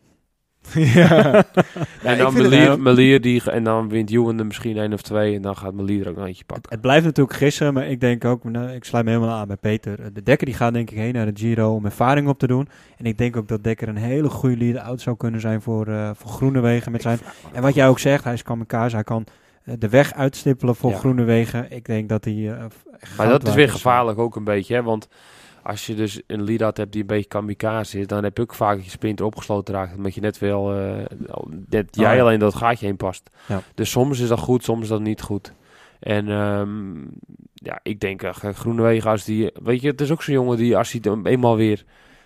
[0.73, 1.43] ja.
[2.03, 5.35] en dan Melier, heel- Melier die, en dan wint Ewan er misschien één of twee
[5.35, 6.71] en dan gaat Melier er ook een eentje pakken.
[6.71, 9.55] Het blijft natuurlijk gissen, maar ik denk ook, nou, ik sluit me helemaal aan bij
[9.57, 10.13] Peter.
[10.13, 12.67] De Dekker die gaat denk ik heen naar de Giro om ervaring op te doen.
[12.97, 16.09] En ik denk ook dat Dekker een hele goede lead-out zou kunnen zijn voor, eh
[16.15, 17.19] voor Groenewegen met zijn...
[17.53, 19.25] En wat jij ook zegt, hij is kamikaze, hij kan
[19.63, 20.97] eh, de weg uitstippelen voor Ja.
[20.97, 21.71] Groenewegen.
[21.71, 22.33] Ik denk dat hij...
[22.51, 22.65] eh,
[23.17, 24.83] Maar dat is weer gevaarlijk ook een beetje, hè?
[24.83, 25.07] want
[25.63, 28.53] als je dus een lead-out hebt die een beetje kamikaze is, dan heb je ook
[28.53, 30.97] vaak dat je sprinter opgesloten raakt, omdat je net wel, eh,
[31.69, 32.19] jij Oh, ja.
[32.19, 33.29] alleen dat gaatje heen past.
[33.47, 33.61] Ja.
[33.75, 35.53] Dus soms is dat goed, soms is dat niet goed.
[35.99, 37.01] En ehm,
[37.53, 40.77] ja, ik denk, uh, Groenewegen, als die, weet je, het is ook zo'n jongen die,
[40.77, 41.83] als hij dan eenmaal weer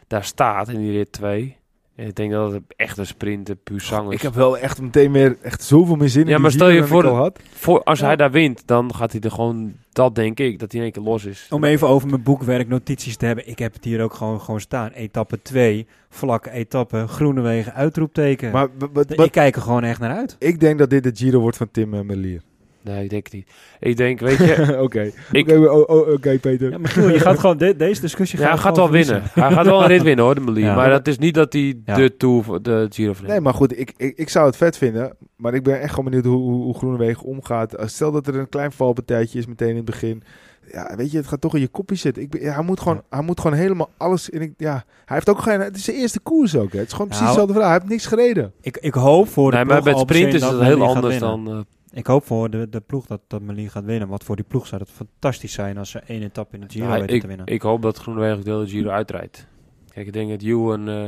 [0.07, 1.56] daar staat in die rit 2, en
[1.97, 4.13] ik denk dat het echt een sprinter puur zang is.
[4.15, 6.83] Ik heb wel echt meteen meer, echt zoveel meer zin in Ja, maar stel je
[6.83, 7.39] voor- al had.
[7.53, 8.05] Voor, als Ja.
[8.05, 10.93] hij daar wint, dan gaat hij er gewoon, dat denk ik, dat hij in één
[10.95, 11.47] keer los is.
[11.49, 13.47] Om even over mijn boekwerk notities te hebben.
[13.49, 14.91] Ik heb het hier ook gewoon, gewoon staan.
[14.91, 18.51] Etappe 2, vlakke etappe, Groenewegen, uitroepteken.
[18.51, 20.35] Maar wat- wat- ik kijk er gewoon echt naar uit.
[20.39, 22.41] ik denk dat dit de Giro wordt van Tim en Melier.
[22.87, 23.49] Nee, ik denk het niet.
[23.79, 25.11] Ik denk, weet je, Oké,
[25.53, 26.69] oh, oh, oké, Peter.
[26.71, 29.21] Ja, Michiel, je gaat gewoon de- deze discussie Ja, hij gaat we wel winnen.
[29.33, 30.63] Hij gaat wel een rit winnen hoor, de Melier.
[30.63, 30.75] Ja.
[30.75, 31.95] Maar het is niet dat hij Ja.
[31.95, 34.77] de Tour, voor- de Giro van Nee, maar goed, ik, ik, ik zou het vet
[34.77, 35.15] vinden.
[35.35, 37.73] Maar ik ben echt gewoon benieuwd hoe, hoe, hoe Groenewegen omgaat.
[37.73, 40.23] Eh, Stel dat er een klein valpartijtje is meteen in het begin.
[40.71, 42.23] Ja, weet je, het gaat toch in je kopje zitten.
[42.23, 44.29] Ik ben, ja, hij, moet gewoon, hij moet gewoon helemaal alles...
[44.29, 44.71] In, ik, ja,
[45.05, 45.59] hij heeft ook geen...
[45.59, 46.71] Het is zijn eerste koers ook.
[46.71, 46.77] Hè.
[46.77, 47.71] Het is gewoon precies Nou, dezelfde verhaal.
[47.71, 48.51] Hij heeft niks gereden.
[48.61, 51.47] Ik, ik hoop voor de Nee, maar bij sprint is dat het heel anders dan...
[51.49, 51.57] eh,
[51.97, 54.07] Ik hoop voor de, de ploeg dat, dat Melier gaat winnen.
[54.07, 56.85] Want voor die ploeg zou het fantastisch zijn als ze één etappe in de Giro
[56.87, 57.45] nou, weten ik, te winnen.
[57.45, 59.47] ik hoop dat Groenewegen de hele Giro uitrijdt.
[59.93, 61.03] Kijk, ik denk dat Ewan eh,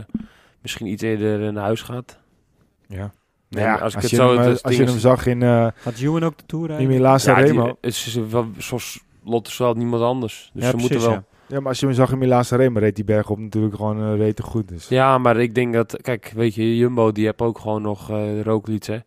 [0.61, 2.19] misschien iets eerder naar huis gaat.
[2.87, 3.11] Ja.
[3.49, 5.25] Nee, ja, als, als ik je het zo- hem, het eh, als je hem zag
[5.25, 6.87] in, eh Gaat Ewan ook de Tour in rijden?
[6.87, 7.67] Milaan Ja, die, Sanremo.
[7.81, 10.51] het is wel, zoals Lotte Zwart niemand anders.
[10.53, 11.23] Dus Ja, ze moeten precies, wel...
[11.23, 11.23] ja.
[11.47, 14.11] Ja, maar als je hem zag in Milaan Sanremo, reed die berg op natuurlijk gewoon
[14.11, 14.67] uh, rete goed.
[14.67, 14.87] Dus.
[14.87, 16.01] Ja, maar ik denk dat...
[16.01, 18.97] Kijk, weet je, Jumbo die heeft ook gewoon nog eh Roglic, hè.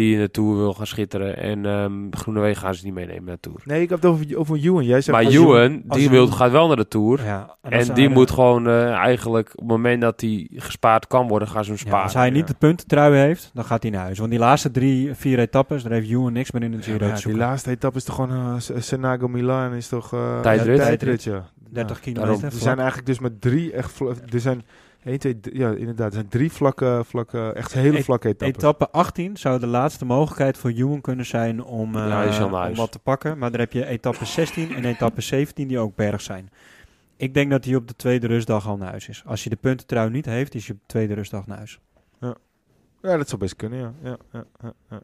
[0.00, 1.36] Die in de Tour wil gaan schitteren.
[1.36, 3.60] En ehm Groenewegen gaan ze niet meenemen naar de Tour.
[3.64, 4.84] Nee, ik heb het over, over Ewan.
[4.84, 7.24] Jij zegt Maar Ewan, die wil, gaat wel naar de Tour.
[7.24, 11.28] Ja, En, die hij- moet gewoon eh, eigenlijk, op het moment dat hij gespaard kan
[11.28, 12.04] worden, gaan ze hem Ja, sparen.
[12.04, 14.18] als hij niet de puntentrui heeft, dan gaat hij naar huis.
[14.18, 17.12] Want die laatste drie, vier etappes, daar heeft Ewan niks meer in de Giro ja,
[17.14, 20.76] te die laatste etappe is toch gewoon uh, Senago Milan is toch uh, Tijdrit.
[20.76, 21.44] Ja, tijdrit ja.
[21.70, 22.02] 30 Ja.
[22.02, 22.32] kilometer.
[22.40, 22.56] daarom.
[22.58, 24.00] Er zijn eigenlijk dus met drie echt
[24.32, 24.62] er zijn
[25.04, 28.56] 1, 2, ja inderdaad, er zijn drie vlakke, vlakke echt hele E- vlakke etappes.
[28.56, 32.54] Etappe 18 zou de laatste mogelijkheid voor Ewan kunnen zijn om, eh, Ja, naar om
[32.54, 32.78] huis.
[32.78, 33.38] wat te pakken.
[33.38, 36.50] Maar dan heb je etappe 16 en etappe 17 die ook berg zijn.
[37.16, 39.22] Ik denk dat hij op de tweede rustdag al naar huis is.
[39.26, 41.80] Als je de puntentrui niet heeft, is je op de tweede rustdag naar huis.
[43.02, 43.92] Ja, dat zou best kunnen, ja.
[44.02, 45.00] ja, ja, ja, ja.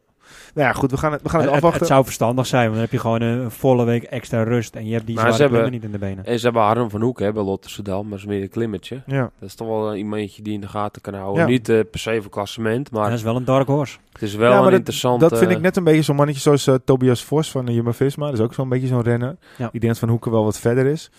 [0.53, 1.79] Nou ja, goed, we gaan het, we gaan het, afwachten.
[1.79, 4.75] het zou verstandig zijn, want dan heb je gewoon een, volle week extra rust.
[4.75, 6.25] En je hebt die Maar zware ze hebben- klimmen niet in de benen.
[6.25, 9.01] En ze hebben Harm van Hoek hè, bij Lotte maar dat is meer een klimmetje.
[9.05, 9.21] Ja.
[9.39, 11.41] Dat is toch wel een iemandje die in de gaten kan houden.
[11.43, 11.47] Ja.
[11.49, 13.97] Niet eh, per se voor klassement, maar dat is wel een dark horse.
[14.11, 15.19] het is wel Ja, maar een dat- interessant...
[15.19, 18.25] Dat vind ik net een beetje zo'n mannetje zoals eh, Tobias Vos van de Jumbo-Visma.
[18.25, 19.35] Dat is ook zo'n beetje zo'n renner.
[19.57, 19.65] Ja.
[19.65, 21.11] Ik denk dat Van Hoeken wel wat verder is.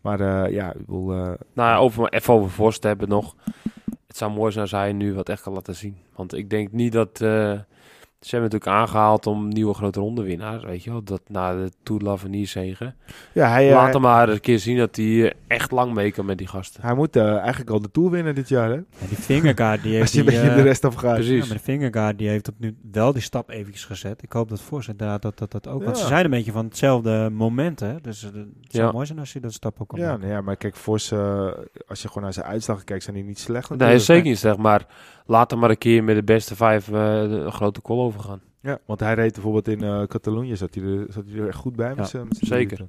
[0.00, 3.34] Maar eh, ja, ik eh, Nou ja, over, even over Vos te hebben nog.
[4.06, 5.96] Het zou mooi zijn als hij nu wat echt kan laten zien.
[6.16, 7.20] Want ik denk niet dat...
[8.22, 11.02] eh, ze hebben natuurlijk aangehaald om nieuwe grote ronde winnaars, weet je wel.
[11.02, 12.94] Dat na de Tour de l'Avenir zegen.
[13.32, 16.12] ja, hij, eh, Laat hem maar een keer zien dat hij eh, echt lang mee
[16.12, 16.82] kan met die gasten.
[16.82, 18.74] hij moet eh, eigenlijk al de Tour winnen dit jaar, hè?
[18.74, 21.14] Ja, die fingerguard die heeft Als je een beetje eh, de rest afgaat.
[21.14, 21.40] precies.
[21.42, 24.22] Ja, maar de fingerguard die heeft op nu wel die stap eventjes gezet.
[24.22, 25.84] Ik hoop dat Vos inderdaad dat dat, dat ook.
[25.84, 26.02] Want Ja.
[26.02, 28.00] ze zijn een beetje van hetzelfde moment, hè.
[28.00, 28.92] Dus eh, het zou Ja.
[28.92, 30.28] mooi zijn als je dat stap ook kan Ja, maken.
[30.28, 31.48] ja, maar kijk, Vos, eh,
[31.88, 33.70] als je gewoon naar zijn uitslagen kijkt, zijn die niet slecht.
[33.76, 34.56] Nee, zeker niet slecht.
[34.56, 34.86] Maar
[35.26, 36.92] laat hem maar een keer met de beste vijf eh,
[37.22, 38.40] de grote kol overgaan.
[38.60, 41.56] Ja, want hij reed bijvoorbeeld in eh Catalonië, zat hij, er, zat hij er echt
[41.56, 41.94] goed bij.
[41.94, 42.86] met Ja, met zeker.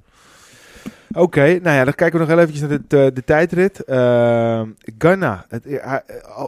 [1.16, 3.84] Oké, nou ja, dan kijken we nog heel eventjes naar de, de tijdrit.
[3.84, 4.68] Ehm
[4.98, 5.44] Ghana.
[5.48, 5.96] Het, eh,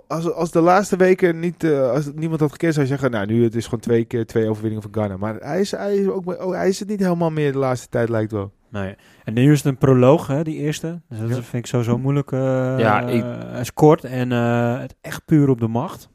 [0.07, 3.27] als, als de laatste weken niet, eh, als niemand had gekend, zou je zeggen, nou
[3.27, 5.17] nu het is gewoon twee keer twee overwinningen voor Ghana.
[5.17, 7.89] Maar hij is, hij is, ook, oh, hij is het niet helemaal meer de laatste
[7.89, 8.53] tijd, lijkt wel.
[8.83, 8.95] Nee.
[9.25, 11.01] En nu is het een proloog, hè, die eerste.
[11.09, 11.35] Dus dat Ja.
[11.35, 12.33] vind ik sowieso moeilijk.
[12.33, 13.25] eh Ja, ik-
[13.61, 16.09] is kort en eh, het echt puur op de macht.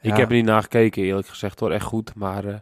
[0.00, 0.16] Ik Ja.
[0.16, 1.70] heb er niet naar gekeken, eerlijk gezegd hoor.
[1.72, 2.14] Echt goed.
[2.14, 2.54] Maar eh,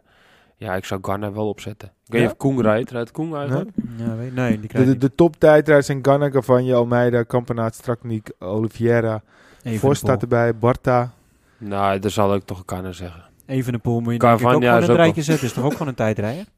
[0.55, 1.87] ja, ik zou Garner wel opzetten.
[2.05, 2.33] Ik weet Ja?
[2.37, 2.91] Koen rijdt.
[2.91, 3.69] Rijdt Koen eigenlijk?
[3.97, 8.31] Ja, weet, nee, die De, krijgt de, de toptijdrijders zijn Ghana, Cavagna, Almeida, Kampenaert, Straknik,
[8.39, 9.21] Oliveira.
[9.63, 11.11] even Vos staat erbij, Barta.
[11.57, 13.23] Nou, daar zal ik toch een Garner zeggen.
[13.45, 15.47] Even een pool moet je denk ik ook een rijtje zetten.
[15.47, 16.45] Is toch ook gewoon een tijdrijder?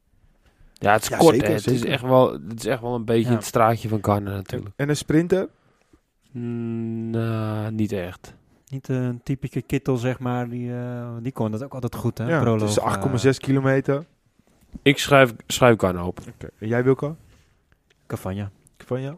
[0.79, 1.53] Ja, het is Ja, kort zeker.
[1.53, 3.35] Het is, echt wel, het is echt wel een beetje Ja.
[3.35, 4.73] het straatje van Garner natuurlijk.
[4.75, 5.49] En een sprinter.
[6.31, 8.33] Mm, nou, niet echt.
[8.67, 10.49] Niet een typische kittel, zeg maar.
[10.49, 12.27] Die, eh, die kon dat ook altijd goed, hè?
[12.29, 14.05] Ja, het is 8,6 kilometer.
[14.81, 16.19] Ik schrijf, schrijf Garner op.
[16.59, 17.15] En jij Wilco?
[18.07, 18.51] Cavagna.
[18.77, 19.17] Cavagna?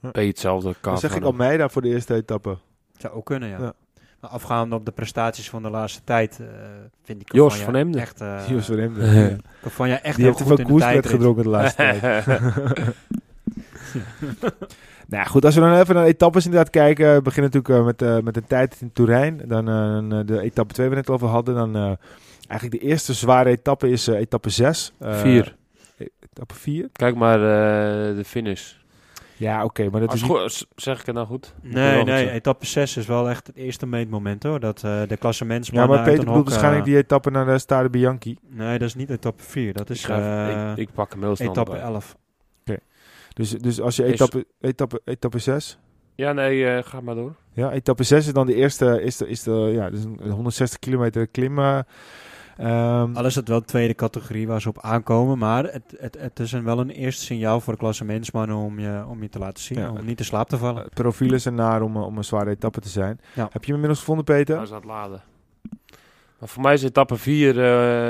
[0.00, 0.74] Beetje hetzelfde.
[0.80, 1.30] Dan zeg ik Garner.
[1.40, 2.58] Almeida voor de eerste etappe.
[2.96, 3.72] Zou ook kunnen, ja.
[4.20, 6.46] Maar afgaande op de prestaties van de laatste tijd, eh,
[7.04, 8.00] vind ik Jos van Emden.
[8.00, 9.14] echt, eh Jos van Emden.
[9.30, 9.36] Ja.
[9.62, 12.26] Cavagna echt Die heel heeft te goed veel in de gedronken de laatste tijd.
[15.08, 17.14] nou goed, als we dan even naar de etappes inderdaad kijken.
[17.14, 19.42] We beginnen natuurlijk eh, met, eh, met een tijd in Turijn.
[19.46, 21.54] Dan eh, de etappe 2 waar we het over hadden.
[21.54, 21.92] Dan eh,
[22.48, 24.92] eigenlijk de eerste zware etappe is eh, etappe 6.
[25.00, 25.56] Vier.
[26.32, 26.88] Etappe 4?
[26.92, 28.72] Kijk maar eh, de finish.
[29.38, 31.54] Ja, oké, maar dat Als is goed, zeg ik het nou goed?
[31.62, 34.60] Ik Nee, nee, etappe 6 is wel echt het eerste meetmoment hoor.
[34.60, 37.90] Dat eh de klassementsman Ja, maar Peter bedoelt waarschijnlijk eh, die etappe naar de Stade
[37.90, 38.36] Bianchi.
[38.48, 39.72] Nee, dat is niet etappe 4.
[39.72, 41.86] Dat Ik, is schrijf- eh, ik, ik pak hem heel snel etappe erbij.
[41.86, 42.16] 11.
[43.34, 45.78] Dus, dus als je etappe, etappe, etappe 6...
[46.14, 47.34] Ja, nee, eh, ga maar door.
[47.52, 50.78] Ja, etappe 6 is dan de eerste, is de, is de, ja, dus een 160
[50.78, 51.58] kilometer klim.
[52.58, 52.66] Eh,
[53.00, 55.38] ehm, Al is het wel de tweede categorie waar ze op aankomen.
[55.38, 59.04] Maar het, het, het is een, wel een eerste signaal voor de klassementsmannen om je,
[59.08, 59.78] om je te laten zien.
[59.78, 60.82] Ja, om het- niet te slaap te vallen.
[60.82, 63.20] het profiel is ernaar om, eh, om een zware etappe te zijn.
[63.34, 63.42] Ja.
[63.42, 64.54] Heb je hem inmiddels gevonden, Peter?
[64.54, 65.22] Hij is aan het laden.
[66.38, 67.64] Maar voor mij is etappe 4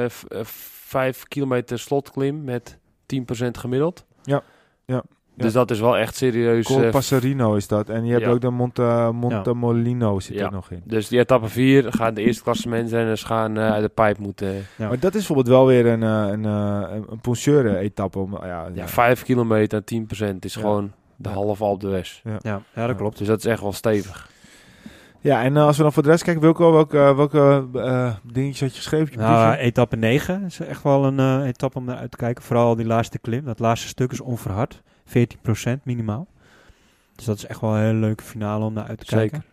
[0.04, 0.44] eh
[0.88, 4.04] 5 kilometer slotklim met 10% gemiddeld.
[4.22, 4.42] Ja,
[4.84, 5.02] ja,
[5.38, 6.66] Dus dat is wel echt serieus.
[6.66, 7.88] Col eh, Passarino is dat.
[7.88, 8.30] En je hebt ja.
[8.30, 10.44] ook de Monte, Montemolino zit Ja.
[10.46, 10.82] er nog in.
[10.84, 14.54] dus die etappe 4 gaan de eerste klassementrenners gaan eh, uit de pijp moeten.
[14.76, 14.88] Ja.
[14.88, 18.10] Maar dat is bijvoorbeeld wel weer een, eh, een, eh, een, een.
[18.14, 18.88] Om, ja, Ja, ja.
[18.88, 20.60] 5 kilometer en 10% is Ja.
[20.60, 21.34] gewoon de Ja.
[21.34, 22.20] halve Alpe d'Huez.
[22.24, 23.18] Ja, ja, dat klopt.
[23.18, 24.28] Dus dat is echt wel stevig.
[25.20, 28.60] Ja, en eh, als we dan voor de rest kijken, Wilco, welke, welke eh, dingetjes
[28.60, 29.12] had je geschreven?
[29.12, 32.16] je Nou, eh, etappe 9 is echt wel een eh, etappe om naar uit te
[32.16, 32.42] kijken.
[32.44, 33.44] Vooral die laatste klim.
[33.44, 34.82] Dat laatste stuk is onverhard.
[35.08, 36.26] 14% minimaal.
[37.16, 39.44] Dus dat is echt wel een hele leuke finale om naar uit te kijken.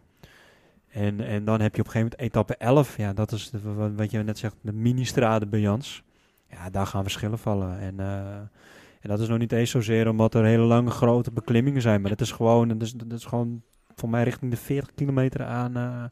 [0.91, 2.97] En, en dan heb je op een gegeven moment etappe 11.
[2.97, 6.03] Ja, dat is de, wat, je net zegt, de mini-strade bij Jans.
[6.49, 7.79] Ja, daar gaan verschillen vallen.
[7.79, 8.35] En, eh,
[8.99, 12.01] en dat is nog niet eens zozeer omdat er hele lange grote beklimmingen zijn.
[12.01, 13.61] Maar dat is gewoon, dat is, dat is gewoon
[13.95, 16.03] voor mij richting de 40 kilometer aan eh,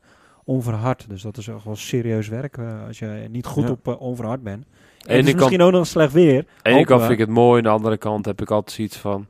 [0.43, 1.09] onverhard.
[1.09, 3.71] Dus dat is echt wel serieus werk eh, als je niet goed Ja.
[3.71, 4.65] op onverhard bent.
[5.05, 6.37] En het is misschien ook nog slecht weer.
[6.37, 8.75] Aan de ene kant vind ik het mooi, aan de andere kant heb ik altijd
[8.75, 9.27] zoiets van...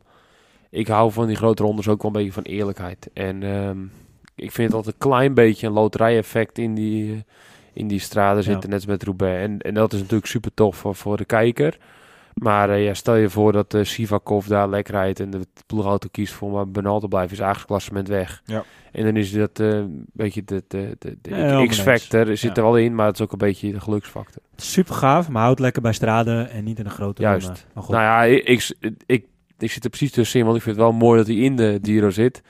[0.76, 3.10] Ik hou van die grote rondes ook wel een beetje van eerlijkheid.
[3.14, 3.78] En ehm,
[4.36, 7.20] ik vind het altijd een klein beetje een loterij-effect in die, eh,
[7.74, 9.44] in die straten zitten, net met Roubaix.
[9.44, 11.78] En, en dat is natuurlijk super tof voor, voor de kijker.
[12.34, 16.08] Maar eh, ja, stel je voor dat eh Sivakov daar lekker rijdt en de ploegauto
[16.12, 18.42] kiest voor maar Bernal te blijven, is eigenlijk klassement weg.
[18.46, 18.64] Ja.
[18.92, 22.56] En dan is dat een beetje de, de, de, de Ja, X-factor zit Ja.
[22.56, 24.42] er wel in, maar het is ook een beetje de geluksfactor.
[24.56, 27.46] Super gaaf, maar houd lekker bij straden en niet in een grote Juist.
[27.46, 27.62] ronde.
[27.74, 27.96] Maar goed.
[27.96, 29.26] Nou ja, ik, ik, ik,
[29.64, 31.80] ik zit er precies tussenin, want ik vind het wel mooi dat hij in de
[31.82, 32.42] Giro zit.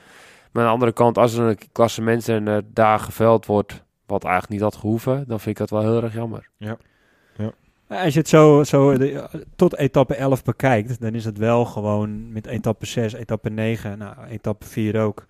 [0.52, 4.62] Maar aan de andere kant, als er een klassementsrenner daar geveld wordt wat eigenlijk niet
[4.62, 6.48] had gehoeven, dan vind ik dat wel heel erg jammer.
[7.88, 12.32] Als je het zo, zo de- tot etappe 11 bekijkt, dan is het wel gewoon
[12.32, 15.26] met etappe 6, etappe 9, nou, etappe 4 ook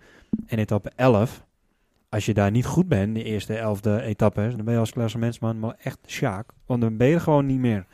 [0.47, 1.43] en etappe 11.
[2.09, 5.59] Als je daar niet goed bent, de eerste 11e etappe, dan ben je als klassementsman
[5.59, 6.49] maar echt sjaak.
[6.65, 7.85] Want dan ben je er gewoon niet meer.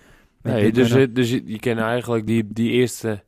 [0.41, 3.23] Nee, dus, en eh, dus je, je kan eigenlijk die, die eerste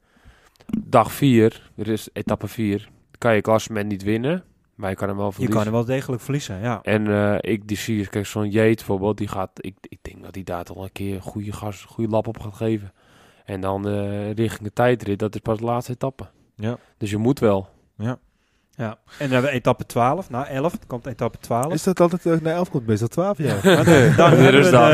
[0.87, 4.43] dag 4, er is etappe 4, kan je klassement niet winnen,
[4.75, 5.57] maar je kan hem wel Je verliezen.
[5.59, 6.79] kan er wel degelijk verliezen, ja.
[6.81, 10.35] En eh, ik die zie, kijk, zo'n Jeet bijvoorbeeld, die gaat, ik, ik denk dat
[10.35, 12.93] hij daar toch een keer een goede gas, goede lap op gaat geven.
[13.45, 16.25] En dan eh, richting de tijdrit, dat is pas de laatste etappe.
[16.55, 16.77] Ja.
[16.97, 17.69] Dus je moet wel.
[17.97, 18.17] ja.
[18.75, 21.73] En dan hebben we etappe 12, nou 11, dan komt etappe 12.
[21.73, 23.59] Is dat altijd uh, naar 11 komt meestal 12 jaar?
[23.65, 23.85] Maar
[24.71, 24.91] dan,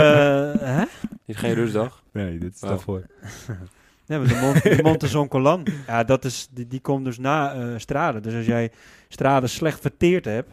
[0.59, 0.83] hè?
[1.25, 2.03] Is geen rustdag.
[2.11, 2.69] nee, dit is Oh.
[2.69, 3.05] daarvoor.
[4.09, 5.65] Nee, maar de, Mont, de Monte Zoncolan.
[5.87, 8.19] Ja, dat is, die, die komt dus na eh Strade.
[8.19, 8.71] Dus als jij
[9.07, 10.51] Strade slecht verteerd hebt...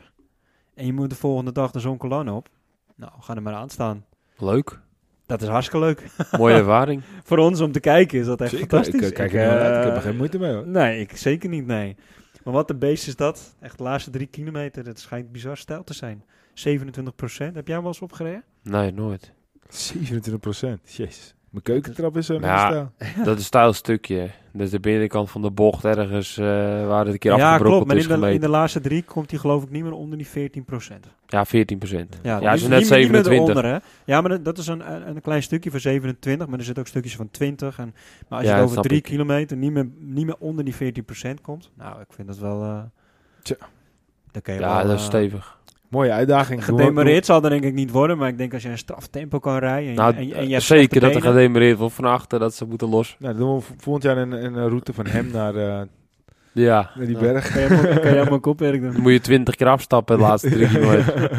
[0.75, 2.49] en je moet de volgende dag de Zoncolan op...
[2.97, 4.05] nou, ga er maar aan staan.
[4.39, 4.81] Leuk.
[5.27, 6.03] Dat is hartstikke leuk.
[6.39, 7.03] Mooie ervaring.
[7.25, 9.01] Voor ons om te kijken is dat echt Zeker, fantastisch.
[9.01, 10.67] Ik, eh, kijk Ik, ik heb eh, er geen moeite mee hoor.
[10.67, 11.97] Nee, ik zeker niet, nee.
[12.45, 13.55] Maar wat een beest is dat.
[13.61, 14.85] Echt de laatste drie kilometer.
[14.85, 16.25] Dat schijnt bizar stijl te zijn.
[16.55, 18.45] 27% Heb jij hem wel eens opgereden?
[18.63, 19.33] Nee, nooit.
[19.69, 20.81] 27 procent.
[20.93, 21.35] Jezus.
[21.57, 22.67] Mijn keukentrap is een Ja.
[22.67, 22.93] stijl.
[23.25, 24.31] Dat is een stijl stukje.
[24.53, 26.45] Dus de binnenkant van de bocht ergens eh,
[26.87, 27.87] waar het een keer ja, klopt.
[27.87, 30.19] Maar is in de, in de laatste drie komt hij geloof ik niet meer onder
[30.19, 30.31] die 14%
[31.27, 32.19] Ja, 14 procent.
[32.23, 33.33] Ja, Ja, niet- ze net niet meer- niet meer 27.
[33.33, 33.79] eronder, hè?
[34.13, 36.89] Ja, maar dat- is een, een, een klein stukje van 27, maar er zitten ook
[36.89, 37.79] stukjes van 20.
[37.79, 37.95] En,
[38.29, 39.03] maar als Ja, je over drie ik.
[39.05, 42.63] kilometer niet meer, niet meer onder die 14% komt, nou, ik vind dat wel...
[42.63, 42.79] eh
[43.43, 43.57] Tja.
[44.31, 45.56] Dan kan je Ja, wel, dat is eh, stevig.
[45.91, 46.65] Mooie uitdaging.
[46.65, 49.59] Gedemareerd zal dat denk ik niet worden, maar ik denk als je een straftempo kan
[49.59, 52.05] rijden en, je- Nou, en, je- en je hebt zeker dat er gedemereerd wordt van
[52.05, 53.17] achter, dat ze moeten los.
[53.19, 55.81] Nou, dan doen we volgend jaar een, een route van hem naar, eh,
[56.53, 56.91] Ja.
[56.95, 57.53] naar die Nou, berg.
[57.53, 58.93] Kan je helemaal- kan je helemaal kopwerk doen.
[58.93, 61.31] Dan moet je 20 keer afstappen de laatste drie kilometer.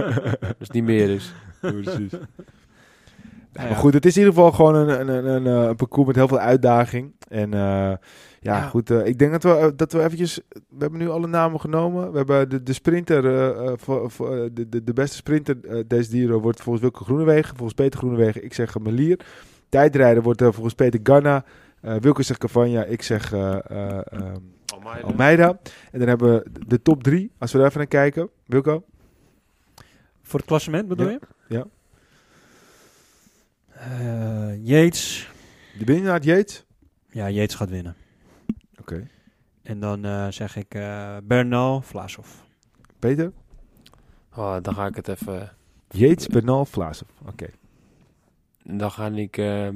[0.42, 1.34] Als het niet meer is.
[1.62, 2.12] Precies.
[2.12, 3.64] Ja, ja.
[3.70, 6.08] maar goed, het is in ieder geval gewoon een, een, een, een, eh, een parcours
[6.08, 7.12] met heel veel uitdaging.
[7.30, 7.92] En eh,
[8.40, 8.68] ja, Ja.
[8.68, 10.40] goed, eh, ik denk dat we, eh, dat we eventjes...
[10.50, 12.12] We hebben nu alle namen genomen.
[12.12, 15.58] We hebben de, de sprinter, eh, eh, voor, voor, eh, de, de, de beste sprinter
[15.66, 17.56] eh, deze dieren wordt volgens Wilke Groenewegen.
[17.56, 19.20] Volgens Peter Groenewegen, ik zeg eh, Melier.
[19.70, 21.46] Tijdrijder wordt eh, volgens Peter Ganna.
[21.82, 24.36] Eh Wilke zegt Cavagna, ik zeg eh, eh, ehm,
[25.04, 25.60] Almeida.
[25.92, 28.30] En dan hebben we de top drie, als we daar even naar kijken.
[28.46, 28.84] Wilco?
[30.22, 31.20] Voor het klassement bedoel Ja.
[31.48, 31.56] je?
[31.56, 31.66] Ja.
[33.74, 35.30] Eh, Yates.
[35.80, 36.66] De winnaar Yates?
[37.12, 37.96] Ja, Yates gaat winnen.
[38.92, 39.08] Oké.
[39.64, 42.28] En dan eh, zeg ik eh Bernal, Vlaasov.
[43.00, 43.32] Peter?
[44.36, 45.52] Oh, dan ga ik het even...
[45.90, 47.10] Yates, Bernal, Vlaasov.
[47.28, 47.48] Oké.
[48.64, 49.38] Dan ga ik...
[49.38, 49.68] eh,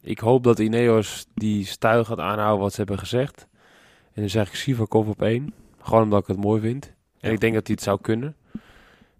[0.00, 3.46] ik hoop dat Ineos die stijl gaat aanhouden wat ze hebben gezegd.
[4.12, 5.54] En dan zeg ik Sivakov op één.
[5.82, 6.84] Gewoon omdat ik het mooi vind.
[7.20, 7.34] En Ja.
[7.34, 8.36] ik denk dat hij het zou kunnen.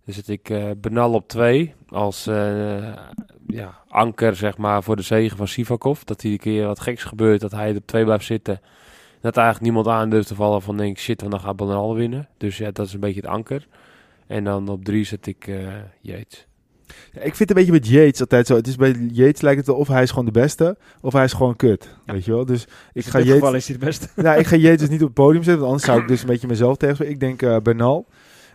[0.05, 1.75] Dan zet ik eh Benal op twee.
[1.89, 2.93] Als eh,
[3.47, 6.03] ja, anker zeg maar voor de zegen van Sivakov.
[6.03, 7.41] Dat hij een keer wat geks gebeurt.
[7.41, 8.61] Dat hij op twee blijft zitten.
[9.25, 12.29] Dat eigenlijk niemand aan durft te vallen van denk shit, want dan gaat Benal winnen.
[12.37, 13.67] Dus ja, dat is een beetje het anker.
[14.27, 15.57] En dan op drie zet ik eh
[16.01, 16.47] Yates.
[16.87, 18.57] Ja, ik vind het een beetje met Yates altijd zo.
[18.57, 21.25] Het is bij Yates lijkt het wel of hij is gewoon de beste, of hij
[21.25, 21.89] is gewoon kut.
[22.07, 22.13] Ja.
[22.13, 22.45] Weet je wel?
[22.45, 24.09] Dus ik Ik ga in dit geval is hij het beste.
[24.17, 26.21] nou, ik ga Yates dus niet op het podium zetten, want anders zou ik dus
[26.21, 27.09] een beetje mezelf tegen.
[27.09, 28.07] Ik denk eh Bernal.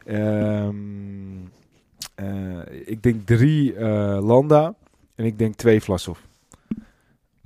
[0.06, 0.76] Ehm,
[2.16, 2.26] eh,
[2.86, 4.76] ik denk drie eh, Landa.
[5.16, 6.20] En ik denk twee Vlasov.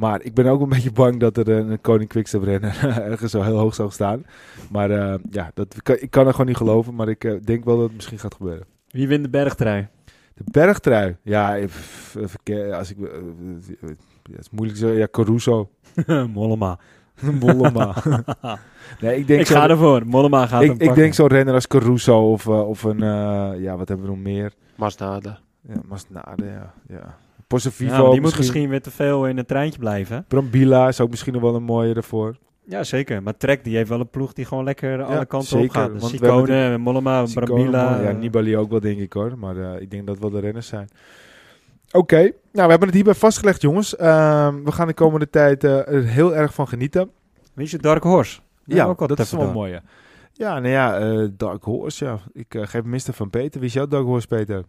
[0.04, 2.78] Maar ik ben ook een beetje bang dat er een, Koning Quickstep renner
[3.12, 4.26] ergens zo heel hoog zou staan.
[4.72, 6.96] Maar eh, ja, dat, kan- ik kan er gewoon niet geloven.
[6.96, 8.66] Maar ik eh, denk wel dat het misschien gaat gebeuren.
[8.90, 9.88] Wie wint de bergtrui?
[10.36, 11.16] De bergtrui.
[11.22, 12.98] Ja, even, even ke- als ik...
[13.00, 13.06] eh,
[13.82, 13.90] eh,
[14.32, 14.88] het is moeilijk zo.
[14.88, 15.70] Ja, Caruso.
[16.34, 16.80] Mollema.
[17.40, 17.96] Mollema.
[19.02, 19.56] nee, ik denk ik zo...
[19.56, 20.06] ga ervoor.
[20.06, 20.96] Mollema gaat hem ik, ik pakken.
[21.04, 23.04] denk zo'n renner als Caruso of, eh, of een...
[23.04, 24.54] eh, ja, wat hebben we nog meer?
[24.76, 25.40] Masnada.
[25.68, 26.74] Ja, Masnade, ja.
[26.88, 27.18] ja.
[27.78, 28.70] Ja, die moet misschien.
[28.70, 30.26] weer te veel in het treintje blijven.
[30.28, 32.36] Brambila is ook misschien nog wel een mooie ervoor.
[32.66, 33.24] Ja, zeker.
[33.24, 35.90] Maar Trek die heeft wel een ploeg die gewoon lekker alle kanten zeker, op gaat.
[35.90, 38.02] want we Sicone, Mollema, Brambila.
[38.02, 39.38] Ja, eh, Nibali ook wel, denk ik hoor.
[39.38, 40.90] Maar eh, ik denk dat wel de renners zijn.
[41.92, 43.96] Oké, nou we hebben het hierbij vastgelegd jongens.
[43.96, 47.10] Ehm, we gaan de komende tijd eh, er heel erg van genieten.
[47.54, 48.40] Wie is je Dark Horse?
[48.66, 49.72] Die Ja, ook dat is wel even mooi.
[49.72, 49.82] Ja,
[50.34, 52.20] ja nou ja, Dark Horse, ja.
[52.34, 53.14] Ik geef Mr.
[53.14, 53.60] van Peter.
[53.60, 54.64] Wie is jouw Dark Horse, Peter?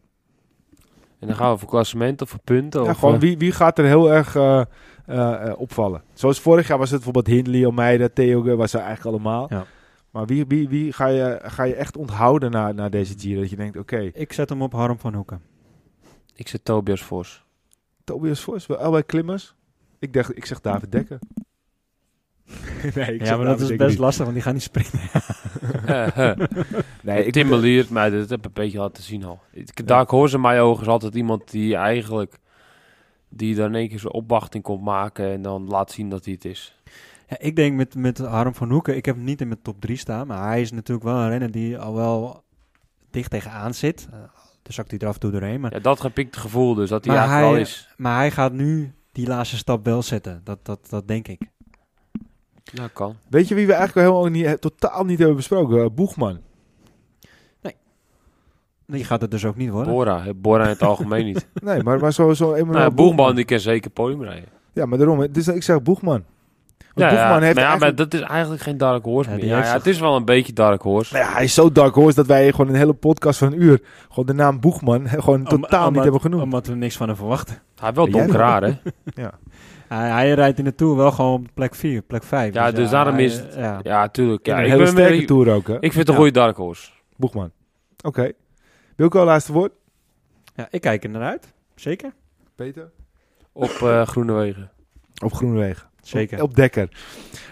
[1.24, 2.82] En dan gaan we voor klassement of voor punten.
[2.82, 4.62] Ja, of, gewoon eh, wie, wie gaat er heel erg eh,
[5.06, 6.02] eh, opvallen?
[6.12, 9.46] Zoals vorig jaar was het bijvoorbeeld Hindley, Almeida, Theo, was er eigenlijk allemaal.
[9.50, 9.66] Ja.
[10.10, 13.40] Maar wie, wie, wie ga, je, ga je echt onthouden na, na deze Giro?
[13.40, 15.40] Dat je denkt, oké, Ik zet hem op Harm van Hoeken.
[16.34, 17.44] Ik zet Tobias Vos.
[18.04, 19.54] Tobias Vos, wel allebei klimmers.
[19.98, 21.18] Ik, dacht, ik zeg David Dekker.
[22.94, 23.98] nee, ik Ja, zeg maar dat is best niet.
[23.98, 25.00] lastig, want die gaan niet springen.
[27.04, 29.40] nee, ik, Tim Melier, maar dat heb ik een beetje laten zien al.
[29.52, 32.38] Ik- Dark Horse in mijn ogen is altijd iemand die eigenlijk...
[33.28, 36.34] Die dan in één keer zijn opwachting komt maken en dan laat zien dat hij
[36.34, 36.78] het is.
[37.28, 39.80] Ja, ik denk met, met Harm van Hoeken, ik heb hem niet in mijn top
[39.80, 42.42] 3 staan, maar hij is natuurlijk wel een renner die al wel
[43.10, 44.08] dicht tegenaan zit.
[44.12, 44.18] Uh,
[44.62, 45.60] dus zakt hij er af en toe doorheen.
[45.60, 47.94] Maar, Ja, dat heb ik het gevoel dus, dat hij Maar eigenlijk hij- wel is.
[47.96, 50.40] maar hij gaat nu die laatste stap wel zetten.
[50.44, 51.40] Dat, dat, dat denk ik.
[52.64, 53.16] Ja, kan.
[53.30, 55.82] weet je wie we eigenlijk helemaal niet, totaal niet hebben besproken?
[55.82, 56.40] Eh, Boegman.
[58.86, 59.92] Die gaat het dus ook niet worden.
[59.92, 61.48] Bora, Bora in het algemeen niet.
[61.62, 64.48] Nee, maar, maar zo, zo eenmaal nou, Boegman, die kan zeker podium rijden.
[64.72, 65.26] Ja, maar daarom.
[65.32, 66.24] Dus ik zeg Boegman.
[66.94, 67.80] Ja, Boegman ja, heeft maar, ja, eigenlijk...
[67.80, 69.44] maar dat is eigenlijk geen Dark Horse Ja, meer.
[69.46, 71.16] Ja, ja, het is wel een beetje Dark Horse.
[71.16, 73.80] Ja, hij is zo dark horse dat wij gewoon een hele podcast van een uur...
[74.08, 76.42] gewoon de naam Boegman gewoon Om- totaal niet hebben genoemd.
[76.42, 77.54] Omdat we niks van hem verwachten.
[77.54, 78.72] Hij heeft wel donker haar, hè?
[79.22, 79.30] Ja.
[79.88, 82.54] Hij, hij rijdt in de Tour wel gewoon op plek 4, plek 5.
[82.54, 83.80] Ja, dus daarom hij- is het- Ja.
[83.82, 84.46] Ja, tuurlijk.
[84.46, 85.74] Ja, een ik, hele ben, sterke tour ook, hè?
[85.74, 86.90] ik vind het een goede Dark Horse.
[87.16, 87.50] Boegman.
[88.04, 88.30] Oké.
[88.96, 89.72] Wilco, laatste woord.
[90.54, 91.52] ja, ik kijk er naar uit.
[91.74, 92.12] Zeker.
[92.54, 92.90] Peter?
[93.52, 94.70] Op eh Groenewegen.
[95.24, 95.88] Op Groenewegen.
[96.02, 96.42] Zeker.
[96.42, 96.88] Op, op Dekker.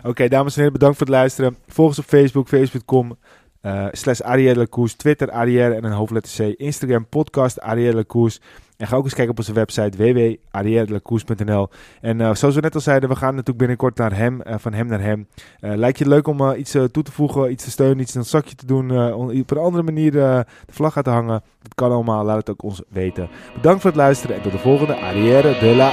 [0.02, 1.56] Oké, dames en heren, bedankt voor het luisteren.
[1.66, 3.18] Volg ons op Facebook, facebook.com
[3.62, 8.40] eh slash Arielle Lacours, Twitter Arielle en een hoofdletter C, Instagram podcast Arielle Lacours.
[8.76, 11.68] En ga ook eens kijken op onze website www.ariellelacours.nl.
[12.00, 14.72] En eh, zoals we net al zeiden, we gaan natuurlijk binnenkort naar hem, eh, van
[14.72, 15.26] hem naar hem.
[15.60, 18.54] Lijkt je leuk om iets toe te voegen, iets te steunen, iets in een zakje
[18.54, 21.42] te doen, om op een andere manier de vlag uit te hangen?
[21.62, 23.28] Dat kan allemaal, laat het ook ons weten.
[23.54, 25.92] Bedankt voor het luisteren en tot de volgende Arrière de la.